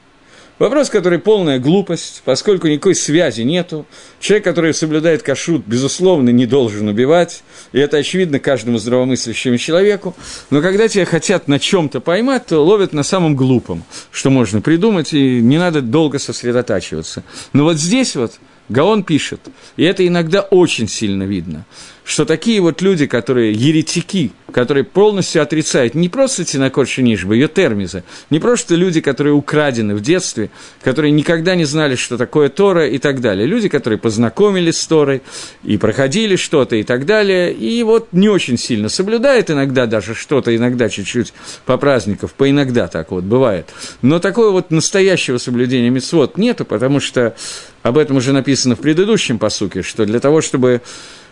Вопрос, 0.61 0.91
который 0.91 1.19
полная 1.19 1.59
глупость, 1.59 2.21
поскольку 2.27 2.69
никакой 2.69 2.95
связи 2.95 3.41
нету. 3.41 3.87
Человек, 4.21 4.45
который 4.45 4.75
соблюдает 4.75 5.23
кашрут, 5.23 5.63
безусловно, 5.67 6.29
не 6.29 6.45
должен 6.45 6.87
убивать, 6.87 7.43
и 7.73 7.79
это 7.79 7.97
очевидно 7.97 8.41
каждому 8.41 8.77
здравомыслящему 8.77 9.57
человеку. 9.57 10.15
Но 10.51 10.61
когда 10.61 10.87
тебя 10.87 11.07
хотят 11.07 11.49
на 11.49 11.59
чем-то 11.59 12.01
поймать, 12.01 12.45
то 12.45 12.63
ловят 12.63 12.93
на 12.93 13.05
самом 13.05 13.37
глупом, 13.37 13.85
что 14.11 14.29
можно 14.29 14.61
придумать, 14.61 15.15
и 15.15 15.41
не 15.41 15.57
надо 15.57 15.81
долго 15.81 16.19
сосредотачиваться. 16.19 17.25
Но 17.55 17.65
вот 17.65 17.79
здесь 17.79 18.15
вот 18.15 18.35
Гаон 18.69 19.03
пишет, 19.03 19.41
и 19.79 19.85
это 19.85 20.07
иногда 20.07 20.43
очень 20.43 20.89
сильно 20.89 21.23
видно, 21.23 21.65
что 22.11 22.25
такие 22.25 22.61
вот 22.61 22.83
люди, 22.83 23.07
которые 23.07 23.53
еретики, 23.53 24.33
которые 24.53 24.83
полностью 24.83 25.43
отрицают 25.43 25.95
не 25.95 26.09
просто 26.09 26.45
Тинакор 26.45 26.85
Шинишба, 26.85 27.35
ее 27.35 27.47
термиза, 27.47 28.03
не 28.31 28.41
просто 28.41 28.75
люди, 28.75 29.01
которые 29.01 29.33
украдены 29.33 29.95
в 29.95 30.01
детстве, 30.01 30.51
которые 30.83 31.13
никогда 31.13 31.55
не 31.55 31.65
знали, 31.65 31.95
что 31.95 32.19
такое 32.19 32.49
Тора 32.49 32.89
и 32.89 32.99
так 32.99 33.21
далее. 33.21 33.47
Люди, 33.47 33.69
которые 33.69 34.01
познакомились 34.01 34.81
с 34.81 34.87
Торой 34.89 35.23
и 35.63 35.77
проходили 35.77 36.35
что-то 36.35 36.75
и 36.75 36.83
так 36.83 37.07
далее, 37.07 37.53
и 37.53 37.81
вот 37.85 38.09
не 38.11 38.29
очень 38.29 38.59
сильно 38.59 38.89
соблюдают 38.89 39.49
иногда 39.49 39.87
даже 39.87 40.17
что-то, 40.17 40.55
иногда 40.57 40.89
чуть-чуть 40.89 41.33
по 41.65 41.77
праздникам, 41.77 42.29
по 42.37 42.51
иногда 42.51 42.89
так 42.89 43.13
вот 43.13 43.23
бывает. 43.23 43.69
Но 44.03 44.19
такого 44.19 44.51
вот 44.51 44.73
настоящего 44.73 45.39
соблюдения 45.39 45.91
мецвод 45.91 46.37
нету, 46.39 46.65
потому 46.65 46.99
что 46.99 47.37
об 47.85 47.97
этом 47.97 48.17
уже 48.17 48.33
написано 48.33 48.75
в 48.75 48.81
предыдущем 48.81 49.39
посуке, 49.39 49.83
что 49.83 50.05
для 50.07 50.19
того, 50.19 50.41
чтобы 50.41 50.83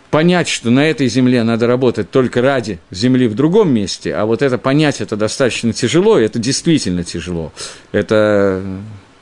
понять, 0.09 0.47
что 0.47 0.69
на 0.69 0.85
этой 0.85 1.07
земле 1.07 1.43
надо 1.43 1.67
работать 1.67 2.09
только 2.09 2.41
ради 2.41 2.79
земли 2.91 3.27
в 3.27 3.35
другом 3.35 3.71
месте, 3.73 4.13
а 4.15 4.25
вот 4.25 4.41
это 4.41 4.57
понять, 4.57 5.01
это 5.01 5.15
достаточно 5.15 5.73
тяжело, 5.73 6.19
и 6.19 6.25
это 6.25 6.39
действительно 6.39 7.03
тяжело. 7.03 7.51
Это 7.91 8.63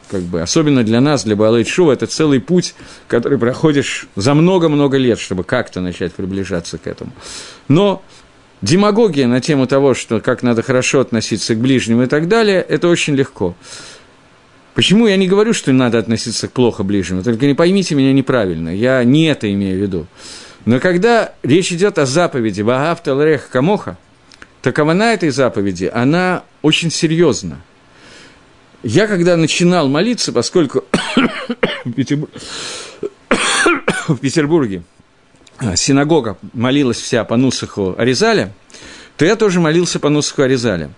как 0.10 0.22
бы, 0.22 0.42
особенно 0.42 0.84
для 0.84 1.02
нас, 1.02 1.24
для 1.24 1.36
Балайт 1.36 1.68
Шува, 1.68 1.92
это 1.92 2.08
целый 2.08 2.40
путь, 2.40 2.76
который 3.08 3.38
проходишь 3.38 4.08
за 4.16 4.34
много-много 4.34 4.98
лет, 4.98 5.20
чтобы 5.20 5.44
как-то 5.44 5.82
начать 5.82 6.14
приближаться 6.14 6.78
к 6.78 6.88
этому. 6.88 7.12
Но 7.68 8.02
демагогия 8.62 9.28
на 9.28 9.42
тему 9.42 9.68
того, 9.68 9.94
что 9.94 10.22
как 10.22 10.44
надо 10.44 10.62
хорошо 10.62 11.02
относиться 11.02 11.56
к 11.56 11.60
ближнему 11.60 12.04
и 12.04 12.08
так 12.08 12.28
далее, 12.28 12.62
это 12.62 12.88
очень 12.88 13.16
легко. 13.16 13.56
Почему 14.74 15.08
я 15.08 15.18
не 15.18 15.28
говорю, 15.28 15.54
что 15.54 15.74
надо 15.74 15.98
относиться 15.98 16.48
к 16.48 16.52
плохо 16.52 16.84
ближнему? 16.84 17.24
Только 17.24 17.48
не 17.48 17.56
поймите 17.56 17.96
меня 17.96 18.14
неправильно, 18.14 18.70
я 18.70 19.04
не 19.04 19.26
это 19.26 19.52
имею 19.52 19.78
в 19.78 19.82
виду. 19.82 20.08
Но 20.68 20.82
когда 20.82 21.32
речь 21.44 21.72
идет 21.72 21.98
о 21.98 22.06
заповеди 22.06 22.60
«Вагав 22.62 23.02
Талрех 23.02 23.48
Камоха», 23.48 23.98
то 24.62 24.74
кавана 24.74 25.14
этой 25.14 25.30
заповеди, 25.30 25.90
она 25.94 26.44
очень 26.62 26.92
серьезна. 26.92 27.62
Я 28.84 29.08
когда 29.08 29.38
начинал 29.38 29.88
молиться, 29.88 30.34
поскольку 30.34 30.84
в, 31.86 31.92
Петербур... 31.94 32.28
в 34.10 34.18
Петербурге 34.18 34.84
а, 35.58 35.78
синагога 35.78 36.38
молилась 36.52 37.00
вся 37.00 37.24
по 37.24 37.38
Нусаху 37.38 37.96
Аризаля, 37.98 38.52
то 39.16 39.24
я 39.24 39.38
тоже 39.38 39.62
молился 39.62 40.02
по 40.02 40.10
Нусаху 40.10 40.42
Аризаля. 40.42 40.90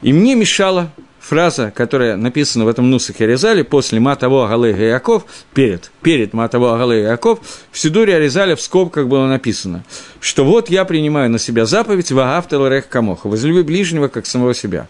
И 0.00 0.14
мне 0.14 0.34
мешало 0.34 0.90
фраза, 1.22 1.72
которая 1.74 2.16
написана 2.16 2.64
в 2.64 2.68
этом 2.68 2.90
Нусахе 2.90 3.26
Резале 3.26 3.62
после 3.62 4.00
Матаво 4.00 4.46
Агалега 4.46 4.82
Яков, 4.82 5.24
перед, 5.54 5.90
перед 6.02 6.32
Матаво 6.32 6.74
Агалега 6.74 7.10
Яков, 7.10 7.38
в 7.70 7.78
Сидуре 7.78 8.16
Аризале 8.16 8.56
в 8.56 8.60
скобках 8.60 9.06
было 9.06 9.26
написано, 9.26 9.84
что 10.20 10.44
вот 10.44 10.68
я 10.68 10.84
принимаю 10.84 11.30
на 11.30 11.38
себя 11.38 11.64
заповедь 11.64 12.10
Вагафтал 12.10 12.66
Рех 12.66 12.88
Камоха, 12.88 13.28
возлюби 13.28 13.62
ближнего, 13.62 14.08
как 14.08 14.26
самого 14.26 14.52
себя. 14.52 14.88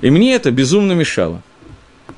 И 0.00 0.10
мне 0.10 0.34
это 0.34 0.50
безумно 0.50 0.92
мешало. 0.92 1.42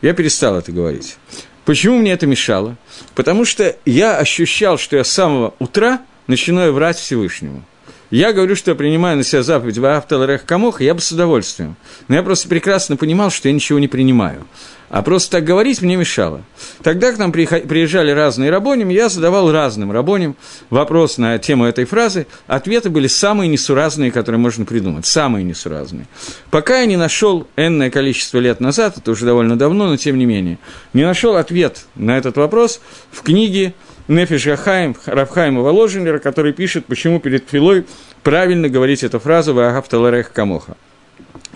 Я 0.01 0.14
перестал 0.14 0.57
это 0.57 0.70
говорить. 0.70 1.16
Почему 1.64 1.99
мне 1.99 2.12
это 2.12 2.26
мешало? 2.26 2.76
Потому 3.14 3.45
что 3.45 3.76
я 3.84 4.18
ощущал, 4.18 4.78
что 4.78 4.97
я 4.97 5.05
с 5.05 5.11
самого 5.11 5.55
утра 5.59 6.01
начинаю 6.28 6.72
врать 6.72 6.97
Всевышнему. 6.97 7.64
Я 8.13 8.35
говорю, 8.35 8.57
что 8.57 8.73
я 8.73 8.75
принимаю 8.75 9.17
на 9.17 9.25
себя 9.25 9.43
заповедь 9.43 9.79
Ваавталарех 9.79 10.45
Камоха, 10.45 10.85
я 10.85 10.93
бы 10.93 11.01
с 11.01 11.11
удовольствием. 11.13 11.77
Но 12.09 12.15
я 12.15 12.23
просто 12.23 12.47
прекрасно 12.47 12.99
понимал, 12.99 13.31
что 13.31 13.49
я 13.49 13.55
ничего 13.55 13.79
не 13.79 13.89
принимаю. 13.89 14.47
А 14.91 15.01
просто 15.01 15.39
так 15.39 15.45
говорить 15.45 15.81
мне 15.81 15.97
мешало. 15.97 16.43
Тогда 16.83 17.13
к 17.13 17.19
нам 17.19 17.33
приезжали 17.33 18.11
разные 18.11 18.51
рабоним, 18.51 18.91
я 18.91 19.09
задавал 19.09 19.51
разным 19.51 19.93
рабоним 19.93 20.37
вопрос 20.69 21.17
на 21.17 21.39
тему 21.39 21.65
этой 21.65 21.87
фразы. 21.87 22.27
Ответы 22.47 22.91
были 22.91 23.07
самые 23.07 23.49
несуразные, 23.49 24.13
которые 24.13 24.39
можно 24.39 24.67
придумать. 24.67 25.07
Самые 25.07 25.43
несуразные. 25.43 26.07
Пока 26.51 26.81
я 26.81 26.85
не 26.85 26.99
нашел 26.99 27.49
энное 27.57 27.89
количество 27.89 28.37
лет 28.41 28.61
назад, 28.61 28.99
это 28.99 29.11
уже 29.11 29.25
довольно 29.25 29.57
давно, 29.57 29.87
но 29.87 29.97
тем 29.97 30.19
не 30.19 30.27
менее, 30.27 30.59
не 30.93 31.05
нашел 31.05 31.37
ответ 31.37 31.87
на 31.95 32.19
этот 32.19 32.37
вопрос 32.37 32.83
в 33.11 33.23
книге 33.23 33.73
Нефиш 34.09 34.47
Гахаим, 34.47 34.97
Рафхайма 35.07 35.63
Воложенера, 35.63 36.19
который 36.19 36.53
пишет, 36.53 36.87
почему 36.87 37.21
перед 37.21 37.49
Филой 37.49 37.87
правильно 38.23 38.69
говорить 38.69 39.05
эту 39.05 39.21
фразу 39.21 39.55
«Ваагавталарех 39.55 40.33
камоха». 40.33 40.77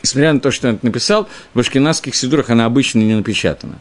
Несмотря 0.02 0.32
на 0.32 0.40
то, 0.40 0.50
что 0.50 0.68
он 0.68 0.74
это 0.76 0.86
написал, 0.86 1.28
в 1.54 1.58
ашкенадских 1.58 2.14
сидурах 2.14 2.50
она 2.50 2.64
обычно 2.64 3.00
не 3.00 3.14
напечатана. 3.14 3.78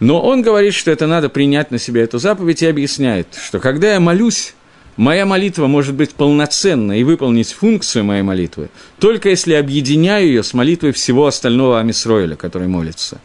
Но 0.00 0.20
он 0.20 0.42
говорит, 0.42 0.74
что 0.74 0.90
это 0.90 1.06
надо 1.06 1.28
принять 1.28 1.70
на 1.70 1.78
себя 1.78 2.02
эту 2.02 2.18
заповедь 2.18 2.62
и 2.62 2.66
объясняет, 2.66 3.28
что 3.34 3.60
когда 3.60 3.94
я 3.94 4.00
молюсь, 4.00 4.54
моя 4.96 5.26
молитва 5.26 5.66
может 5.66 5.94
быть 5.94 6.14
полноценна 6.14 6.98
и 6.98 7.04
выполнить 7.04 7.52
функцию 7.52 8.04
моей 8.04 8.22
молитвы, 8.22 8.68
только 8.98 9.30
если 9.30 9.54
объединяю 9.54 10.26
ее 10.26 10.42
с 10.42 10.54
молитвой 10.54 10.92
всего 10.92 11.26
остального 11.26 11.80
Амисроиля, 11.80 12.36
который 12.36 12.68
молится. 12.68 13.20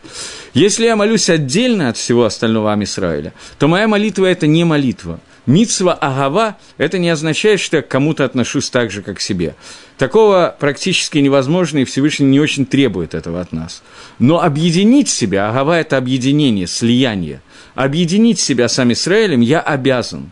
Если 0.54 0.86
я 0.86 0.96
молюсь 0.96 1.30
отдельно 1.30 1.90
от 1.90 1.98
всего 1.98 2.26
остального 2.26 2.74
Амисраиля, 2.74 3.34
то 3.58 3.68
моя 3.68 3.88
молитва– 3.88 4.26
это 4.28 4.48
не 4.48 4.64
молитва. 4.64 5.20
Мицва 5.46 5.94
Агава– 5.94 6.58
это 6.78 7.00
не 7.00 7.10
означает, 7.10 7.60
что 7.60 7.78
я 7.78 7.82
к 7.82 7.88
кому-то 7.88 8.26
отношусь 8.26 8.70
так 8.70 8.92
же, 8.92 9.02
как 9.02 9.18
к 9.18 9.22
себе. 9.22 9.56
Такого 9.98 10.56
практически 10.60 11.18
невозможно, 11.18 11.80
и 11.80 11.86
Всевышний 11.86 12.28
не 12.28 12.40
очень 12.40 12.66
требует 12.66 13.14
этого 13.14 13.42
от 13.42 13.52
нас. 13.52 13.82
Но 14.20 14.42
объединить 14.42 15.10
себя, 15.10 15.50
Агава– 15.50 15.80
это 15.80 15.98
объединение, 15.98 16.68
слияние. 16.68 17.42
Объединить 17.76 18.40
себя 18.40 18.68
с 18.68 18.80
Израилем 18.80 19.42
я 19.42 19.60
обязан. 19.60 20.32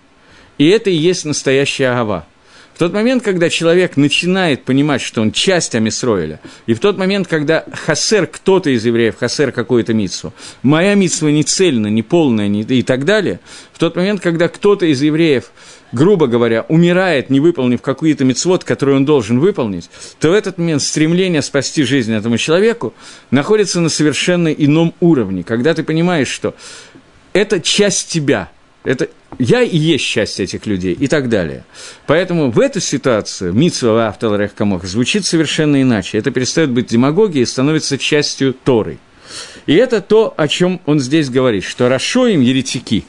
И 0.58 0.68
это 0.68 0.90
и 0.90 0.96
есть 0.96 1.26
настоящая 1.26 1.90
Агава– 1.90 2.26
в 2.78 2.80
тот 2.80 2.94
момент, 2.94 3.24
когда 3.24 3.50
человек 3.50 3.98
начинает 3.98 4.64
понимать, 4.64 5.02
что 5.02 5.22
он 5.22 5.32
часть 5.32 5.74
Амисроиля, 5.74 6.40
и 6.68 6.76
в 6.76 6.80
тот 6.80 6.96
момент, 6.96 7.28
когда 7.28 7.66
хасер 7.74 8.28
кто-то 8.28 8.70
из 8.70 8.86
евреев, 8.86 9.18
хасер 9.18 9.52
какую-то 9.52 9.96
митсу, 9.96 10.32
моя 10.62 10.94
митсва 10.94 11.30
не 11.30 11.42
цельна, 11.42 11.88
не 11.88 12.04
полная 12.04 12.48
не, 12.48 12.62
и 12.62 12.84
так 12.84 13.04
далее, 13.04 13.40
в 13.74 13.80
тот 13.80 13.96
момент, 13.96 14.22
когда 14.22 14.48
кто-то 14.48 14.86
из 14.86 15.02
евреев, 15.02 15.46
грубо 15.92 16.28
говоря, 16.28 16.68
умирает, 16.70 17.32
не 17.32 17.40
выполнив 17.40 17.82
какую-то 17.82 18.26
митцвот, 18.26 18.64
которую 18.64 18.98
он 18.98 19.06
должен 19.06 19.40
выполнить, 19.40 19.90
то 20.20 20.30
в 20.30 20.34
этот 20.34 20.60
момент 20.60 20.84
стремление 20.84 21.42
спасти 21.42 21.82
жизнь 21.82 22.14
этому 22.14 22.38
человеку 22.38 22.94
находится 23.32 23.82
на 23.82 23.90
совершенно 23.90 24.50
ином 24.50 24.94
уровне, 25.00 25.44
когда 25.44 25.74
ты 25.74 25.82
понимаешь, 25.82 26.30
что 26.30 26.54
это 27.34 27.60
часть 27.60 28.10
тебя– 28.10 28.52
это 28.88 29.10
я 29.38 29.62
и 29.62 29.78
есть 29.78 30.06
счастье 30.06 30.46
этих 30.46 30.66
людей 30.66 30.94
и 30.94 31.08
так 31.08 31.28
далее. 31.28 31.66
Поэтому 32.06 32.52
в 32.52 32.60
эту 32.60 32.80
ситуацию 32.80 33.52
Митсва 33.52 34.08
Авталарех 34.08 34.56
Камох 34.56 34.86
звучит 34.86 35.26
совершенно 35.26 35.82
иначе. 35.82 36.18
Это 36.18 36.32
перестает 36.32 36.72
быть 36.72 36.88
демагогией 36.88 37.44
и 37.44 37.46
становится 37.46 37.98
частью 37.98 38.54
Торы. 38.54 38.98
И 39.66 39.76
это 39.76 40.00
то, 40.00 40.34
о 40.38 40.48
чем 40.48 40.80
он 40.86 41.02
здесь 41.02 41.30
говорит, 41.30 41.66
что 41.66 41.90
Рашоим 41.90 42.40
еретики, 42.40 43.04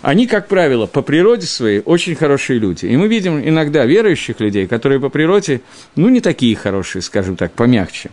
они, 0.00 0.28
как 0.28 0.46
правило, 0.46 0.86
по 0.86 1.02
природе 1.02 1.48
своей 1.48 1.80
очень 1.80 2.14
хорошие 2.14 2.60
люди. 2.60 2.86
И 2.86 2.96
мы 2.96 3.08
видим 3.08 3.40
иногда 3.40 3.84
верующих 3.84 4.38
людей, 4.38 4.68
которые 4.68 5.00
по 5.00 5.08
природе, 5.08 5.60
ну, 5.96 6.08
не 6.08 6.20
такие 6.20 6.54
хорошие, 6.54 7.02
скажем 7.02 7.34
так, 7.34 7.52
помягче. 7.52 8.10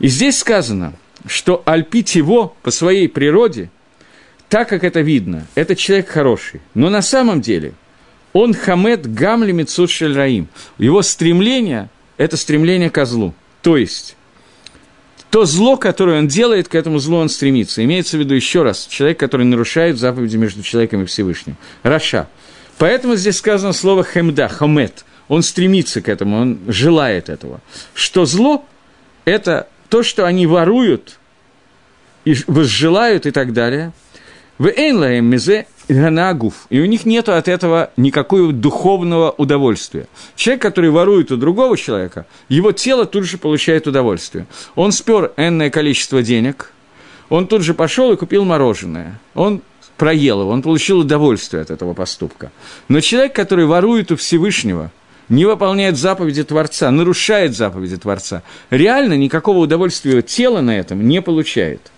И 0.00 0.08
здесь 0.08 0.38
сказано, 0.38 0.94
что 1.26 1.62
Альпитиво 1.64 2.54
по 2.62 2.72
своей 2.72 3.08
природе– 3.08 3.70
так 4.48 4.68
как 4.68 4.84
это 4.84 5.00
видно, 5.00 5.46
этот 5.54 5.78
человек 5.78 6.08
хороший. 6.08 6.60
Но 6.74 6.88
на 6.88 7.02
самом 7.02 7.40
деле 7.40 7.74
он 8.32 8.54
хамед 8.54 9.12
гамли 9.12 9.52
мицут 9.52 9.90
раим. 10.00 10.48
Его 10.78 11.02
стремление– 11.02 11.90
это 12.16 12.36
стремление 12.36 12.90
к 12.90 13.04
злу. 13.04 13.34
То 13.62 13.76
есть, 13.76 14.16
то 15.30 15.44
зло, 15.44 15.76
которое 15.76 16.20
он 16.20 16.28
делает, 16.28 16.68
к 16.68 16.74
этому 16.74 16.98
злу 16.98 17.18
он 17.18 17.28
стремится. 17.28 17.84
Имеется 17.84 18.16
в 18.16 18.20
виду 18.20 18.34
еще 18.34 18.62
раз, 18.62 18.86
человек, 18.86 19.18
который 19.18 19.44
нарушает 19.44 19.98
заповеди 19.98 20.36
между 20.36 20.62
человеком 20.62 21.02
и 21.02 21.06
Всевышним. 21.06 21.56
Раша. 21.82 22.28
Поэтому 22.78 23.16
здесь 23.16 23.36
сказано 23.36 23.72
слово 23.72 24.04
хемда, 24.04 24.48
хамед. 24.48 25.04
Он 25.26 25.42
стремится 25.42 26.00
к 26.00 26.08
этому, 26.08 26.40
он 26.40 26.58
желает 26.68 27.28
этого. 27.28 27.60
Что 27.92 28.24
зло– 28.24 28.64
это 29.26 29.68
то, 29.90 30.02
что 30.02 30.24
они 30.24 30.46
воруют, 30.46 31.18
и 32.24 32.34
возжелают 32.46 33.26
и 33.26 33.30
так 33.30 33.52
далее– 33.52 33.92
в 34.58 34.66
Эйнлаем 34.66 35.26
мизе 35.26 35.66
ганагуф. 35.88 36.66
И 36.68 36.80
у 36.80 36.84
них 36.84 37.06
нет 37.06 37.28
от 37.28 37.48
этого 37.48 37.90
никакого 37.96 38.52
духовного 38.52 39.30
удовольствия. 39.30 40.06
Человек, 40.36 40.62
который 40.62 40.90
ворует 40.90 41.32
у 41.32 41.36
другого 41.36 41.76
человека, 41.76 42.26
его 42.48 42.72
тело 42.72 43.06
тут 43.06 43.24
же 43.24 43.38
получает 43.38 43.86
удовольствие. 43.86 44.46
Он 44.74 44.92
спер 44.92 45.32
энное 45.36 45.70
количество 45.70 46.22
денег, 46.22 46.72
он 47.28 47.46
тут 47.46 47.62
же 47.62 47.74
пошел 47.74 48.12
и 48.12 48.16
купил 48.16 48.44
мороженое. 48.44 49.20
Он 49.34 49.62
проел 49.96 50.42
его, 50.42 50.50
он 50.50 50.62
получил 50.62 51.00
удовольствие 51.00 51.62
от 51.62 51.70
этого 51.70 51.94
поступка. 51.94 52.50
Но 52.88 53.00
человек, 53.00 53.34
который 53.34 53.66
ворует 53.66 54.12
у 54.12 54.16
Всевышнего, 54.16 54.90
не 55.28 55.44
выполняет 55.44 55.98
заповеди 55.98 56.42
Творца, 56.42 56.90
нарушает 56.90 57.54
заповеди 57.54 57.98
Творца, 57.98 58.42
реально 58.70 59.14
никакого 59.14 59.58
удовольствия 59.58 60.22
тела 60.22 60.60
на 60.60 60.78
этом 60.78 61.06
не 61.06 61.22
получает– 61.22 61.80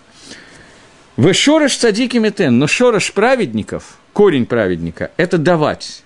вы 1.21 1.35
шорош 1.35 1.77
цадики 1.77 2.17
метен, 2.17 2.59
но 2.59 2.67
шорош 2.67 3.13
праведников, 3.13 3.99
корень 4.15 4.47
праведника, 4.47 5.11
это 5.19 5.37
давать. 5.37 6.03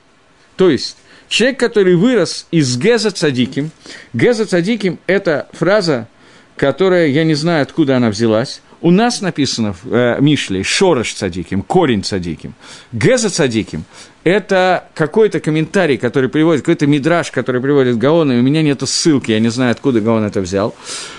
То 0.56 0.68
есть, 0.68 0.96
человек, 1.28 1.60
который 1.60 1.94
вырос 1.94 2.48
из 2.50 2.76
геза 2.76 3.12
цадиким, 3.12 3.70
геза 4.12 4.44
цадиким– 4.44 4.98
это 5.06 5.48
фраза, 5.52 6.08
которая, 6.56 7.06
я 7.06 7.22
не 7.22 7.34
знаю, 7.34 7.62
откуда 7.62 7.96
она 7.96 8.10
взялась, 8.10 8.60
у 8.80 8.90
нас 8.90 9.20
написано 9.20 9.72
в 9.72 9.94
э, 9.94 10.16
Мишле 10.20 10.64
«шорош 10.64 11.14
цадиким», 11.14 11.62
«корень 11.62 12.02
цадиким». 12.02 12.54
«Геза 12.90 13.30
цадиким»– 13.30 13.84
это 14.24 14.88
какой-то 14.94 15.38
комментарий, 15.38 15.96
который 15.96 16.28
приводит, 16.28 16.62
какой-то 16.62 16.88
мидраж, 16.88 17.30
который 17.30 17.60
приводит 17.60 17.98
Гаон, 17.98 18.32
и 18.32 18.38
у 18.40 18.42
меня 18.42 18.62
нет 18.62 18.82
ссылки, 18.84 19.30
я 19.30 19.38
не 19.38 19.48
знаю, 19.48 19.70
откуда 19.70 20.00
Гаон 20.00 20.24
это 20.24 20.40
взял. 20.40 20.74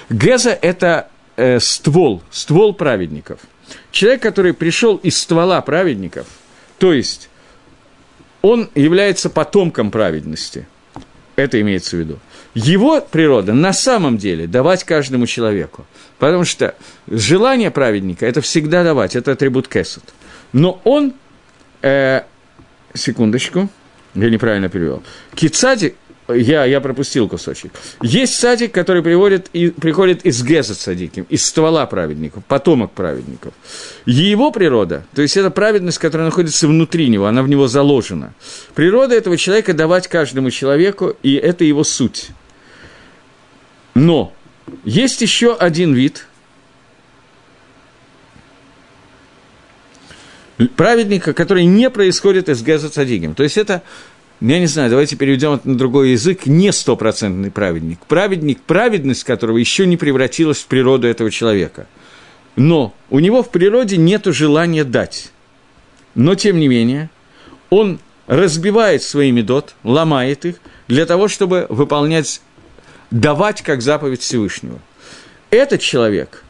«Геза»– 0.09 0.51
это 0.61 1.07
э, 1.37 1.61
ствол, 1.61 2.21
ствол 2.29 2.73
праведников– 2.73 3.39
Человек, 3.95 4.23
который 4.23 4.53
пришел 4.53 4.97
из 4.97 5.17
ствола 5.17 5.61
праведников, 5.61 6.27
то 6.79 6.91
есть 6.91 7.29
он 8.41 8.69
является 8.75 9.29
потомком 9.29 9.89
праведности, 9.89 10.67
это 11.37 11.61
имеется 11.61 11.95
в 11.95 11.99
виду. 11.99 12.19
Его 12.55 12.99
природа 12.99 13.53
на 13.53 13.71
самом 13.71 14.17
деле 14.17 14.47
давать 14.47 14.83
каждому 14.83 15.27
человеку. 15.27 15.85
Потому 16.19 16.43
что 16.43 16.75
желание 17.07 17.71
праведника– 17.71 18.25
это 18.27 18.41
всегда 18.41 18.83
давать, 18.83 19.15
это 19.15 19.31
атрибут 19.31 19.69
кесут. 19.69 20.03
Но 20.51 20.81
он, 20.83 21.13
э, 21.81 22.23
секундочку, 22.93 23.69
я 24.13 24.29
неправильно 24.29 24.67
перевел, 24.67 25.03
кицади 25.35 25.95
я, 26.28 26.65
я 26.65 26.82
пропустил 26.82 27.30
кусочек. 27.30 27.71
Есть 28.01 28.36
садик, 28.36 28.71
который 28.71 29.03
приводит, 29.03 29.49
и, 29.53 29.69
приходит 29.69 30.26
из 30.26 30.43
Геза 30.43 30.73
садиким, 30.73 31.26
из 31.30 31.45
ствола 31.45 31.86
праведников, 31.86 32.43
потомок 32.45 32.91
праведников. 32.91 33.53
Его 34.05 34.51
природа, 34.51 35.05
то 35.13 35.21
есть 35.21 35.38
это 35.38 35.51
праведность, 35.51 35.99
которая 35.99 36.28
находится 36.28 36.67
внутри 36.67 37.09
него, 37.09 37.26
она 37.28 37.43
в 37.43 37.49
него 37.49 37.67
заложена. 37.67 38.34
Природа 38.73 39.15
этого 39.15 39.38
человека 39.38 39.73
давать 39.73 40.07
каждому 40.07 40.49
человеку, 40.49 41.15
и 41.21 41.36
это 41.36 41.63
его 41.63 41.84
суть. 41.84 42.30
Но 43.93 44.34
есть 44.84 45.21
еще 45.21 45.55
один 45.55 45.93
вид 45.93 46.28
праведника, 50.76 51.34
который 51.34 51.65
не 51.65 51.89
происходит 51.89 52.49
из 52.49 52.63
Геза 52.63 52.89
Цадигим. 52.89 53.36
То 53.36 53.43
есть 53.43 53.57
это 53.57 53.84
я 54.41 54.59
не 54.59 54.67
знаю, 54.67 54.89
давайте 54.89 55.15
переведем 55.15 55.53
это 55.53 55.69
на 55.69 55.77
другой 55.77 56.11
язык, 56.11 56.45
не 56.45 56.71
стопроцентный 56.71 57.51
праведник. 57.51 57.99
Праведник, 58.07 58.61
праведность 58.61 59.23
которого 59.23 59.57
еще 59.57 59.86
не 59.86 59.97
превратилась 59.97 60.59
в 60.59 60.67
природу 60.67 61.07
этого 61.07 61.31
человека. 61.31 61.88
Но 62.55 62.93
у 63.09 63.19
него 63.19 63.43
в 63.43 63.49
природе 63.49 63.97
нет 63.97 64.25
желания 64.25 64.83
дать. 64.83 65.31
Но, 66.15 66.36
тем 66.36 66.59
не 66.59 66.67
менее, 66.67 67.09
он 67.69 67.99
разбивает 68.27 69.03
свои 69.03 69.31
медот, 69.31 69.75
ломает 69.83 70.45
их, 70.45 70.55
для 70.88 71.05
того, 71.05 71.27
чтобы 71.27 71.65
выполнять, 71.69 72.41
давать 73.11 73.61
как 73.61 73.81
заповедь 73.81 74.21
Всевышнего. 74.21 74.79
Этот 75.49 75.81
человек, 75.81 76.43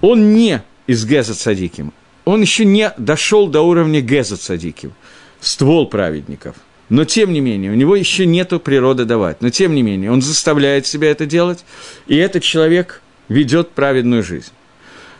он 0.00 0.34
не 0.34 0.62
из 0.86 1.04
Геза 1.06 1.34
Цадиким, 1.34 1.92
он 2.24 2.40
еще 2.42 2.64
не 2.64 2.92
дошел 2.96 3.48
до 3.48 3.62
уровня 3.62 4.00
Геза 4.00 4.36
Цадиким, 4.36 4.92
ствол 5.40 5.88
праведников. 5.88 6.56
Но, 6.92 7.06
тем 7.06 7.32
не 7.32 7.40
менее, 7.40 7.70
у 7.70 7.74
него 7.74 7.96
еще 7.96 8.26
нету 8.26 8.60
природы 8.60 9.06
давать. 9.06 9.40
Но, 9.40 9.48
тем 9.48 9.74
не 9.74 9.82
менее, 9.82 10.12
он 10.12 10.20
заставляет 10.20 10.86
себя 10.86 11.10
это 11.10 11.24
делать, 11.24 11.64
и 12.06 12.16
этот 12.16 12.42
человек 12.42 13.00
ведет 13.30 13.70
праведную 13.70 14.22
жизнь. 14.22 14.52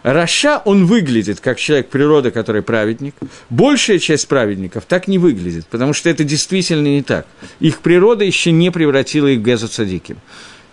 Раша, 0.02 0.60
он 0.66 0.84
выглядит 0.84 1.40
как 1.40 1.58
человек 1.58 1.88
природы, 1.88 2.30
который 2.30 2.60
праведник. 2.60 3.14
Большая 3.48 3.98
часть 3.98 4.28
праведников 4.28 4.84
так 4.86 5.08
не 5.08 5.16
выглядит, 5.16 5.64
потому 5.64 5.94
что 5.94 6.10
это 6.10 6.24
действительно 6.24 6.88
не 6.88 7.02
так. 7.02 7.26
Их 7.58 7.78
природа 7.78 8.22
еще 8.22 8.52
не 8.52 8.70
превратила 8.70 9.28
их 9.28 9.38
в 9.38 9.42
Геза 9.42 9.66
Цадиким. 9.66 10.18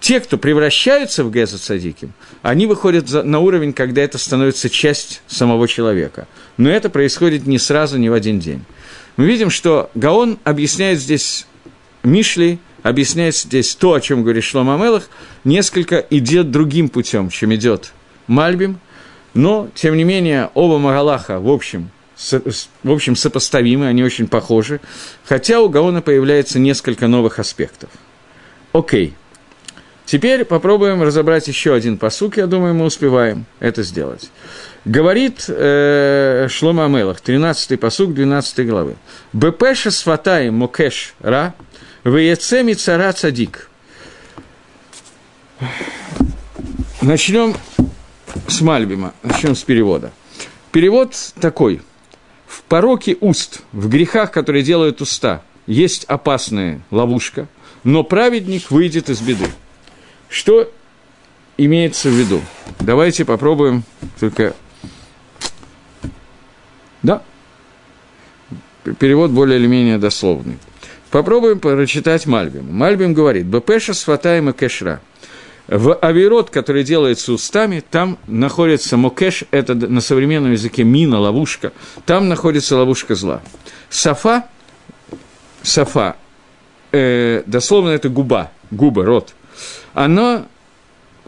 Те, 0.01 0.19
кто 0.19 0.37
превращаются 0.37 1.23
в 1.23 1.31
Геза 1.31 1.59
Цадиким, 1.59 2.11
они 2.41 2.67
выходят 2.67 3.09
на 3.23 3.39
уровень, 3.39 3.71
когда 3.71 4.01
это 4.01 4.17
становится 4.17 4.69
часть 4.69 5.21
самого 5.27 5.65
человека. 5.65 6.27
Но 6.57 6.69
это 6.69 6.89
происходит 6.89 7.47
не 7.47 7.57
сразу, 7.57 7.97
не 7.97 8.09
в 8.09 8.13
один 8.13 8.41
день. 8.41 8.65
Мы 9.19 9.25
видим, 9.25 9.49
что 9.49 9.91
Гаон 9.95 10.39
объясняет 10.45 10.97
здесь 10.97 11.45
Мишли, 12.03 12.57
объясняет 12.83 13.35
здесь 13.35 13.75
то, 13.75 13.91
о 13.91 13.99
чем 13.99 14.23
говорит 14.23 14.45
Шлома 14.45 14.75
Амелах, 14.75 15.09
несколько 15.43 15.97
идет 16.09 16.51
другим 16.51 16.87
путем, 16.87 17.29
чем 17.29 17.53
идет 17.53 17.91
Мальбим, 18.27 18.79
но, 19.33 19.67
тем 19.75 19.97
не 19.97 20.05
менее, 20.05 20.49
оба 20.53 20.79
Магалаха, 20.79 21.41
в 21.41 21.49
общем, 21.49 21.89
в 22.15 22.89
общем, 22.89 23.17
сопоставимы, 23.17 23.87
они 23.87 24.05
очень 24.05 24.25
похожи, 24.25 24.79
хотя 25.25 25.59
у 25.59 25.67
Гаона 25.67 26.01
появляется 26.01 26.57
несколько 26.57 27.07
новых 27.07 27.39
аспектов. 27.39 27.89
Окей. 28.71 29.15
Теперь 30.05 30.45
попробуем 30.45 31.03
разобрать 31.03 31.45
еще 31.49 31.73
один 31.73 31.97
посук, 31.97 32.37
я 32.37 32.47
думаю, 32.47 32.73
мы 32.73 32.85
успеваем 32.85 33.45
это 33.59 33.83
сделать. 33.83 34.31
Говорит 34.89 35.45
э, 35.47 36.47
Шлома 36.49 36.85
Амелах, 36.85 37.21
13-й 37.21 37.77
посук 37.77 38.15
12 38.15 38.67
главы. 38.67 38.95
«Бепеша 39.33 39.91
сватай 39.91 40.49
мокеш 40.49 41.13
ра, 41.19 41.53
веецеми 42.03 42.73
цара 42.73 43.13
цадик». 43.13 43.69
Начнем 47.03 47.55
с 48.47 48.61
Мальбима, 48.61 49.13
начнем 49.21 49.55
с 49.55 49.61
перевода. 49.61 50.11
Перевод 50.71 51.13
такой. 51.39 51.83
В 52.47 52.63
пороке 52.63 53.15
уст, 53.21 53.61
в 53.71 53.89
грехах, 53.89 54.31
которые 54.31 54.63
делают 54.63 55.01
уста, 55.01 55.43
есть 55.67 56.05
опасная 56.05 56.81
ловушка, 56.89 57.47
но 57.83 58.03
праведник 58.03 58.71
выйдет 58.71 59.11
из 59.11 59.21
беды. 59.21 59.45
Что 60.29 60.73
имеется 61.57 62.09
в 62.09 62.13
виду? 62.13 62.41
Давайте 62.79 63.23
попробуем 63.23 63.83
только... 64.19 64.55
Перевод 68.99 69.31
более 69.31 69.59
или 69.59 69.67
менее 69.67 69.97
дословный. 69.97 70.57
Попробуем 71.11 71.59
прочитать 71.59 72.25
Мальбим. 72.25 72.71
Мальбим 72.71 73.13
говорит, 73.13 73.45
«Бепеша 73.45 73.93
сватаема 73.93 74.53
кешра». 74.53 75.01
В 75.67 75.93
авирот, 75.93 76.49
который 76.49 76.83
делается 76.83 77.31
устами, 77.31 77.83
там 77.87 78.17
находится 78.25 78.97
мокеш, 78.97 79.43
это 79.51 79.75
на 79.75 80.01
современном 80.01 80.51
языке 80.53 80.83
мина, 80.83 81.19
ловушка, 81.19 81.73
там 82.07 82.27
находится 82.27 82.75
ловушка 82.75 83.13
зла. 83.13 83.43
Сафа, 83.87 84.47
сафа, 85.61 86.15
э, 86.91 87.43
дословно 87.45 87.89
это 87.89 88.09
губа, 88.09 88.49
губа, 88.71 89.05
рот, 89.05 89.35
она 89.93 90.47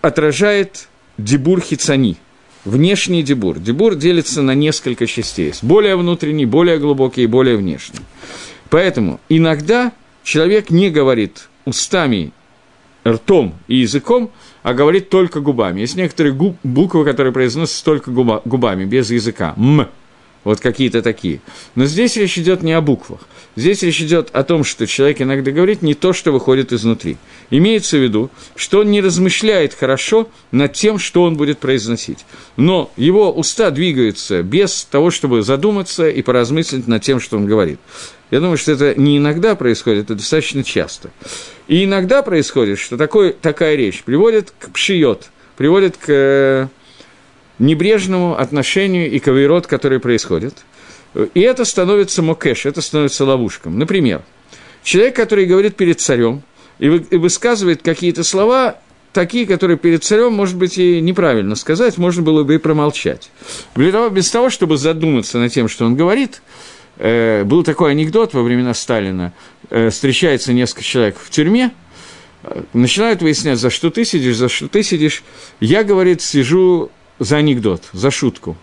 отражает 0.02 0.88
дебур 1.20 1.62
хицани, 1.62 2.18
внешний 2.66 3.24
дебур. 3.24 3.59
Дебур 3.59 3.95
делится 3.95 4.41
на 4.41 4.55
несколько 4.55 5.07
частей, 5.07 5.53
более 5.62 5.95
внутренний, 5.95 6.45
более 6.45 6.78
глубокий 6.78 7.24
и 7.24 7.28
более 7.28 7.57
внешний. 7.57 7.99
Поэтому 8.70 9.20
иногда 9.30 9.91
человек 10.24 10.70
не 10.70 10.89
говорит 10.89 11.49
устами, 11.66 12.32
ртом 13.07 13.55
и 13.68 13.78
языком, 13.78 14.32
а 14.64 14.74
говорит 14.74 15.09
только 15.09 15.39
губами. 15.39 15.82
Есть 15.82 15.95
некоторые 15.95 16.34
губ, 16.34 16.57
буквы, 16.64 17.03
которые 17.03 17.34
произносятся 17.34 17.84
только 17.84 18.12
губа, 18.12 18.41
губами, 18.45 18.86
без 18.86 19.09
языка. 19.12 19.53
М. 19.57 19.88
Вот 20.44 20.60
какие-то 20.60 21.02
такие. 21.04 21.39
Но 21.76 21.86
здесь 21.86 22.16
речь 22.18 22.38
идет 22.38 22.64
не 22.64 22.74
о 22.74 22.82
буквах. 22.82 23.20
Здесь 23.56 23.84
речь 23.84 24.02
идет 24.02 24.30
о 24.34 24.44
том, 24.44 24.64
что 24.64 24.88
человек 24.88 25.22
иногда 25.22 25.52
говорит 25.52 25.82
не 25.84 25.94
то, 25.94 26.14
что 26.14 26.32
выходит 26.32 26.74
изнутри. 26.74 27.18
Имеется 27.52 27.98
в 27.98 28.04
виду, 28.04 28.32
что 28.56 28.80
он 28.80 28.89
не 28.89 29.02
размышляет 29.02 29.76
хорошо 29.76 30.30
над 30.52 30.74
тем, 30.74 30.98
что 30.98 31.24
он 31.24 31.36
будет 31.36 31.60
произносить. 31.60 32.26
Но 32.58 32.92
его 32.98 33.32
уста 33.32 33.70
двигаются 33.70 34.42
без 34.42 34.84
того, 34.86 35.12
чтобы 35.12 35.44
задуматься 35.44 36.10
и 36.10 36.22
поразмыслить 36.24 36.88
над 36.88 37.04
тем, 37.04 37.20
что 37.20 37.38
он 37.38 37.46
говорит. 37.46 37.80
Я 38.32 38.39
думаю, 38.39 38.58
что 38.58 38.72
это 38.72 39.00
не 39.00 39.18
иногда 39.18 39.56
происходит, 39.56 40.06
это 40.06 40.16
достаточно 40.16 40.64
часто. 40.64 41.12
И 41.68 41.84
иногда 41.84 42.24
происходит, 42.24 42.80
что 42.80 42.98
такой, 42.98 43.34
такая 43.34 43.76
речь 43.76 44.04
приводит 44.04 44.54
к 44.58 44.72
пшиот, 44.72 45.30
приводит 45.58 45.98
к 45.98 46.70
небрежному 47.62 48.38
отношению 48.38 49.09
и 49.09 49.20
кавирот, 49.20 49.68
который 49.68 49.99
происходит. 49.99 50.55
И 51.34 51.39
это 51.41 51.64
становится 51.64 52.22
мокеш, 52.22 52.66
это 52.66 52.82
становится 52.82 53.24
ловушком. 53.26 53.78
Например, 53.78 54.24
человек, 54.84 55.16
который 55.16 55.45
говорит 55.45 55.76
перед 55.76 56.01
царем 56.01 56.41
и 56.80 56.89
высказывает 56.89 57.84
какие-то 57.84 58.24
слова, 58.24 58.78
такие, 59.14 59.45
которые 59.45 59.78
перед 59.78 60.03
царем, 60.03 60.34
может 60.34 60.57
быть, 60.57 60.78
и 60.78 60.99
неправильно 61.01 61.55
сказать, 61.55 61.97
можно 61.97 62.24
было 62.24 62.43
бы 62.43 62.55
и 62.55 62.57
промолчать. 62.57 63.30
Для 63.76 63.91
того, 63.91 64.09
без 64.09 64.32
того, 64.32 64.49
чтобы 64.49 64.78
задуматься 64.78 65.38
над 65.38 65.53
тем, 65.53 65.68
что 65.68 65.86
он 65.86 65.95
говорит, 65.95 66.41
э, 66.97 67.43
был 67.43 67.64
такой 67.64 67.91
анекдот 67.91 68.34
во 68.34 68.41
времена 68.41 68.74
Сталина, 68.74 69.34
э, 69.70 69.89
встречается 69.89 70.53
несколько 70.53 70.84
человек 70.84 71.18
в 71.22 71.30
тюрьме, 71.30 71.72
э, 72.43 72.64
начинают 72.74 73.22
выяснять, 73.22 73.59
за 73.59 73.70
что 73.70 73.91
ты 73.91 74.05
сидишь, 74.05 74.38
за 74.38 74.49
что 74.49 74.68
ты 74.68 74.82
сидишь. 74.82 75.24
Я, 75.59 75.84
говорит, 75.84 76.22
сижу 76.22 76.89
за 77.22 77.38
анекдот, 77.38 77.84
за 77.93 78.09
шутку. 78.09 78.57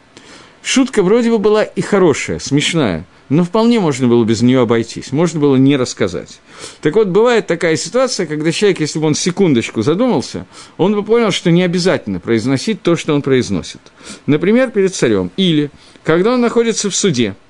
Шутка 0.63 1.05
вроде 1.05 1.31
бы 1.31 1.39
была 1.39 1.63
и 1.63 1.81
хорошая, 1.81 2.41
смешная, 2.41 3.07
но 3.29 3.45
вполне 3.45 3.79
можно 3.79 4.09
было 4.09 4.25
без 4.25 4.43
нее 4.43 4.61
обойтись, 4.61 5.13
можно 5.13 5.39
было 5.39 5.55
не 5.55 5.77
рассказать. 5.77 6.41
Так 6.83 6.97
вот, 6.97 7.07
бывает 7.07 7.47
такая 7.47 7.77
ситуация, 7.77 8.27
когда 8.27 8.51
человек, 8.51 8.81
если 8.81 8.99
бы 8.99 9.07
он 9.07 9.15
секундочку 9.15 9.83
задумался, 9.83 10.45
он 10.77 10.95
бы 10.95 11.05
понял, 11.05 11.31
что 11.31 11.53
не 11.53 11.63
обязательно 11.63 12.19
произносить 12.19 12.83
то, 12.83 12.97
что 12.97 13.15
он 13.15 13.23
произносит. 13.23 13.81
Например, 14.27 14.73
перед 14.73 14.93
царем. 14.93 15.31
Или 15.37 15.71
когда 16.03 16.35
он 16.35 16.41
находится 16.41 16.91
в 16.91 16.97
суде– 16.97 17.37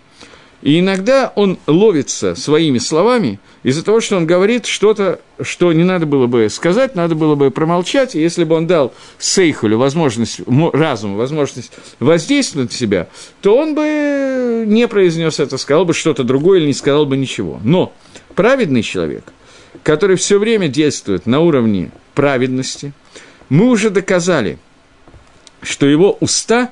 и 0.61 0.81
иногда 0.81 1.33
он 1.37 1.59
ловится 1.67 2.35
своими 2.35 2.79
словами 2.79 3.39
из-за 3.63 3.85
того, 3.85 4.01
что 4.01 4.17
он 4.17 4.27
говорит 4.27 4.67
что-то, 4.67 5.21
что 5.41 5.73
не 5.73 5.85
надо 5.85 6.05
было 6.05 6.27
бы 6.27 6.49
сказать, 6.51 6.97
надо 6.97 7.15
было 7.15 7.37
бы 7.37 7.51
промолчать. 7.51 8.17
И 8.17 8.21
если 8.21 8.43
бы 8.43 8.57
он 8.57 8.67
дал 8.67 8.93
Сейхулю 9.19 9.79
возможность, 9.79 10.41
разуму 10.73 11.17
возможность 11.17 11.73
воздействовать 12.01 12.73
на 12.73 12.77
себя, 12.77 13.09
то 13.41 13.57
он 13.57 13.75
бы 13.75 14.65
не 14.67 14.89
произнес 14.89 15.39
это, 15.39 15.59
сказал 15.59 15.85
бы 15.85 15.95
что-то 15.95 16.25
другое 16.25 16.59
или 16.59 16.67
не 16.67 16.75
сказал 16.75 17.07
бы 17.07 17.17
ничего. 17.17 17.61
Но 17.63 17.93
праведный 18.35 18.83
человек, 18.83 19.33
который 19.85 20.17
все 20.17 20.39
время 20.39 20.67
действует 20.67 21.27
на 21.27 21.39
уровне 21.41 21.93
праведности, 22.15 22.93
мы 23.49 23.67
уже 23.67 23.91
доказали, 23.91 24.59
что 25.63 25.87
его 25.87 26.17
уста 26.21 26.71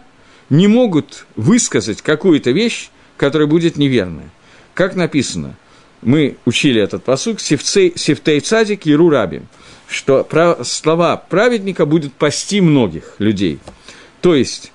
не 0.51 0.67
могут 0.67 1.27
высказать 1.37 2.03
какую-то 2.03 2.51
вещь, 2.51 2.91
которая 3.17 3.49
будет 3.49 3.77
неверная. 3.77 4.31
Как 4.75 4.95
написано, 4.97 5.55
мы 6.03 6.37
учили 6.45 6.81
этот 6.81 7.05
посук, 7.05 7.41
сифтей 7.41 8.41
цадик 8.41 8.87
и 8.87 8.95
рабим, 8.95 9.49
что 9.89 10.29
слова 10.63 11.17
праведника 11.17 11.87
будут 11.87 12.13
пасти 12.13 12.61
многих 12.61 13.15
людей. 13.19 13.59
То 14.21 14.35
есть, 14.35 14.73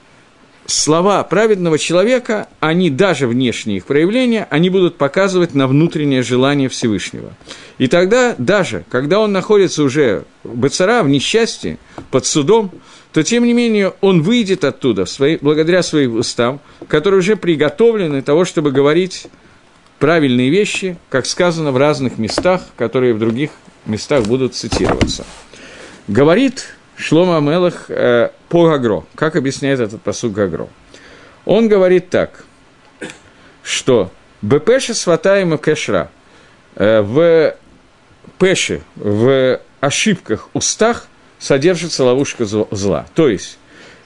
слова 0.66 1.24
праведного 1.24 1.78
человека, 1.78 2.48
они 2.60 2.90
даже 2.90 3.28
внешние 3.28 3.78
их 3.78 3.86
проявления, 3.86 4.48
они 4.50 4.70
будут 4.70 4.98
показывать 4.98 5.54
на 5.54 5.68
внутреннее 5.68 6.24
желание 6.24 6.70
Всевышнего. 6.70 7.34
И 7.78 7.88
тогда, 7.88 8.36
даже 8.38 8.86
когда 8.90 9.20
он 9.20 9.32
находится 9.32 9.84
уже 9.84 10.24
в 10.44 10.56
Бацара, 10.56 11.04
в 11.04 11.10
несчастье, 11.10 11.78
под 12.10 12.26
судом, 12.26 12.72
то, 13.14 13.24
тем 13.24 13.44
не 13.44 13.54
менее, 13.54 13.94
он 14.02 14.22
выйдет 14.22 14.64
оттуда 14.64 15.06
свои, 15.06 15.38
благодаря 15.42 15.84
своим 15.84 16.18
устам, 16.18 16.62
которые 16.88 17.20
уже 17.20 17.36
приготовлены 17.36 18.22
того, 18.22 18.46
чтобы 18.46 18.72
говорить 18.72 19.28
правильные 20.00 20.50
вещи, 20.50 20.98
как 21.10 21.26
сказано 21.26 21.72
в 21.72 21.78
разных 21.78 22.18
местах, 22.18 22.64
которые 22.78 23.14
в 23.14 23.20
других 23.20 23.52
местах 23.86 24.26
будут 24.26 24.56
цитироваться. 24.56 25.26
Говорит 26.08 26.76
Шлома 26.96 27.38
Амелах 27.38 27.86
э, 27.90 28.30
по 28.48 28.68
Гагро. 28.68 29.04
Как 29.16 29.36
объясняет 29.36 29.80
этот 29.80 30.02
посуд 30.02 30.34
Гагро? 30.34 30.70
Он 31.46 31.68
говорит 31.68 32.10
так, 32.10 32.46
что 33.64 34.12
«Бепеша 34.42 34.94
сватаема 34.94 35.58
кэшра» 35.58 36.10
э, 36.76 37.02
в 37.02 37.56
пеше, 38.40 38.82
в 38.96 39.60
ошибках 39.82 40.50
устах 40.54 41.08
содержится 41.42 42.06
ловушка 42.06 42.46
зла. 42.46 43.08
То 43.16 43.28
есть, 43.28 43.58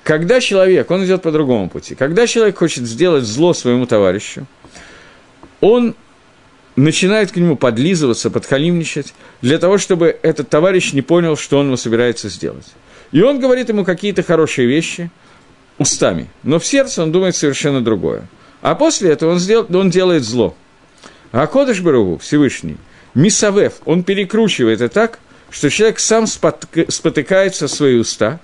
когда 0.03 0.39
человек, 0.39 0.89
он 0.89 1.05
идет 1.05 1.21
по 1.21 1.31
другому 1.31 1.69
пути, 1.69 1.93
когда 1.93 2.25
человек 2.25 2.57
хочет 2.57 2.86
сделать 2.86 3.25
зло 3.25 3.53
своему 3.53 3.86
товарищу, 3.86 4.47
он 5.59 5.95
начинает 6.75 7.31
к 7.31 7.36
нему 7.36 7.57
подлизываться, 7.57 8.31
подхалимничать, 8.31 9.13
для 9.41 9.57
того, 9.59 9.77
чтобы 9.77 10.17
этот 10.21 10.49
товарищ 10.49 10.93
не 10.93 11.01
понял, 11.01 11.38
что 11.38 11.59
он 11.59 11.67
ему 11.67 11.77
собирается 11.77 12.29
сделать. 12.29 12.65
И 13.11 13.21
он 13.21 13.39
говорит 13.39 13.69
ему 13.69 13.83
какие-то 13.86 14.23
хорошие 14.23 14.67
вещи 14.67 15.11
устами, 15.77 16.29
но 16.43 16.59
в 16.59 16.65
сердце 16.65 17.03
он 17.03 17.11
думает 17.11 17.36
совершенно 17.36 17.83
другое. 17.83 18.27
А 18.61 18.75
после 18.75 19.11
этого 19.11 19.33
он, 19.33 19.39
сдел, 19.39 19.67
он 19.73 19.89
делает 19.89 20.23
зло. 20.23 20.55
А 21.31 21.47
Кодыш 21.47 21.81
Баругу, 21.81 22.17
Всевышний, 22.17 22.77
Мисавев, 23.13 23.73
он 23.86 24.03
перекручивает 24.03 24.81
это 24.81 24.93
так, 24.93 25.19
что 25.55 25.69
человек 25.69 25.99
сам 25.99 26.27
спотыкается 26.27 27.67
в 27.67 27.71
свои 27.71 27.95
уста 27.95 28.41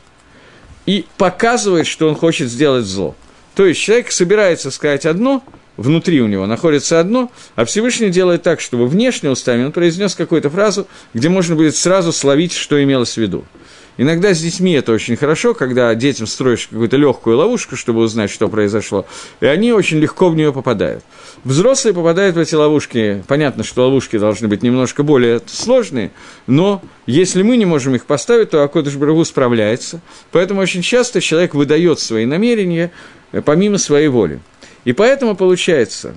и 0.85 1.05
показывает, 1.17 1.85
что 1.85 2.07
он 2.07 2.15
хочет 2.15 2.49
сделать 2.49 2.85
зло. 2.85 3.17
То 3.53 3.65
есть 3.65 3.81
человек 3.81 4.13
собирается 4.13 4.71
сказать 4.71 5.05
одно, 5.05 5.43
внутри 5.75 6.21
у 6.21 6.27
него 6.27 6.45
находится 6.45 7.01
одно, 7.01 7.29
а 7.55 7.65
Всевышний 7.65 8.11
делает 8.11 8.43
так, 8.43 8.61
чтобы 8.61 8.87
внешне 8.87 9.29
устами 9.29 9.65
он 9.65 9.73
произнес 9.73 10.15
какую-то 10.15 10.49
фразу, 10.49 10.87
где 11.13 11.27
можно 11.27 11.57
будет 11.57 11.75
сразу 11.75 12.13
словить, 12.13 12.53
что 12.53 12.81
имелось 12.81 13.15
в 13.15 13.17
виду. 13.17 13.43
Иногда 13.97 14.33
с 14.33 14.39
детьми 14.39 14.73
это 14.73 14.93
очень 14.93 15.15
хорошо, 15.15 15.53
когда 15.53 15.93
детям 15.95 16.25
строишь 16.25 16.67
какую-то 16.67 16.97
легкую 16.97 17.37
ловушку, 17.37 17.75
чтобы 17.75 17.99
узнать, 17.99 18.31
что 18.31 18.47
произошло, 18.47 19.05
и 19.41 19.45
они 19.45 19.73
очень 19.73 19.99
легко 19.99 20.29
в 20.29 20.35
нее 20.35 20.53
попадают. 20.53 21.03
Взрослые 21.43 21.93
попадают 21.93 22.35
в 22.35 22.39
эти 22.39 22.55
ловушки. 22.55 23.23
Понятно, 23.27 23.63
что 23.63 23.83
ловушки 23.83 24.17
должны 24.17 24.47
быть 24.47 24.63
немножко 24.63 25.03
более 25.03 25.41
сложные, 25.45 26.11
но 26.47 26.81
если 27.05 27.43
мы 27.43 27.57
не 27.57 27.65
можем 27.65 27.95
их 27.95 28.05
поставить, 28.05 28.51
то 28.51 28.63
Акодыш 28.63 28.95
Брагу 28.95 29.25
справляется. 29.25 29.99
Поэтому 30.31 30.61
очень 30.61 30.81
часто 30.81 31.19
человек 31.19 31.53
выдает 31.53 31.99
свои 31.99 32.25
намерения 32.25 32.91
э, 33.31 33.41
помимо 33.41 33.77
своей 33.77 34.07
воли. 34.07 34.39
И 34.85 34.93
поэтому 34.93 35.35
получается, 35.35 36.15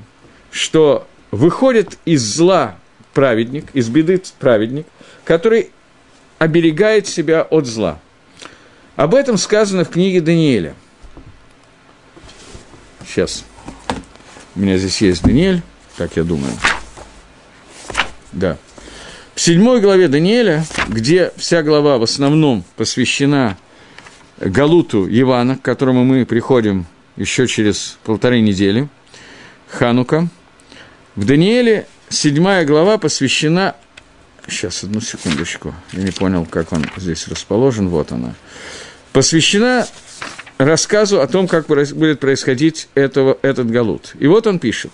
что 0.51 1.07
выходит 1.31 1.99
из 2.05 2.23
зла 2.23 2.77
праведник, 3.13 3.67
из 3.75 3.89
беды 3.89 4.23
праведник, 4.39 4.87
который 5.25 5.71
оберегает 6.39 7.07
себя 7.07 7.43
от 7.43 7.67
зла. 7.67 7.99
Об 8.97 9.15
этом 9.15 9.37
сказано 9.39 9.85
в 9.85 9.91
книге 9.91 10.21
Даниэля. 10.21 10.75
Сейчас. 13.07 13.45
У 14.55 14.61
меня 14.61 14.79
здесь 14.79 15.01
есть 15.01 15.23
Даниэль, 15.23 15.63
как 15.97 16.17
я 16.17 16.23
думаю. 16.23 16.53
Да. 18.33 18.57
В 19.35 19.41
седьмой 19.41 19.81
главе 19.81 20.09
Даниэля, 20.09 20.65
где 20.89 21.33
вся 21.37 21.63
глава 21.63 21.99
в 21.99 22.05
основном 22.05 22.65
посвящена 22.77 23.57
Галуту 24.39 25.09
Ивана, 25.09 25.57
к 25.57 25.63
которому 25.63 26.05
мы 26.05 26.25
приходим 26.25 26.87
еще 27.17 27.47
через 27.47 27.99
полторы 28.05 28.41
недели, 28.41 28.89
Ханука, 29.69 30.29
в 31.17 31.25
Даниэле 31.25 31.87
седьмая 32.09 32.65
глава 32.65 32.99
посвящена 32.99 33.77
Сейчас, 34.49 34.85
одну 34.85 35.01
секундочку. 35.01 35.75
Я 35.93 36.03
не 36.03 36.11
понял, 36.11 36.47
как 36.47 36.73
он 36.73 36.85
здесь 36.97 37.29
расположен. 37.29 37.89
Вот 37.89 38.13
она. 38.13 38.35
Посвящена 39.13 39.87
рассказу 40.59 41.21
о 41.21 41.27
том, 41.27 41.49
как 41.49 41.67
будет 41.67 42.21
происходить 42.21 42.89
этого, 42.95 43.39
этот 43.43 43.71
галут. 43.71 44.15
И 44.19 44.27
вот 44.27 44.47
он 44.47 44.59
пишет. 44.59 44.93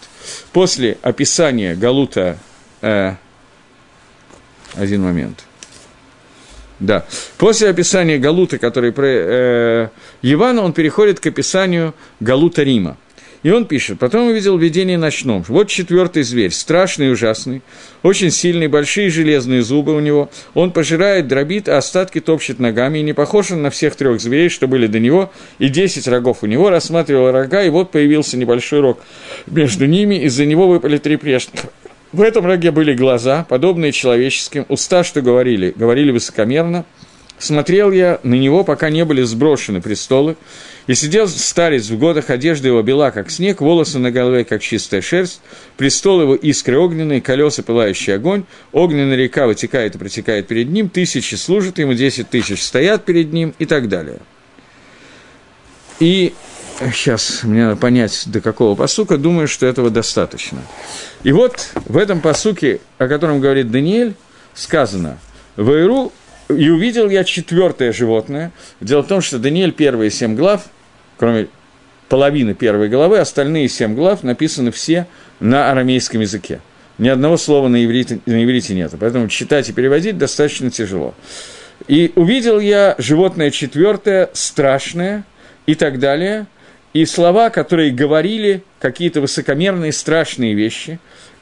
После 0.52 0.98
описания 1.02 1.74
галута... 1.74 2.38
Э, 2.80 3.14
один 4.74 5.02
момент. 5.02 5.44
Да. 6.78 7.04
После 7.36 7.68
описания 7.68 8.18
галута, 8.18 8.58
который 8.58 8.92
про 8.92 9.06
э, 9.06 9.88
Ивана, 10.22 10.62
он 10.62 10.72
переходит 10.72 11.20
к 11.20 11.26
описанию 11.26 11.94
галута 12.20 12.62
Рима. 12.62 12.96
И 13.42 13.50
он 13.50 13.64
пишет, 13.64 13.98
потом 13.98 14.28
увидел 14.28 14.58
видение 14.58 14.98
ночном. 14.98 15.42
Вот 15.48 15.68
четвертый 15.68 16.24
зверь, 16.24 16.50
страшный 16.50 17.06
и 17.06 17.10
ужасный, 17.10 17.62
очень 18.02 18.30
сильный, 18.30 18.68
большие 18.68 19.08
железные 19.08 19.62
зубы 19.62 19.96
у 19.96 20.00
него. 20.00 20.30
Он 20.52 20.72
пожирает, 20.72 21.26
дробит, 21.26 21.66
а 21.68 21.78
остатки 21.78 22.20
топчет 22.20 22.58
ногами, 22.58 22.98
и 22.98 23.02
не 23.02 23.14
похож 23.14 23.50
он 23.50 23.62
на 23.62 23.70
всех 23.70 23.96
трех 23.96 24.20
зверей, 24.20 24.50
что 24.50 24.68
были 24.68 24.86
до 24.86 24.98
него, 24.98 25.32
и 25.58 25.70
десять 25.70 26.06
рогов 26.06 26.38
у 26.42 26.46
него, 26.46 26.68
рассматривал 26.68 27.32
рога, 27.32 27.62
и 27.62 27.70
вот 27.70 27.90
появился 27.90 28.36
небольшой 28.36 28.80
рог 28.80 29.00
между 29.46 29.86
ними, 29.86 30.16
из-за 30.24 30.44
него 30.44 30.68
выпали 30.68 30.98
три 30.98 31.16
прежних. 31.16 31.60
В 32.12 32.20
этом 32.22 32.44
роге 32.44 32.72
были 32.72 32.92
глаза, 32.92 33.46
подобные 33.48 33.92
человеческим, 33.92 34.66
уста, 34.68 35.02
что 35.04 35.22
говорили, 35.22 35.72
говорили 35.74 36.10
высокомерно. 36.10 36.84
Смотрел 37.40 37.90
я 37.90 38.20
на 38.22 38.34
него, 38.34 38.64
пока 38.64 38.90
не 38.90 39.02
были 39.06 39.22
сброшены 39.22 39.80
престолы, 39.80 40.36
и 40.86 40.94
сидел 40.94 41.26
старец 41.26 41.88
в 41.88 41.98
годах, 41.98 42.28
одежда 42.28 42.68
его 42.68 42.82
бела, 42.82 43.10
как 43.12 43.30
снег, 43.30 43.62
волосы 43.62 43.98
на 43.98 44.10
голове, 44.10 44.44
как 44.44 44.60
чистая 44.60 45.00
шерсть, 45.00 45.40
престол 45.78 46.20
его 46.20 46.34
искры 46.34 46.78
огненные, 46.78 47.22
колеса 47.22 47.62
пылающий 47.62 48.14
огонь, 48.14 48.44
огненная 48.72 49.16
река 49.16 49.46
вытекает 49.46 49.94
и 49.94 49.98
протекает 49.98 50.48
перед 50.48 50.68
ним, 50.68 50.90
тысячи 50.90 51.34
служат 51.34 51.78
ему, 51.78 51.94
десять 51.94 52.28
тысяч 52.28 52.62
стоят 52.62 53.06
перед 53.06 53.32
ним 53.32 53.54
и 53.58 53.64
так 53.64 53.88
далее. 53.88 54.18
И 55.98 56.34
сейчас 56.92 57.42
мне 57.42 57.64
надо 57.64 57.76
понять, 57.80 58.24
до 58.26 58.42
какого 58.42 58.74
посука, 58.74 59.16
думаю, 59.16 59.48
что 59.48 59.64
этого 59.64 59.88
достаточно. 59.88 60.60
И 61.22 61.32
вот 61.32 61.70
в 61.86 61.96
этом 61.96 62.20
посуке, 62.20 62.80
о 62.98 63.08
котором 63.08 63.40
говорит 63.40 63.70
Даниэль, 63.70 64.14
сказано 64.52 65.18
«Ваиру 65.56 66.12
и 66.56 66.68
увидел 66.68 67.08
я 67.08 67.24
четвертое 67.24 67.92
животное. 67.92 68.52
Дело 68.80 69.02
в 69.02 69.06
том, 69.06 69.20
что 69.20 69.38
Даниэль 69.38 69.72
первые 69.72 70.10
семь 70.10 70.36
глав– 70.36 70.66
кроме 71.20 71.48
половины 72.08 72.54
первой 72.54 72.88
главы, 72.88 73.18
остальные 73.18 73.68
семь 73.68 73.94
глав 73.94 74.22
написаны 74.22 74.72
все 74.72 75.06
на 75.38 75.70
арамейском 75.70 76.22
языке. 76.22 76.60
Ни 76.96 77.08
одного 77.08 77.36
слова 77.36 77.68
на 77.68 77.84
иврите, 77.84 78.20
на 78.24 78.42
иврите 78.42 78.74
нет, 78.74 78.92
поэтому 78.98 79.28
читать 79.28 79.68
и 79.68 79.74
переводить 79.74 80.16
достаточно 80.16 80.70
тяжело. 80.70 81.14
И 81.88 82.10
увидел 82.14 82.58
я 82.58 82.94
животное 82.96 83.50
четвертое, 83.50 84.30
страшное 84.32 85.24
и 85.66 85.74
так 85.74 85.98
далее, 85.98 86.46
и 86.94 87.04
слова, 87.04 87.50
которые 87.50 87.90
говорили 87.90 88.64
какие-то 88.80 89.20
высокомерные, 89.20 89.92
страшные 89.92 90.54
вещи, 90.54 90.98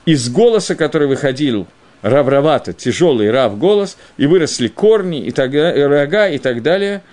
из 0.07 0.29
голоса, 0.29 0.75
который 0.75 1.07
выходил 1.07 1.69
равровато, 2.03 2.73
тяжелый 2.73 3.31
рав 3.31 3.59
голос, 3.59 3.97
и 4.17 4.27
выросли 4.27 4.69
корни, 4.69 5.25
и 5.25 5.31
так, 5.31 5.53
рога 5.53 6.29
и 6.29 6.39
так 6.39 6.63
далее– 6.63 7.03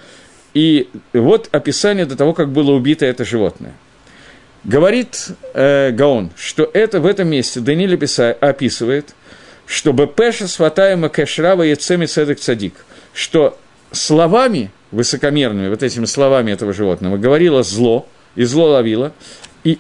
и 0.56 0.88
вот 1.12 1.50
описание 1.52 2.06
до 2.06 2.16
того, 2.16 2.34
как 2.34 2.50
было 2.50 2.72
убито 2.72 3.06
это 3.06 3.26
животное. 3.26 3.74
Говорит 4.64 5.28
э, 5.54 5.92
Гаон, 5.92 6.32
что 6.38 6.68
это 6.74 7.02
в 7.02 7.06
этом 7.06 7.28
месте 7.28 7.60
Даниэль 7.60 8.00
описывает, 8.40 9.14
что 9.68 9.92
Бепеша 9.92 10.48
сватаема 10.48 11.10
кэшрава 11.10 11.64
яцеми 11.64 12.06
цедек 12.06 12.40
цадик, 12.40 12.74
что 13.14 13.60
словами 13.92 14.72
высокомерными, 14.92 15.68
вот 15.68 15.84
этими 15.84 16.06
словами 16.06 16.52
этого 16.52 16.72
животного, 16.72 17.18
говорило 17.18 17.62
зло, 17.62 18.08
и 18.36 18.46
зло 18.46 18.70
ловило, 18.70 19.12
и 19.66 19.78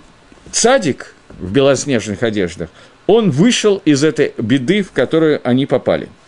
цадик 0.52 1.16
в 1.40 1.54
белоснежных 1.54 2.22
одеждах, 2.22 2.70
он 3.08 3.32
вышел 3.32 3.82
из 3.86 4.04
этой 4.04 4.34
беды, 4.38 4.84
в 4.84 4.92
которую 4.92 5.42
они 5.44 5.66
попали– 5.66 6.10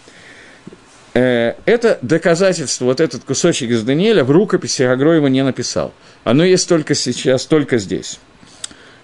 Э, 1.17 1.55
это 1.65 1.97
доказательство, 2.03 2.85
вот 2.85 2.99
этот 2.99 3.23
кусочек 3.23 3.71
из 3.71 3.81
Даниэля 3.81 4.23
в 4.23 4.29
рукописи 4.29 4.83
Агроева 4.83 5.25
не 5.25 5.43
написал. 5.43 5.91
Оно 6.23 6.43
есть 6.43 6.69
только 6.69 6.93
сейчас, 6.93 7.47
только 7.47 7.79
здесь. 7.79 8.19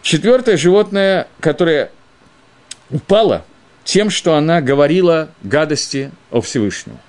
Четвертое 0.04 0.56
животное, 0.56 1.28
которое 1.40 1.90
упало 2.92 3.44
тем, 3.84 4.12
что 4.12 4.36
она 4.36 4.62
говорила 4.62 5.32
гадости 5.42 6.12
о 6.30 6.42
Всевышнем. 6.42 7.00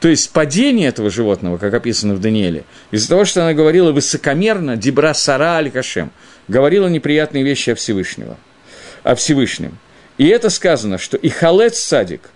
То 0.00 0.08
есть 0.08 0.30
падение 0.30 0.88
этого 0.88 1.10
животного, 1.10 1.58
как 1.58 1.74
описано 1.74 2.14
в 2.14 2.20
Даниэле, 2.22 2.64
из-за 2.90 3.10
того, 3.10 3.26
что 3.26 3.42
она 3.42 3.52
говорила 3.52 3.92
высокомерно, 3.92 4.78
дебра 4.78 5.12
сара 5.12 5.56
аль 5.56 5.70
кашем, 5.70 6.10
говорила 6.48 6.88
неприятные 6.88 7.44
вещи 7.44 7.68
о 7.68 7.74
Всевышнем. 7.74 8.34
О 9.02 9.14
Всевышнем. 9.14 9.76
И 10.18 10.26
это 10.28 10.50
сказано, 10.50 10.98
что 10.98 11.16
и 11.16 11.28
халец 11.28 11.78
садик, 11.78 12.30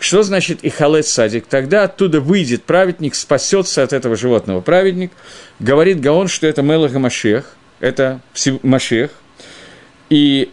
что 0.00 0.22
значит 0.22 0.60
и 0.62 0.70
халет 0.70 1.06
садик? 1.06 1.46
Тогда 1.46 1.84
оттуда 1.84 2.20
выйдет 2.20 2.64
праведник, 2.64 3.14
спасется 3.14 3.82
от 3.82 3.92
этого 3.92 4.16
животного 4.16 4.60
праведник. 4.60 5.10
Говорит 5.58 6.00
Гаон, 6.00 6.28
что 6.28 6.46
это 6.46 6.62
Мелах 6.62 6.92
Машех, 6.92 7.56
это 7.80 8.20
Машех. 8.62 9.10
И 10.08 10.50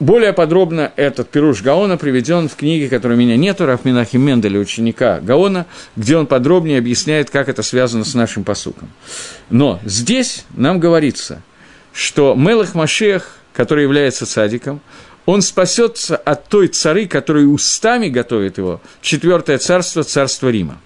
более 0.00 0.32
подробно 0.32 0.92
этот 0.96 1.30
пируш 1.30 1.62
Гаона 1.62 1.96
приведен 1.98 2.48
в 2.48 2.56
книге, 2.56 2.88
которой 2.88 3.12
у 3.12 3.16
меня 3.16 3.36
нету, 3.36 3.66
Рафминахи 3.66 4.16
Менделя, 4.16 4.58
ученика 4.58 5.20
Гаона, 5.20 5.66
где 5.94 6.16
он 6.16 6.26
подробнее 6.26 6.78
объясняет, 6.78 7.30
как 7.30 7.48
это 7.48 7.62
связано 7.62 8.04
с 8.04 8.14
нашим 8.14 8.42
посуком. 8.42 8.90
Но 9.50 9.80
здесь 9.84 10.46
нам 10.56 10.80
говорится, 10.80 11.42
что 11.92 12.34
Мелах 12.34 12.74
Машех, 12.74 13.36
который 13.52 13.84
является 13.84 14.26
садиком, 14.26 14.80
он 15.26 15.42
спасется 15.42 16.16
от 16.16 16.48
той 16.48 16.68
цары, 16.68 17.06
которая 17.06 17.46
устами 17.46 18.08
готовит 18.08 18.58
его, 18.58 18.80
четвертое 19.00 19.58
царство, 19.58 20.02
царство 20.02 20.48
Рима. 20.48 20.80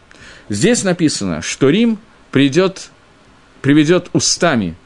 Здесь 0.48 0.84
написано, 0.84 1.42
что 1.42 1.70
Рим 1.70 1.98
придет 2.30 2.90
приведет 3.60 4.08
устами 4.12 4.76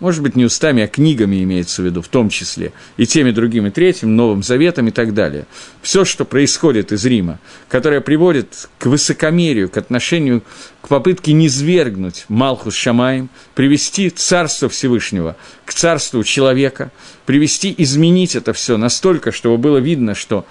может 0.00 0.22
быть, 0.22 0.36
не 0.36 0.44
устами, 0.44 0.82
а 0.82 0.86
книгами 0.86 1.42
имеется 1.42 1.82
в 1.82 1.84
виду, 1.84 2.02
в 2.02 2.08
том 2.08 2.28
числе, 2.28 2.72
и 2.96 3.06
теми, 3.06 3.30
другим, 3.30 3.66
и 3.66 3.70
третьим, 3.70 4.16
Новым 4.16 4.42
Заветом 4.42 4.88
и 4.88 4.90
так 4.90 5.14
далее. 5.14 5.46
Все, 5.82 6.04
что 6.04 6.24
происходит 6.24 6.92
из 6.92 7.04
Рима, 7.04 7.38
которое 7.68 8.00
приводит 8.00 8.68
к 8.78 8.86
высокомерию, 8.86 9.68
к 9.68 9.76
отношению, 9.76 10.42
к 10.80 10.88
попытке 10.88 11.32
низвергнуть 11.32 12.24
Малхус 12.28 12.74
Шамаем, 12.74 13.28
привести 13.54 14.10
Царство 14.10 14.68
Всевышнего 14.68 15.36
к 15.64 15.74
Царству 15.74 16.22
человека, 16.24 16.90
привести, 17.26 17.74
изменить 17.76 18.36
это 18.36 18.52
все 18.52 18.76
настолько, 18.76 19.32
чтобы 19.32 19.58
было 19.58 19.78
видно, 19.78 20.14
что 20.14 20.46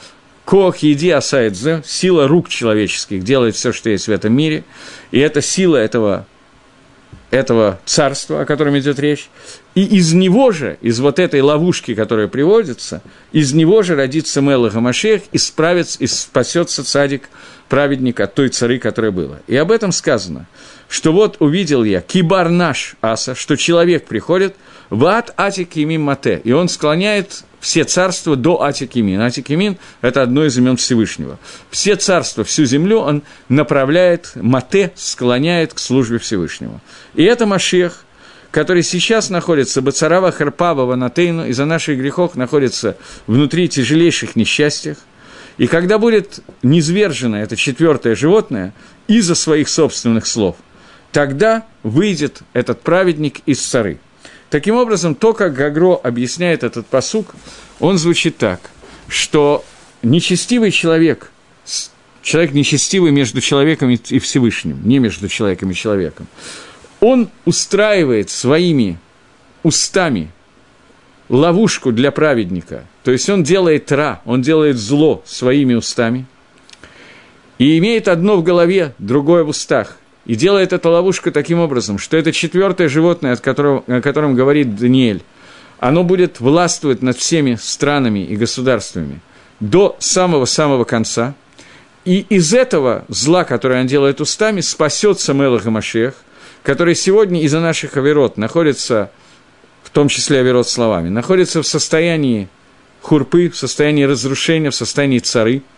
Кох 0.47 0.77
еди 0.77 1.09
асаидзе, 1.09 1.83
сила 1.85 2.25
рук 2.25 2.47
человеческих 2.47 3.21
делает 3.21 3.55
все, 3.55 3.73
что 3.73 3.89
есть 3.89 4.07
в 4.07 4.11
этом 4.11 4.31
мире, 4.31 4.63
и 5.11 5.19
эта 5.19 5.41
сила 5.41 5.75
этого 5.75 6.25
этого 7.29 7.79
царства, 7.85 8.41
о 8.41 8.45
котором 8.45 8.77
идет 8.77 8.99
речь, 8.99 9.29
и 9.75 9.83
из 9.83 10.13
него 10.13 10.51
же, 10.51 10.77
из 10.81 10.99
вот 10.99 11.19
этой 11.19 11.41
ловушки, 11.41 11.93
которая 11.93 12.27
приводится, 12.27 13.01
из 13.31 13.53
него 13.53 13.83
же 13.83 13.95
родится 13.95 14.41
Мелах 14.41 14.73
Машех 14.75 15.23
и 15.31 15.37
справится, 15.37 15.97
и 15.99 16.07
спасется 16.07 16.83
цадик, 16.83 17.29
праведник 17.67 18.19
от 18.19 18.33
той 18.33 18.49
цары, 18.49 18.79
которая 18.79 19.11
была. 19.11 19.39
И 19.47 19.55
об 19.55 19.71
этом 19.71 19.91
сказано, 19.91 20.47
что 20.87 21.11
вот 21.11 21.37
увидел 21.39 21.83
я 21.83 22.01
кибар 22.01 22.49
наш 22.49 22.95
аса, 23.01 23.35
что 23.35 23.57
человек 23.57 24.05
приходит 24.05 24.55
в 24.89 25.05
ад 25.05 25.33
атикимим 25.35 26.03
мате, 26.03 26.41
и 26.43 26.53
он 26.53 26.69
склоняет 26.69 27.43
все 27.59 27.83
царства 27.83 28.35
до 28.35 28.63
Атикимин. 28.63 29.21
Атикимин– 29.21 29.77
это 30.01 30.21
одно 30.21 30.45
из 30.45 30.57
имен 30.57 30.77
Всевышнего. 30.77 31.39
Все 31.71 31.95
царства, 31.95 32.43
всю 32.43 32.65
землю 32.65 32.99
он 32.99 33.23
направляет, 33.49 34.31
мате 34.35 34.91
склоняет 34.95 35.73
к 35.73 35.79
службе 35.79 36.19
Всевышнего. 36.19 36.81
И 37.15 37.23
это 37.23 37.45
Машех, 37.45 38.05
который 38.51 38.83
сейчас 38.83 39.29
находится, 39.29 39.81
Бацарава 39.81 40.31
Харпава 40.31 40.85
Ванатейну, 40.85 41.47
из-за 41.47 41.65
наших 41.65 41.97
грехов 41.97 42.35
находится 42.35 42.97
внутри 43.25 43.67
тяжелейших 43.67 44.35
несчастьях. 44.35 44.97
И 45.57 45.65
когда 45.65 45.97
будет 45.97 46.39
низвержено 46.61 47.39
это 47.39 47.55
четвертое 47.55 48.15
животное 48.15 48.73
из-за 49.07 49.33
своих 49.33 49.67
собственных 49.69 50.27
слов, 50.27 50.55
тогда 51.11 51.65
выйдет 51.81 52.41
этот 52.53 52.81
праведник 52.81 53.39
из 53.47 53.59
цары– 53.61 53.99
Таким 54.49 54.75
образом, 54.75 55.13
то, 55.13 55.33
как 55.33 55.53
Гагро 55.53 55.95
объясняет 55.95 56.63
этот 56.63 56.87
посук, 56.87 57.35
он 57.79 57.97
звучит 57.97 58.37
так, 58.37 58.61
что 59.07 59.65
нечестивый 60.03 60.71
человек, 60.71 61.31
человек 62.21 62.53
нечестивый 62.53 63.11
между 63.11 63.41
человеком 63.41 63.89
и 63.89 64.19
Всевышним, 64.19 64.79
не 64.87 64.99
между 64.99 65.27
человеком 65.27 65.71
и 65.71 65.73
человеком, 65.73 66.27
он 67.01 67.29
устраивает 67.45 68.29
своими 68.29 68.97
устами 69.63 70.31
ловушку 71.27 71.91
для 71.91 72.11
праведника, 72.11 72.85
то 73.03 73.11
есть 73.11 73.29
он 73.29 73.43
делает 73.43 73.91
ра, 73.91 74.21
он 74.23 74.41
делает 74.41 74.77
зло 74.77 75.23
своими 75.25 75.73
устами, 75.73 76.25
и 77.57 77.77
имеет 77.79 78.07
одно 78.07 78.37
в 78.37 78.43
голове, 78.43 78.93
другое 78.97 79.43
в 79.43 79.49
устах– 79.49 79.97
и 80.27 80.35
делает 80.35 80.73
эту 80.73 80.89
ловушку 80.89 81.31
таким 81.31 81.59
образом, 81.59 81.97
что 81.97 82.17
это 82.17 82.33
четвертое 82.33 82.89
животное, 82.89 83.31
от 83.31 83.39
которого, 83.39 83.83
о 83.87 84.01
котором 84.01 84.35
говорит 84.35 84.75
Даниэль, 84.75 85.23
оно 85.79 86.03
будет 86.03 86.41
властвовать 86.41 87.01
над 87.01 87.17
всеми 87.17 87.55
странами 87.55 88.19
и 88.19 88.35
государствами 88.35 89.21
до 89.61 89.95
самого-самого 89.99 90.83
конца. 90.83 91.33
И 92.03 92.25
из 92.29 92.53
этого 92.53 93.05
зла, 93.07 93.45
которое 93.45 93.81
он 93.81 93.87
делает 93.87 94.19
устами, 94.19 94.59
спасется 94.59 95.33
Мелах 95.33 95.63
Машех, 95.65 96.13
который 96.61 96.95
сегодня 96.95 97.41
из-за 97.43 97.61
наших 97.61 97.95
аверот 97.95 98.37
находится, 98.37 99.11
в 99.83 99.89
том 99.91 100.09
числе 100.09 100.39
аверот 100.39 100.67
словами, 100.67 101.07
находится 101.07 101.61
в 101.61 101.67
состоянии 101.67 102.49
хурпы, 103.01 103.49
в 103.49 103.55
состоянии 103.55 104.03
разрушения, 104.03 104.71
в 104.71 104.75
состоянии 104.75 105.19
цары– 105.19 105.61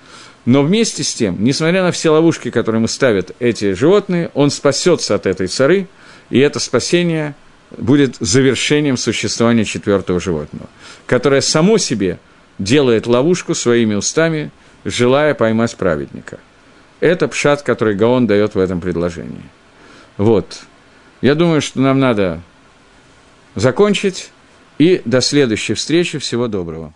но 0.50 0.64
вместе 0.64 1.04
с 1.04 1.14
тем, 1.14 1.44
несмотря 1.44 1.84
на 1.84 1.92
все 1.92 2.10
ловушки, 2.10 2.50
которые 2.50 2.80
ему 2.80 2.88
ставят 2.88 3.36
эти 3.38 3.74
животные, 3.74 4.32
он 4.34 4.50
спасется 4.50 5.14
от 5.14 5.28
этой 5.28 5.46
цары, 5.46 5.88
и 6.32 6.40
это 6.40 6.60
спасение 6.60 7.36
будет 7.78 8.16
завершением 8.20 8.98
существования 8.98 9.64
четвертого 9.64 10.20
животного, 10.20 10.68
которое 11.06 11.42
само 11.42 11.78
себе 11.78 12.18
делает 12.58 13.06
ловушку 13.06 13.54
своими 13.54 13.94
устами, 13.94 14.50
желая 14.86 15.36
поймать 15.36 15.76
праведника. 15.76 16.40
Это 17.00 17.28
пшат, 17.28 17.62
который 17.62 17.94
Гаон 17.94 18.26
дает 18.26 18.56
в 18.56 18.60
этом 18.60 18.82
предложении. 18.82 19.44
Вот. 20.18 20.62
Я 21.22 21.36
думаю, 21.36 21.62
что 21.62 21.80
нам 21.80 22.00
надо 22.00 22.42
закончить. 23.54 24.32
И 24.80 25.02
до 25.06 25.22
следующей 25.22 25.76
встречи. 25.76 26.18
Всего 26.18 26.48
доброго. 26.48 26.92